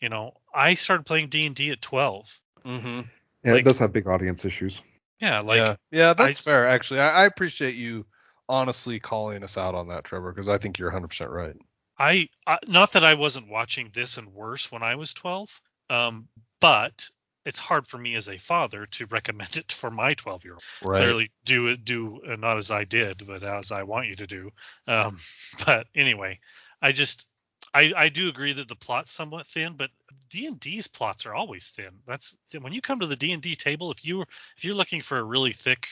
you 0.00 0.08
know 0.08 0.32
i 0.54 0.74
started 0.74 1.04
playing 1.06 1.28
d&d 1.28 1.70
at 1.70 1.80
12 1.82 2.40
Mm-hmm. 2.64 3.00
Yeah, 3.44 3.52
like- 3.52 3.60
it 3.60 3.64
does 3.64 3.78
have 3.78 3.92
big 3.92 4.06
audience 4.06 4.44
issues. 4.46 4.80
yeah 5.20 5.40
like 5.40 5.58
yeah, 5.58 5.76
yeah, 5.90 6.14
that's 6.14 6.38
fair. 6.38 6.64
Actually, 6.66 7.00
I, 7.00 7.22
I 7.22 7.26
appreciate 7.26 7.74
you 7.76 8.06
honestly 8.48 8.98
calling 9.00 9.42
us 9.44 9.58
out 9.58 9.74
on 9.74 9.88
that, 9.88 10.04
Trevor, 10.04 10.32
because 10.32 10.48
I 10.48 10.56
think 10.58 10.78
you're 10.78 10.88
100 10.88 11.08
percent 11.08 11.30
right. 11.30 11.54
I, 11.98 12.28
I 12.46 12.58
not 12.66 12.92
that 12.92 13.04
I 13.04 13.14
wasn't 13.14 13.48
watching 13.48 13.90
this 13.92 14.18
and 14.18 14.32
worse 14.32 14.70
when 14.72 14.82
I 14.82 14.96
was 14.96 15.14
12, 15.14 15.60
um, 15.90 16.28
but 16.60 17.08
it's 17.44 17.58
hard 17.58 17.86
for 17.86 17.98
me 17.98 18.14
as 18.14 18.28
a 18.28 18.38
father 18.38 18.86
to 18.86 19.06
recommend 19.06 19.56
it 19.56 19.72
for 19.72 19.90
my 19.90 20.14
12 20.14 20.44
year 20.44 20.54
old. 20.54 20.62
Right. 20.82 20.98
Clearly, 20.98 21.30
do 21.44 21.68
it, 21.68 21.84
do 21.84 22.20
uh, 22.28 22.36
not 22.36 22.58
as 22.58 22.70
I 22.70 22.84
did, 22.84 23.26
but 23.26 23.42
as 23.42 23.72
I 23.72 23.82
want 23.82 24.08
you 24.08 24.16
to 24.16 24.26
do. 24.26 24.50
Um, 24.86 25.20
but 25.66 25.86
anyway, 25.94 26.40
I 26.82 26.92
just 26.92 27.26
I 27.72 27.92
I 27.96 28.08
do 28.08 28.28
agree 28.28 28.52
that 28.52 28.68
the 28.68 28.76
plot's 28.76 29.12
somewhat 29.12 29.46
thin, 29.46 29.74
but 29.76 29.90
D 30.30 30.46
and 30.46 30.58
D's 30.60 30.86
plots 30.86 31.26
are 31.26 31.34
always 31.34 31.68
thin. 31.68 31.90
That's 32.06 32.36
when 32.60 32.72
you 32.72 32.80
come 32.80 33.00
to 33.00 33.06
the 33.06 33.16
D 33.16 33.32
and 33.32 33.42
D 33.42 33.56
table. 33.56 33.90
If 33.90 34.04
you 34.04 34.22
if 34.56 34.64
you're 34.64 34.74
looking 34.74 35.02
for 35.02 35.18
a 35.18 35.24
really 35.24 35.52
thick, 35.52 35.86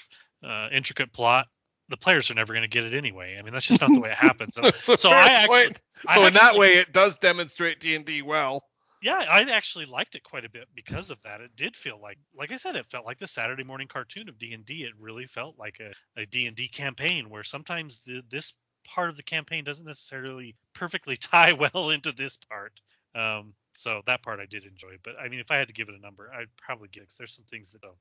uh, 0.45 0.69
intricate 0.73 1.13
plot. 1.13 1.47
The 1.93 1.99
players 1.99 2.31
are 2.31 2.35
never 2.35 2.55
going 2.55 2.63
to 2.63 2.69
get 2.69 2.85
it 2.85 2.95
anyway. 2.95 3.37
I 3.39 3.43
mean, 3.43 3.53
that's 3.53 3.67
just 3.67 3.83
not 3.83 3.93
the 3.93 4.01
way 4.01 4.11
it 4.11 4.17
happens. 4.19 4.57
And 4.57 4.75
so 4.83 5.11
I 5.11 5.27
actually, 5.29 5.65
point. 5.67 5.83
I 6.09 6.17
So 6.17 6.27
in 6.27 6.35
that 6.35 6.57
way, 6.57 6.71
it 6.71 6.93
does 6.93 7.19
demonstrate 7.19 7.81
D 7.81 7.95
and 7.95 8.05
D 8.07 8.23
well. 8.23 8.65
yeah 9.03 9.25
i 9.29 9.43
actually 9.51 9.85
liked 9.87 10.15
it 10.15 10.23
quite 10.23 10.45
a 10.45 10.51
bit 10.51 10.69
because 10.75 11.11
of 11.11 11.21
that 11.23 11.41
it 11.41 11.51
did 11.57 11.77
feel 11.77 12.01
like 12.01 12.19
like 12.37 12.53
i 12.53 12.57
said 12.57 12.77
it 12.77 12.87
felt 12.87 13.05
like 13.05 13.19
the 13.19 13.27
saturday 13.27 13.65
morning 13.65 13.89
cartoon 13.89 14.29
of 14.29 14.39
d&d 14.39 14.73
it 14.85 14.93
really 14.99 15.27
felt 15.27 15.59
like 15.59 15.81
a, 15.81 16.23
a 16.23 16.27
d&d 16.27 16.69
campaign 16.69 17.29
where 17.29 17.43
sometimes 17.45 18.01
the, 18.07 18.23
this 18.31 18.55
part 18.87 19.11
of 19.11 19.17
the 19.17 19.23
campaign 19.23 19.65
doesn't 19.65 19.87
necessarily 19.87 20.55
perfectly 20.75 21.17
tie 21.33 21.53
well 21.53 21.91
into 21.91 22.13
this 22.13 22.39
part 22.49 22.73
um, 23.15 23.55
so 23.73 24.03
that 24.07 24.23
part 24.23 24.41
i 24.41 24.47
did 24.47 24.65
enjoy 24.65 24.97
but 25.03 25.15
i 25.21 25.29
mean 25.29 25.41
if 25.41 25.51
i 25.51 25.57
had 25.57 25.69
to 25.69 25.75
give 25.75 25.89
it 25.89 25.95
a 25.95 26.01
number 26.01 26.31
i'd 26.35 26.55
probably 26.57 26.89
give 26.93 27.03
it 27.03 27.15
there's 27.19 27.35
some 27.35 27.45
things 27.51 27.73
that 27.73 27.81
don't 27.81 27.97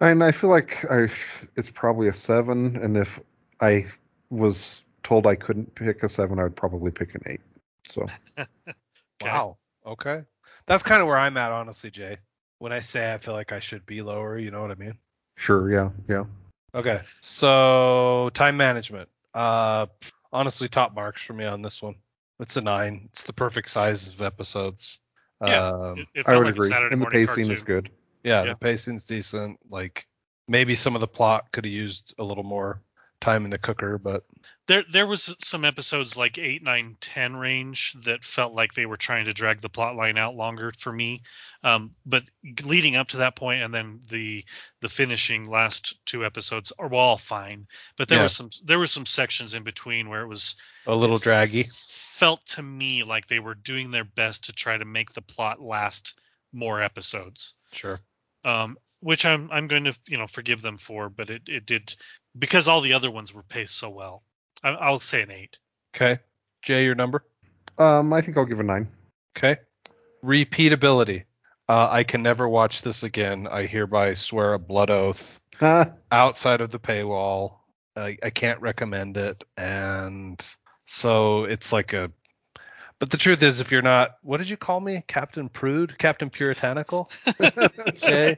And 0.00 0.22
I 0.22 0.30
feel 0.30 0.50
like 0.50 0.84
I 0.90 1.08
it's 1.56 1.70
probably 1.70 2.08
a 2.08 2.12
seven, 2.12 2.76
and 2.76 2.96
if 2.96 3.18
I 3.60 3.86
was 4.28 4.82
told 5.02 5.26
I 5.26 5.36
couldn't 5.36 5.74
pick 5.74 6.02
a 6.02 6.08
seven, 6.08 6.38
I 6.38 6.42
would 6.42 6.56
probably 6.56 6.90
pick 6.90 7.14
an 7.14 7.22
eight. 7.26 7.40
So 7.88 8.04
Okay. 9.22 9.32
Wow. 9.32 9.56
Okay. 9.86 10.24
That's 10.66 10.82
kind 10.82 11.00
of 11.00 11.08
where 11.08 11.16
I'm 11.16 11.36
at, 11.36 11.52
honestly, 11.52 11.90
Jay. 11.90 12.18
When 12.58 12.72
I 12.72 12.80
say 12.80 13.12
I 13.12 13.18
feel 13.18 13.34
like 13.34 13.52
I 13.52 13.60
should 13.60 13.86
be 13.86 14.02
lower, 14.02 14.38
you 14.38 14.50
know 14.50 14.60
what 14.60 14.70
I 14.70 14.74
mean? 14.74 14.98
sure, 15.36 15.70
yeah, 15.70 15.90
yeah. 16.08 16.24
Okay. 16.74 17.00
So 17.22 18.30
time 18.34 18.56
management. 18.56 19.08
Uh, 19.32 19.86
honestly, 20.32 20.68
top 20.68 20.94
marks 20.94 21.22
for 21.22 21.32
me 21.32 21.44
on 21.44 21.62
this 21.62 21.80
one. 21.80 21.94
It's 22.40 22.56
a 22.56 22.60
nine. 22.60 23.08
It's 23.12 23.22
the 23.22 23.32
perfect 23.32 23.70
size 23.70 24.08
of 24.08 24.20
episodes. 24.20 24.98
Yeah, 25.44 25.68
Um, 25.68 25.98
it, 25.98 26.08
it 26.14 26.28
I 26.28 26.36
would 26.36 26.46
like 26.46 26.54
agree. 26.54 26.70
And 26.72 26.92
the 26.92 26.96
morning 26.96 27.26
pacing 27.26 27.50
is 27.50 27.62
good. 27.62 27.90
yeah, 28.24 28.42
yeah. 28.42 28.50
the 28.50 28.56
pacing's 28.56 29.04
decent. 29.04 29.58
Like 29.68 30.06
maybe 30.48 30.74
some 30.74 30.94
of 30.94 31.00
the 31.00 31.08
plot 31.08 31.52
could 31.52 31.64
have 31.64 31.72
used 31.72 32.14
a 32.18 32.24
little 32.24 32.44
more 32.44 32.80
time 33.20 33.44
in 33.44 33.50
the 33.50 33.58
cooker, 33.58 33.98
but 33.98 34.24
there 34.66 34.84
there 34.92 35.06
was 35.06 35.34
some 35.42 35.64
episodes 35.64 36.16
like 36.16 36.38
8 36.38 36.62
9 36.62 36.96
10 37.00 37.36
range 37.36 37.96
that 38.04 38.24
felt 38.24 38.52
like 38.52 38.74
they 38.74 38.84
were 38.86 38.96
trying 38.96 39.24
to 39.24 39.32
drag 39.32 39.60
the 39.60 39.68
plot 39.68 39.96
line 39.96 40.18
out 40.18 40.34
longer 40.34 40.72
for 40.78 40.92
me 40.92 41.22
um, 41.64 41.92
but 42.04 42.24
leading 42.64 42.96
up 42.96 43.08
to 43.08 43.16
that 43.18 43.36
point 43.36 43.62
and 43.62 43.72
then 43.72 44.00
the 44.10 44.44
the 44.80 44.88
finishing 44.88 45.48
last 45.48 45.96
two 46.04 46.24
episodes 46.24 46.72
are 46.78 46.92
all 46.92 47.16
fine 47.16 47.66
but 47.96 48.08
there 48.08 48.18
Yeah. 48.18 48.24
was 48.24 48.32
some 48.36 48.50
there 48.64 48.78
was 48.78 48.90
some 48.92 49.06
sections 49.06 49.54
in 49.54 49.62
between 49.62 50.08
where 50.08 50.22
it 50.22 50.28
was 50.28 50.56
a 50.86 50.94
little 50.94 51.18
draggy. 51.18 51.66
Felt 52.18 52.44
to 52.46 52.62
me 52.62 53.02
like 53.04 53.26
they 53.26 53.38
were 53.38 53.54
doing 53.54 53.90
their 53.90 54.04
best 54.04 54.44
to 54.44 54.52
try 54.52 54.76
to 54.78 54.84
make 54.84 55.12
the 55.12 55.20
plot 55.22 55.60
last 55.60 56.14
more 56.52 56.82
episodes 56.82 57.54
Sure. 57.72 58.00
um, 58.44 58.78
which 59.00 59.26
I'm 59.26 59.50
I'm 59.52 59.68
going 59.68 59.84
to 59.84 59.94
you 60.08 60.16
know 60.16 60.26
forgive 60.26 60.62
them 60.62 60.78
for, 60.78 61.10
but 61.10 61.28
it 61.30 61.42
it 61.46 61.66
did 61.66 61.94
because 62.38 62.68
all 62.68 62.80
the 62.80 62.94
other 62.94 63.10
ones 63.10 63.34
were 63.34 63.42
paced 63.42 63.76
so 63.76 63.90
well. 63.90 64.22
I, 64.64 64.70
I'll 64.70 65.00
say 65.00 65.20
an 65.22 65.30
eight. 65.30 65.58
Okay. 65.94 66.18
Jay, 66.62 66.84
your 66.84 66.94
number? 66.94 67.22
Um, 67.78 68.12
I 68.12 68.22
think 68.22 68.36
I'll 68.36 68.46
give 68.46 68.60
a 68.60 68.62
nine. 68.62 68.88
Okay. 69.36 69.56
Repeatability. 70.24 71.24
Uh, 71.68 71.88
I 71.90 72.04
can 72.04 72.22
never 72.22 72.48
watch 72.48 72.82
this 72.82 73.02
again. 73.02 73.46
I 73.46 73.66
hereby 73.66 74.14
swear 74.14 74.54
a 74.54 74.58
blood 74.58 74.90
oath 74.90 75.38
outside 76.10 76.60
of 76.60 76.70
the 76.70 76.78
paywall. 76.80 77.58
I, 77.96 78.16
I 78.22 78.30
can't 78.30 78.60
recommend 78.60 79.16
it, 79.16 79.44
and 79.56 80.44
so 80.96 81.44
it's 81.44 81.72
like 81.72 81.92
a. 81.92 82.10
But 82.98 83.10
the 83.10 83.18
truth 83.18 83.42
is, 83.42 83.60
if 83.60 83.70
you're 83.72 83.82
not, 83.82 84.16
what 84.22 84.38
did 84.38 84.48
you 84.48 84.56
call 84.56 84.80
me, 84.80 85.02
Captain 85.06 85.50
Prude, 85.50 85.98
Captain 85.98 86.30
Puritanical? 86.30 87.10
Jay? 87.96 88.34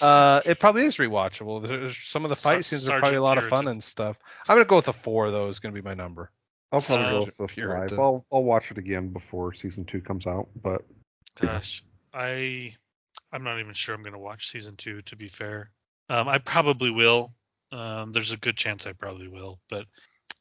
Uh, 0.00 0.40
it 0.46 0.60
probably 0.60 0.84
is 0.84 0.98
rewatchable. 0.98 1.66
There's, 1.66 1.96
some 1.98 2.24
of 2.24 2.28
the 2.28 2.36
fight 2.36 2.64
Ser- 2.64 2.76
scenes 2.76 2.88
are 2.88 3.00
probably 3.00 3.16
a 3.16 3.20
Sergeant 3.20 3.22
lot 3.24 3.38
of 3.38 3.48
fun 3.48 3.66
and 3.66 3.82
stuff. 3.82 4.16
I'm 4.48 4.54
gonna 4.56 4.66
go 4.66 4.76
with 4.76 4.86
a 4.86 4.92
four 4.92 5.32
though. 5.32 5.48
Is 5.48 5.58
gonna 5.58 5.74
be 5.74 5.82
my 5.82 5.94
number. 5.94 6.30
I'll 6.70 6.80
probably 6.80 7.06
go 7.06 7.16
Uh, 7.16 7.24
with 7.24 7.36
the 7.36 7.46
Puritan. 7.48 7.88
five. 7.88 7.98
I'll 7.98 8.24
I'll 8.32 8.44
watch 8.44 8.70
it 8.70 8.78
again 8.78 9.08
before 9.08 9.52
season 9.52 9.84
two 9.84 10.00
comes 10.00 10.26
out. 10.28 10.48
But 10.54 10.82
Gosh, 11.40 11.82
I 12.14 12.74
I'm 13.32 13.42
not 13.42 13.58
even 13.58 13.74
sure 13.74 13.96
I'm 13.96 14.04
gonna 14.04 14.18
watch 14.18 14.50
season 14.50 14.76
two. 14.76 15.02
To 15.02 15.16
be 15.16 15.26
fair, 15.28 15.70
um, 16.08 16.28
I 16.28 16.38
probably 16.38 16.90
will. 16.90 17.32
Um, 17.72 18.12
there's 18.12 18.30
a 18.32 18.36
good 18.36 18.56
chance 18.56 18.86
I 18.86 18.92
probably 18.92 19.26
will, 19.28 19.58
but 19.68 19.86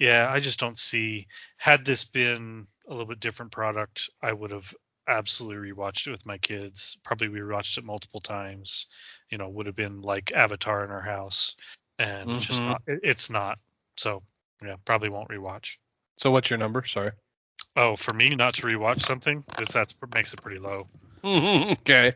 yeah, 0.02 0.28
I 0.32 0.39
just 0.39 0.60
don't 0.60 0.80
see. 0.80 1.28
Had 1.58 1.86
this 1.86 2.04
been 2.04 2.66
a 2.88 2.91
little 2.91 3.06
bit 3.06 3.20
different 3.20 3.52
product, 3.52 4.10
I 4.24 4.34
would 4.34 4.49
have 4.49 4.74
absolutely 5.08 5.72
rewatched 5.72 6.08
it 6.08 6.12
with 6.12 6.26
my 6.26 6.39
kids. 6.39 6.97
Probably 7.04 7.28
rewatched 7.28 7.78
it 7.78 7.84
multiple 7.84 8.20
times. 8.20 8.88
You 9.30 9.38
know, 9.38 9.47
would 9.49 9.68
have 9.68 9.76
been 9.76 10.02
like 10.02 10.32
Avatar 10.32 10.84
in 10.84 10.89
our 10.89 11.02
house, 11.02 11.56
and 11.99 12.32
it's 12.32 12.47
just 12.47 12.62
Mhm. 12.62 12.66
not. 12.66 12.82
It's 12.88 13.30
not. 13.30 13.60
So 13.95 14.24
yeah, 14.64 14.78
probably 14.86 15.10
won't 15.10 15.30
rewatch. 15.30 15.78
So 16.18 16.32
what's 16.32 16.49
your 16.49 16.58
number? 16.58 16.84
Sorry. 16.84 17.12
Oh, 17.76 17.95
for 17.95 18.16
me 18.16 18.34
not 18.34 18.56
to 18.56 18.64
rewatch 18.64 19.04
something, 19.04 19.43
that's 19.56 19.74
that's 19.74 19.95
makes 20.16 20.34
it 20.34 20.41
pretty 20.41 20.60
low. 20.60 20.88
okay. 21.24 22.16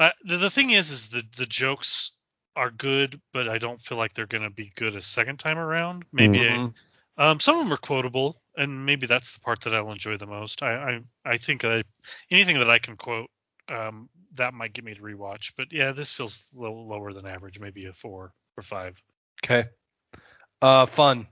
Uh, 0.00 0.10
the, 0.24 0.36
the 0.36 0.50
thing 0.50 0.70
is, 0.70 0.90
is 0.90 1.10
the 1.10 1.22
the 1.36 1.46
jokes 1.46 2.10
are 2.56 2.70
good, 2.72 3.20
but 3.32 3.48
I 3.48 3.58
don't 3.58 3.80
feel 3.80 3.98
like 3.98 4.14
they're 4.14 4.26
gonna 4.26 4.50
be 4.50 4.72
good 4.74 4.96
a 4.96 5.02
second 5.02 5.38
time 5.38 5.58
around. 5.58 6.04
Maybe 6.12 6.38
Mhm. 6.38 6.74
Um, 7.18 7.40
some 7.40 7.56
of 7.56 7.64
them 7.64 7.72
are 7.72 7.78
quotable, 7.78 8.40
and 8.56 8.86
maybe 8.86 9.06
that's 9.06 9.34
the 9.34 9.40
part 9.40 9.60
that 9.62 9.74
I'll 9.74 9.92
enjoy 9.92 10.16
the 10.16 10.26
most. 10.26 10.62
I 10.62 11.00
I, 11.24 11.32
I 11.32 11.36
think 11.36 11.64
I, 11.64 11.82
anything 12.30 12.58
that 12.58 12.70
I 12.70 12.78
can 12.78 12.96
quote, 12.96 13.30
um, 13.68 14.08
that 14.34 14.54
might 14.54 14.72
get 14.72 14.84
me 14.84 14.94
to 14.94 15.00
rewatch. 15.02 15.52
But 15.56 15.72
yeah, 15.72 15.92
this 15.92 16.12
feels 16.12 16.46
a 16.56 16.60
little 16.60 16.88
lower 16.88 17.12
than 17.12 17.26
average, 17.26 17.58
maybe 17.60 17.86
a 17.86 17.92
four 17.92 18.32
or 18.56 18.62
five. 18.62 19.00
Okay. 19.44 19.68
Uh, 20.62 20.86
fun. 20.86 21.26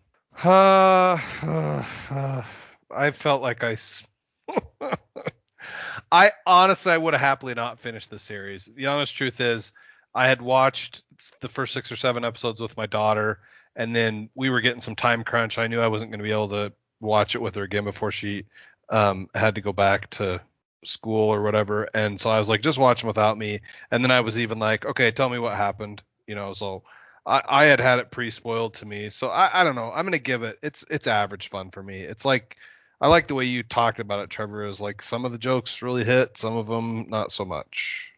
Uh, 0.44 1.18
uh, 1.42 1.84
uh, 2.10 2.42
I 2.90 3.10
felt 3.12 3.42
like 3.42 3.64
I. 3.64 3.72
s- 3.72 4.06
I 6.12 6.30
honestly, 6.46 6.92
I 6.92 6.98
would 6.98 7.14
have 7.14 7.20
happily 7.20 7.54
not 7.54 7.80
finished 7.80 8.10
the 8.10 8.18
series. 8.18 8.66
The 8.66 8.86
honest 8.86 9.16
truth 9.16 9.40
is, 9.40 9.72
I 10.14 10.28
had 10.28 10.40
watched 10.40 11.02
the 11.40 11.48
first 11.48 11.72
six 11.72 11.90
or 11.90 11.96
seven 11.96 12.24
episodes 12.24 12.60
with 12.60 12.76
my 12.76 12.86
daughter, 12.86 13.40
and 13.76 13.94
then 13.94 14.30
we 14.34 14.50
were 14.50 14.60
getting 14.60 14.80
some 14.80 14.96
time 14.96 15.22
crunch. 15.22 15.58
I 15.58 15.68
knew 15.68 15.80
I 15.80 15.88
wasn't 15.88 16.10
going 16.10 16.18
to 16.18 16.24
be 16.24 16.32
able 16.32 16.48
to 16.48 16.72
watch 17.00 17.34
it 17.34 17.42
with 17.42 17.54
her 17.54 17.62
again 17.62 17.84
before 17.84 18.10
she 18.10 18.46
um, 18.88 19.28
had 19.34 19.54
to 19.56 19.60
go 19.60 19.72
back 19.72 20.10
to 20.10 20.40
school 20.84 21.32
or 21.32 21.42
whatever. 21.42 21.88
And 21.94 22.18
so 22.20 22.30
I 22.30 22.38
was 22.38 22.48
like, 22.48 22.62
just 22.62 22.78
watch 22.78 23.02
them 23.02 23.08
without 23.08 23.36
me. 23.36 23.60
And 23.90 24.02
then 24.02 24.10
I 24.10 24.20
was 24.20 24.38
even 24.38 24.58
like, 24.58 24.86
okay, 24.86 25.10
tell 25.10 25.28
me 25.28 25.38
what 25.38 25.54
happened. 25.54 26.02
You 26.26 26.34
know, 26.34 26.54
so 26.54 26.82
I, 27.26 27.42
I 27.46 27.64
had 27.66 27.80
had 27.80 27.98
it 27.98 28.10
pre-spoiled 28.10 28.74
to 28.74 28.86
me, 28.86 29.10
so 29.10 29.28
I, 29.28 29.60
I 29.60 29.64
don't 29.64 29.74
know. 29.74 29.92
I'm 29.92 30.06
gonna 30.06 30.18
give 30.18 30.42
it. 30.42 30.58
It's 30.62 30.84
it's 30.90 31.06
average 31.06 31.50
fun 31.50 31.70
for 31.70 31.82
me. 31.82 32.00
It's 32.00 32.24
like 32.24 32.56
I 33.00 33.08
like 33.08 33.26
the 33.26 33.34
way 33.34 33.44
you 33.44 33.62
talked 33.62 34.00
about 34.00 34.20
it, 34.20 34.30
Trevor. 34.30 34.66
Is 34.66 34.80
like 34.80 35.02
some 35.02 35.24
of 35.24 35.32
the 35.32 35.38
jokes 35.38 35.82
really 35.82 36.04
hit, 36.04 36.38
some 36.38 36.56
of 36.56 36.66
them 36.66 37.06
not 37.08 37.32
so 37.32 37.44
much. 37.44 38.12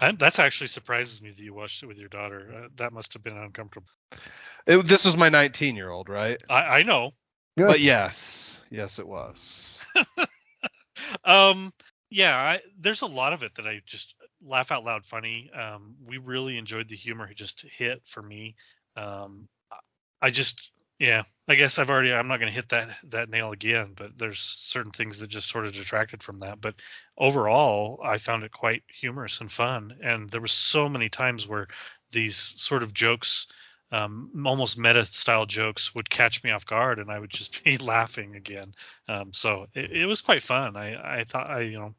I, 0.00 0.12
that's 0.12 0.38
actually 0.38 0.68
surprises 0.68 1.22
me 1.22 1.30
that 1.30 1.42
you 1.42 1.54
watched 1.54 1.82
it 1.82 1.86
with 1.86 1.98
your 1.98 2.08
daughter. 2.08 2.64
Uh, 2.64 2.68
that 2.76 2.92
must 2.92 3.12
have 3.14 3.22
been 3.22 3.36
uncomfortable. 3.36 3.88
It, 4.66 4.84
this 4.86 5.04
was 5.04 5.16
my 5.16 5.28
19 5.28 5.76
year 5.76 5.90
old, 5.90 6.08
right? 6.08 6.42
I, 6.48 6.78
I 6.78 6.82
know. 6.82 7.12
Yeah. 7.56 7.66
But 7.66 7.80
yes, 7.80 8.62
yes, 8.70 8.98
it 8.98 9.06
was. 9.06 9.78
um 11.24 11.72
yeah 12.10 12.36
I, 12.36 12.60
there's 12.78 13.02
a 13.02 13.06
lot 13.06 13.32
of 13.32 13.42
it 13.42 13.54
that 13.56 13.66
i 13.66 13.80
just 13.86 14.14
laugh 14.46 14.70
out 14.70 14.84
loud 14.84 15.04
funny 15.04 15.50
um 15.58 15.94
we 16.06 16.18
really 16.18 16.56
enjoyed 16.58 16.88
the 16.88 16.96
humor 16.96 17.28
it 17.28 17.36
just 17.36 17.64
hit 17.76 18.02
for 18.06 18.22
me 18.22 18.54
um 18.96 19.48
I- 19.70 20.26
i 20.26 20.30
just 20.30 20.70
yeah 20.98 21.22
i 21.48 21.54
guess 21.54 21.78
i've 21.78 21.90
already 21.90 22.12
i'm 22.12 22.28
not 22.28 22.38
going 22.38 22.48
to 22.48 22.54
hit 22.54 22.68
that 22.68 22.90
that 23.04 23.28
nail 23.28 23.52
again 23.52 23.92
but 23.96 24.16
there's 24.18 24.40
certain 24.40 24.92
things 24.92 25.18
that 25.18 25.28
just 25.28 25.48
sort 25.48 25.66
of 25.66 25.72
detracted 25.72 26.22
from 26.22 26.40
that 26.40 26.60
but 26.60 26.74
overall 27.18 28.00
i 28.04 28.18
found 28.18 28.44
it 28.44 28.52
quite 28.52 28.82
humorous 28.88 29.40
and 29.40 29.50
fun 29.50 29.94
and 30.02 30.30
there 30.30 30.40
was 30.40 30.52
so 30.52 30.88
many 30.88 31.08
times 31.08 31.46
where 31.46 31.66
these 32.12 32.36
sort 32.36 32.82
of 32.82 32.92
jokes 32.94 33.46
um, 33.92 34.44
almost 34.46 34.78
meta 34.78 35.04
style 35.04 35.46
jokes 35.46 35.94
would 35.94 36.10
catch 36.10 36.42
me 36.42 36.50
off 36.50 36.66
guard 36.66 36.98
and 36.98 37.10
i 37.10 37.18
would 37.18 37.30
just 37.30 37.62
be 37.64 37.76
laughing 37.78 38.34
again 38.36 38.74
um, 39.08 39.32
so 39.32 39.66
it, 39.74 39.90
it 39.92 40.06
was 40.06 40.20
quite 40.20 40.42
fun. 40.42 40.76
I, 40.76 41.20
I 41.20 41.24
thought 41.24 41.50
I 41.50 41.60
you 41.60 41.78
know 41.78 41.94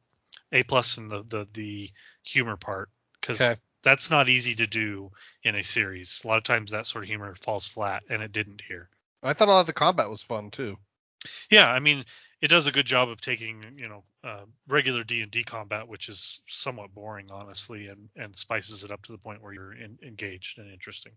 a 0.52 0.64
plus 0.64 0.98
in 0.98 1.08
the 1.08 1.24
the 1.28 1.48
the 1.54 1.92
humor 2.24 2.58
part 2.58 2.90
because 3.20 3.40
Okay. 3.40 3.56
That's 3.86 4.10
not 4.10 4.28
easy 4.28 4.56
to 4.56 4.68
do 4.68 5.12
in 5.44 5.56
a 5.56 5.64
series. 5.64 6.22
A 6.26 6.28
lot 6.28 6.38
of 6.38 6.44
times 6.44 6.72
that 6.72 6.88
sort 6.88 7.06
of 7.06 7.08
humor 7.08 7.34
falls 7.36 7.68
flat, 7.68 8.04
and 8.10 8.22
it 8.22 8.34
didn't 8.34 8.62
here. 8.68 8.90
I 9.24 9.34
thought 9.34 9.48
a 9.48 9.52
lot 9.52 9.62
of 9.62 9.68
the 9.68 9.74
combat 9.74 10.10
was 10.10 10.22
fun 10.22 10.52
too. 10.52 10.78
Yeah, 11.50 11.72
I 11.72 11.80
mean 11.80 12.04
it 12.42 12.50
does 12.50 12.68
a 12.68 12.72
good 12.72 12.86
job 12.86 13.10
of 13.10 13.22
taking 13.22 13.64
you 13.78 13.88
know 13.88 14.04
uh, 14.24 14.46
regular 14.68 15.04
D 15.04 15.22
and 15.22 15.32
D 15.32 15.44
combat, 15.44 15.88
which 15.88 16.10
is 16.10 16.42
somewhat 16.48 16.94
boring 16.94 17.28
honestly, 17.32 17.88
and 17.88 18.10
and 18.18 18.36
spices 18.36 18.84
it 18.84 18.92
up 18.92 19.02
to 19.04 19.12
the 19.12 19.18
point 19.18 19.42
where 19.42 19.54
you're 19.54 19.74
in, 19.74 19.98
engaged 20.04 20.58
and 20.60 20.72
interesting. 20.72 21.14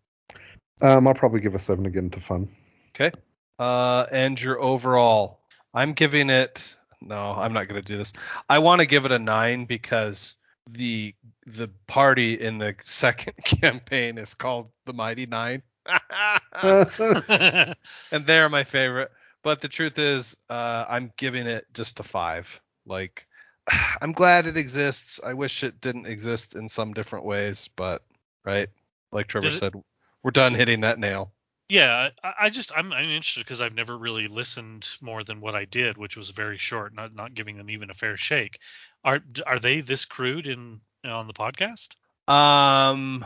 um, 0.83 1.09
I'll 1.09 1.15
probably 1.15 1.41
give 1.41 1.55
a 1.55 1.59
seven 1.59 1.87
again 1.87 2.11
to 2.11 2.21
fun. 2.21 2.49
Okay. 2.91 3.11
Uh, 3.59 4.07
and 4.13 4.41
your 4.41 4.61
overall, 4.61 5.41
I'm 5.75 5.93
giving 5.93 6.31
it. 6.31 6.63
No, 7.01 7.33
I'm 7.33 7.53
not 7.53 7.69
going 7.69 7.81
to 7.81 7.87
do 7.87 7.97
this. 7.97 8.13
I 8.49 8.59
want 8.59 8.81
to 8.81 8.87
give 8.87 9.05
it 9.05 9.13
a 9.13 9.19
nine 9.19 9.65
because 9.65 10.35
the 10.73 11.15
the 11.47 11.69
party 11.87 12.35
in 12.41 12.59
the 12.59 12.75
second 12.85 13.35
campaign 13.45 14.19
is 14.19 14.35
called 14.35 14.71
the 14.87 14.93
Mighty 14.93 15.27
Nine, 15.27 15.63
and 16.63 18.27
they're 18.27 18.49
my 18.49 18.65
favorite. 18.65 19.11
But 19.43 19.61
the 19.61 19.69
truth 19.69 19.99
is, 19.99 20.37
uh, 20.51 20.85
I'm 20.89 21.13
giving 21.17 21.47
it 21.47 21.67
just 21.73 22.01
a 22.01 22.03
five. 22.03 22.61
Like, 22.87 23.27
I'm 24.01 24.13
glad 24.13 24.47
it 24.47 24.57
exists. 24.57 25.21
I 25.25 25.35
wish 25.35 25.63
it 25.63 25.81
didn't 25.81 26.07
exist 26.07 26.55
in 26.57 26.69
some 26.69 26.93
different 26.93 27.25
ways, 27.25 27.69
but 27.77 28.03
right, 28.45 28.69
like 29.13 29.27
Trevor 29.29 29.49
Did 29.49 29.57
it- 29.57 29.61
said, 29.61 29.75
we're 30.23 30.31
done 30.33 30.55
hitting 30.55 30.81
that 30.81 30.99
nail. 30.99 31.33
Yeah, 31.69 32.09
I, 32.23 32.35
I 32.43 32.51
just 32.51 32.73
I'm, 32.75 32.93
I'm 32.93 33.09
interested 33.09 33.45
because 33.45 33.61
I've 33.61 33.75
never 33.75 33.97
really 33.97 34.27
listened 34.27 34.89
more 35.01 35.23
than 35.23 35.41
what 35.41 35.55
I 35.55 35.65
did, 35.67 35.99
which 35.99 36.17
was 36.17 36.31
very 36.31 36.59
short, 36.59 36.95
not 36.95 37.15
not 37.15 37.35
giving 37.35 37.57
them 37.57 37.71
even 37.71 37.91
a 37.91 37.95
fair 37.95 38.17
shake. 38.17 38.59
Are 39.05 39.21
are 39.47 39.59
they 39.59 39.81
this 39.81 40.05
crude 40.05 40.47
in 40.47 40.81
on 41.05 41.27
the 41.27 41.35
podcast? 41.35 41.95
Um, 42.33 43.25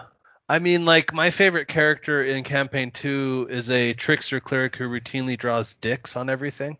I 0.49 0.59
mean, 0.59 0.84
like 0.84 1.12
my 1.12 1.30
favorite 1.30 1.68
character 1.68 2.24
in 2.24 2.45
campaign 2.45 2.90
two 2.90 3.47
is 3.51 3.70
a 3.70 3.95
trickster 3.95 4.40
cleric 4.40 4.76
who 4.76 4.88
routinely 4.88 5.38
draws 5.38 5.74
dicks 5.74 6.16
on 6.16 6.28
everything. 6.28 6.78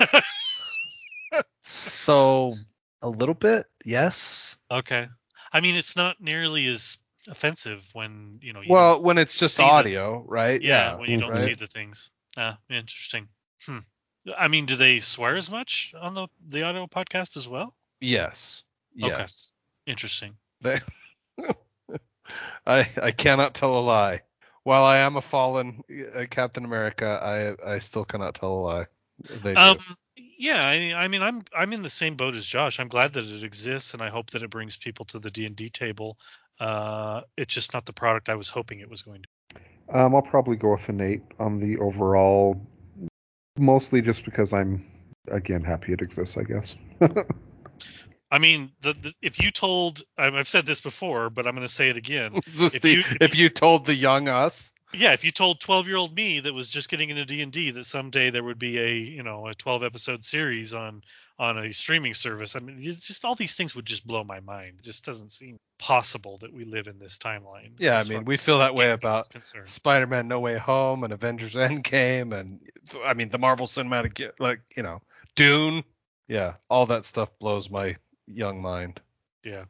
So 1.60 2.54
a 3.02 3.08
little 3.08 3.34
bit, 3.34 3.66
yes. 3.84 4.56
okay. 4.70 5.08
I 5.52 5.60
mean, 5.60 5.76
it's 5.76 5.96
not 5.96 6.20
nearly 6.20 6.66
as 6.66 6.98
offensive 7.28 7.88
when 7.92 8.38
you 8.42 8.52
know. 8.52 8.60
You 8.60 8.72
Well, 8.72 9.02
when 9.02 9.18
it's 9.18 9.36
just 9.36 9.56
see 9.56 9.62
the- 9.62 9.68
audio, 9.68 10.24
right? 10.26 10.60
yeah, 10.60 10.96
when 10.96 11.10
you 11.10 11.20
don't 11.20 11.30
right. 11.30 11.38
see 11.40 11.54
the 11.54 11.66
things. 11.66 12.10
Ah, 12.36 12.58
interesting. 12.70 13.28
Hmm. 13.66 13.78
I 14.36 14.48
mean, 14.48 14.66
do 14.66 14.76
they 14.76 14.98
swear 15.00 15.36
as 15.36 15.50
much 15.50 15.94
on 15.98 16.14
the 16.14 16.28
the 16.46 16.62
audio 16.62 16.86
podcast 16.86 17.36
as 17.36 17.48
well? 17.48 17.74
Yes. 18.00 18.62
Okay. 19.02 19.16
Yes. 19.16 19.52
Interesting. 19.86 20.36
They, 20.60 20.78
I 22.66 22.88
I 23.00 23.10
cannot 23.12 23.54
tell 23.54 23.78
a 23.78 23.80
lie. 23.80 24.22
While 24.64 24.84
I 24.84 24.98
am 24.98 25.16
a 25.16 25.22
fallen 25.22 25.82
uh, 26.14 26.26
Captain 26.30 26.64
America, 26.64 27.56
I 27.64 27.74
I 27.74 27.78
still 27.78 28.04
cannot 28.04 28.34
tell 28.34 28.52
a 28.52 28.60
lie. 28.60 28.86
They 29.42 29.54
do. 29.54 29.60
Um, 29.60 29.78
yeah, 30.16 30.62
I, 30.66 30.92
I 30.94 31.08
mean, 31.08 31.22
I'm 31.22 31.42
I'm 31.56 31.72
in 31.72 31.82
the 31.82 31.90
same 31.90 32.16
boat 32.16 32.34
as 32.34 32.44
Josh. 32.44 32.78
I'm 32.78 32.88
glad 32.88 33.14
that 33.14 33.24
it 33.24 33.42
exists, 33.44 33.94
and 33.94 34.02
I 34.02 34.10
hope 34.10 34.30
that 34.32 34.42
it 34.42 34.50
brings 34.50 34.76
people 34.76 35.04
to 35.06 35.18
the 35.18 35.30
D 35.30 35.46
and 35.46 35.56
D 35.56 35.70
table. 35.70 36.18
Uh, 36.60 37.22
it's 37.36 37.54
just 37.54 37.72
not 37.72 37.86
the 37.86 37.92
product 37.92 38.28
I 38.28 38.34
was 38.34 38.48
hoping 38.48 38.80
it 38.80 38.90
was 38.90 39.02
going 39.02 39.22
to. 39.22 39.98
Um, 39.98 40.14
I'll 40.14 40.22
probably 40.22 40.56
go 40.56 40.72
with 40.72 40.88
an 40.88 41.00
eight 41.00 41.22
on 41.38 41.60
the 41.60 41.78
overall, 41.78 42.60
mostly 43.56 44.02
just 44.02 44.24
because 44.24 44.52
I'm 44.52 44.84
again 45.28 45.62
happy 45.62 45.92
it 45.92 46.02
exists. 46.02 46.36
I 46.36 46.42
guess. 46.42 46.76
I 48.30 48.38
mean, 48.38 48.72
the, 48.82 48.92
the 48.92 49.12
if 49.22 49.40
you 49.40 49.50
told, 49.50 50.02
I've 50.18 50.34
I've 50.34 50.48
said 50.48 50.66
this 50.66 50.80
before, 50.80 51.30
but 51.30 51.46
I'm 51.46 51.54
going 51.54 51.66
to 51.66 51.72
say 51.72 51.88
it 51.88 51.96
again. 51.96 52.32
If 52.46 52.82
the- 52.82 52.90
you- 52.90 52.98
if 52.98 53.16
if 53.20 53.36
you 53.36 53.48
told 53.48 53.86
the 53.86 53.94
young 53.94 54.28
us, 54.28 54.72
yeah, 54.92 55.12
if 55.12 55.24
you 55.24 55.30
told 55.30 55.60
12 55.60 55.86
year 55.86 55.96
old 55.96 56.14
me 56.14 56.40
that 56.40 56.54
was 56.54 56.68
just 56.68 56.88
getting 56.88 57.10
into 57.10 57.24
D 57.24 57.42
and 57.42 57.52
D 57.52 57.70
that 57.72 57.86
someday 57.86 58.30
there 58.30 58.42
would 58.42 58.58
be 58.58 58.78
a 58.78 58.92
you 58.92 59.22
know 59.22 59.46
a 59.46 59.54
12 59.54 59.82
episode 59.82 60.24
series 60.24 60.74
on 60.74 61.02
on 61.38 61.58
a 61.58 61.72
streaming 61.72 62.14
service, 62.14 62.56
I 62.56 62.58
mean, 62.58 62.76
it's 62.80 63.06
just 63.06 63.24
all 63.24 63.36
these 63.36 63.54
things 63.54 63.74
would 63.76 63.86
just 63.86 64.06
blow 64.06 64.24
my 64.24 64.40
mind. 64.40 64.80
It 64.80 64.84
just 64.84 65.04
doesn't 65.04 65.30
seem 65.30 65.58
possible 65.78 66.38
that 66.38 66.52
we 66.52 66.64
live 66.64 66.88
in 66.88 66.98
this 66.98 67.16
timeline. 67.16 67.72
Yeah, 67.78 67.98
I 67.98 68.02
mean, 68.04 68.24
we 68.24 68.36
feel 68.36 68.58
that 68.58 68.74
way 68.74 68.90
about. 68.90 69.28
Spider-Man: 69.64 70.26
No 70.26 70.40
Way 70.40 70.58
Home 70.58 71.04
and 71.04 71.12
Avengers: 71.12 71.54
Endgame, 71.54 72.38
and 72.38 72.60
I 73.04 73.14
mean 73.14 73.28
the 73.28 73.38
Marvel 73.38 73.66
Cinematic, 73.66 74.30
like 74.38 74.60
you 74.76 74.82
know, 74.82 75.00
Dune. 75.36 75.84
Yeah, 76.26 76.54
all 76.68 76.86
that 76.86 77.04
stuff 77.04 77.30
blows 77.38 77.70
my 77.70 77.96
young 78.26 78.60
mind. 78.60 79.00
Yeah. 79.44 79.64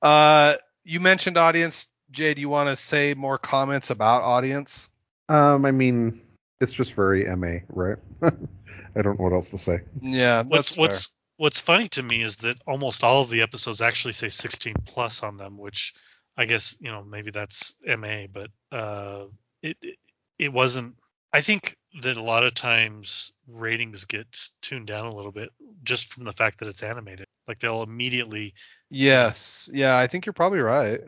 Uh, 0.00 0.56
you 0.84 1.00
mentioned 1.00 1.36
audience. 1.36 1.88
Jay, 2.10 2.34
do 2.34 2.40
you 2.40 2.48
want 2.48 2.68
to 2.68 2.76
say 2.76 3.14
more 3.14 3.38
comments 3.38 3.90
about 3.90 4.22
audience? 4.22 4.88
Um, 5.28 5.64
I 5.64 5.70
mean, 5.70 6.20
it's 6.60 6.72
just 6.72 6.94
very 6.94 7.24
MA, 7.36 7.58
right? 7.68 7.98
I 8.22 9.02
don't 9.02 9.18
know 9.18 9.24
what 9.24 9.32
else 9.32 9.50
to 9.50 9.58
say. 9.58 9.80
Yeah, 10.00 10.42
What's 10.42 10.70
that's 10.70 10.78
what's 10.78 11.10
what's 11.36 11.60
funny 11.60 11.88
to 11.88 12.02
me 12.02 12.22
is 12.22 12.38
that 12.38 12.58
almost 12.66 13.04
all 13.04 13.22
of 13.22 13.30
the 13.30 13.42
episodes 13.42 13.80
actually 13.80 14.12
say 14.12 14.28
16 14.28 14.74
plus 14.84 15.22
on 15.22 15.36
them, 15.36 15.56
which 15.56 15.94
I 16.36 16.44
guess 16.44 16.76
you 16.80 16.90
know 16.90 17.02
maybe 17.02 17.30
that's 17.30 17.74
MA, 17.86 18.26
but 18.32 18.50
uh, 18.72 19.24
it 19.62 19.76
it, 19.80 19.96
it 20.38 20.52
wasn't. 20.52 20.96
I 21.32 21.40
think 21.40 21.76
that 22.02 22.16
a 22.16 22.22
lot 22.22 22.44
of 22.44 22.54
times 22.54 23.32
ratings 23.46 24.04
get 24.04 24.26
tuned 24.62 24.88
down 24.88 25.06
a 25.06 25.14
little 25.14 25.30
bit 25.30 25.50
just 25.84 26.12
from 26.12 26.24
the 26.24 26.32
fact 26.32 26.58
that 26.58 26.68
it's 26.68 26.82
animated. 26.82 27.26
Like 27.46 27.60
they'll 27.60 27.82
immediately, 27.82 28.54
Yes, 28.90 29.68
yeah, 29.72 29.96
I 29.96 30.08
think 30.08 30.26
you're 30.26 30.32
probably 30.32 30.58
right. 30.58 31.00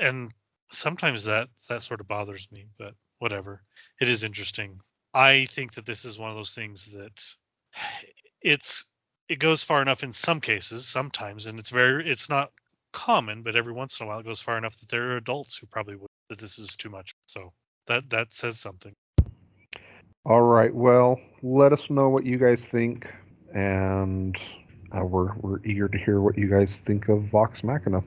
And 0.00 0.32
sometimes 0.70 1.24
that 1.24 1.48
that 1.68 1.82
sort 1.82 2.00
of 2.00 2.08
bothers 2.08 2.48
me, 2.52 2.66
but 2.78 2.94
whatever. 3.18 3.62
It 4.00 4.08
is 4.08 4.24
interesting. 4.24 4.80
I 5.14 5.46
think 5.46 5.74
that 5.74 5.86
this 5.86 6.04
is 6.04 6.18
one 6.18 6.30
of 6.30 6.36
those 6.36 6.54
things 6.54 6.86
that 6.86 7.24
it's 8.42 8.84
it 9.28 9.38
goes 9.40 9.62
far 9.62 9.82
enough 9.82 10.04
in 10.04 10.12
some 10.12 10.40
cases, 10.40 10.86
sometimes, 10.86 11.46
and 11.46 11.58
it's 11.58 11.70
very 11.70 12.10
it's 12.10 12.28
not 12.28 12.52
common, 12.92 13.42
but 13.42 13.56
every 13.56 13.72
once 13.72 14.00
in 14.00 14.06
a 14.06 14.08
while 14.08 14.20
it 14.20 14.26
goes 14.26 14.40
far 14.40 14.56
enough 14.56 14.78
that 14.78 14.88
there 14.88 15.12
are 15.12 15.16
adults 15.16 15.56
who 15.56 15.66
probably 15.66 15.96
would 15.96 16.08
that 16.28 16.38
this 16.38 16.58
is 16.58 16.76
too 16.76 16.90
much. 16.90 17.14
So 17.26 17.52
that 17.86 18.08
that 18.10 18.32
says 18.32 18.58
something. 18.58 18.92
All 20.24 20.42
right. 20.42 20.74
Well, 20.74 21.20
let 21.42 21.72
us 21.72 21.88
know 21.88 22.08
what 22.08 22.24
you 22.24 22.36
guys 22.36 22.64
think, 22.64 23.06
and 23.54 24.36
uh, 24.92 25.04
we're 25.04 25.34
we're 25.36 25.60
eager 25.64 25.88
to 25.88 25.98
hear 25.98 26.20
what 26.20 26.36
you 26.36 26.48
guys 26.48 26.78
think 26.78 27.08
of 27.08 27.24
Vox 27.24 27.62
Machina. 27.62 28.02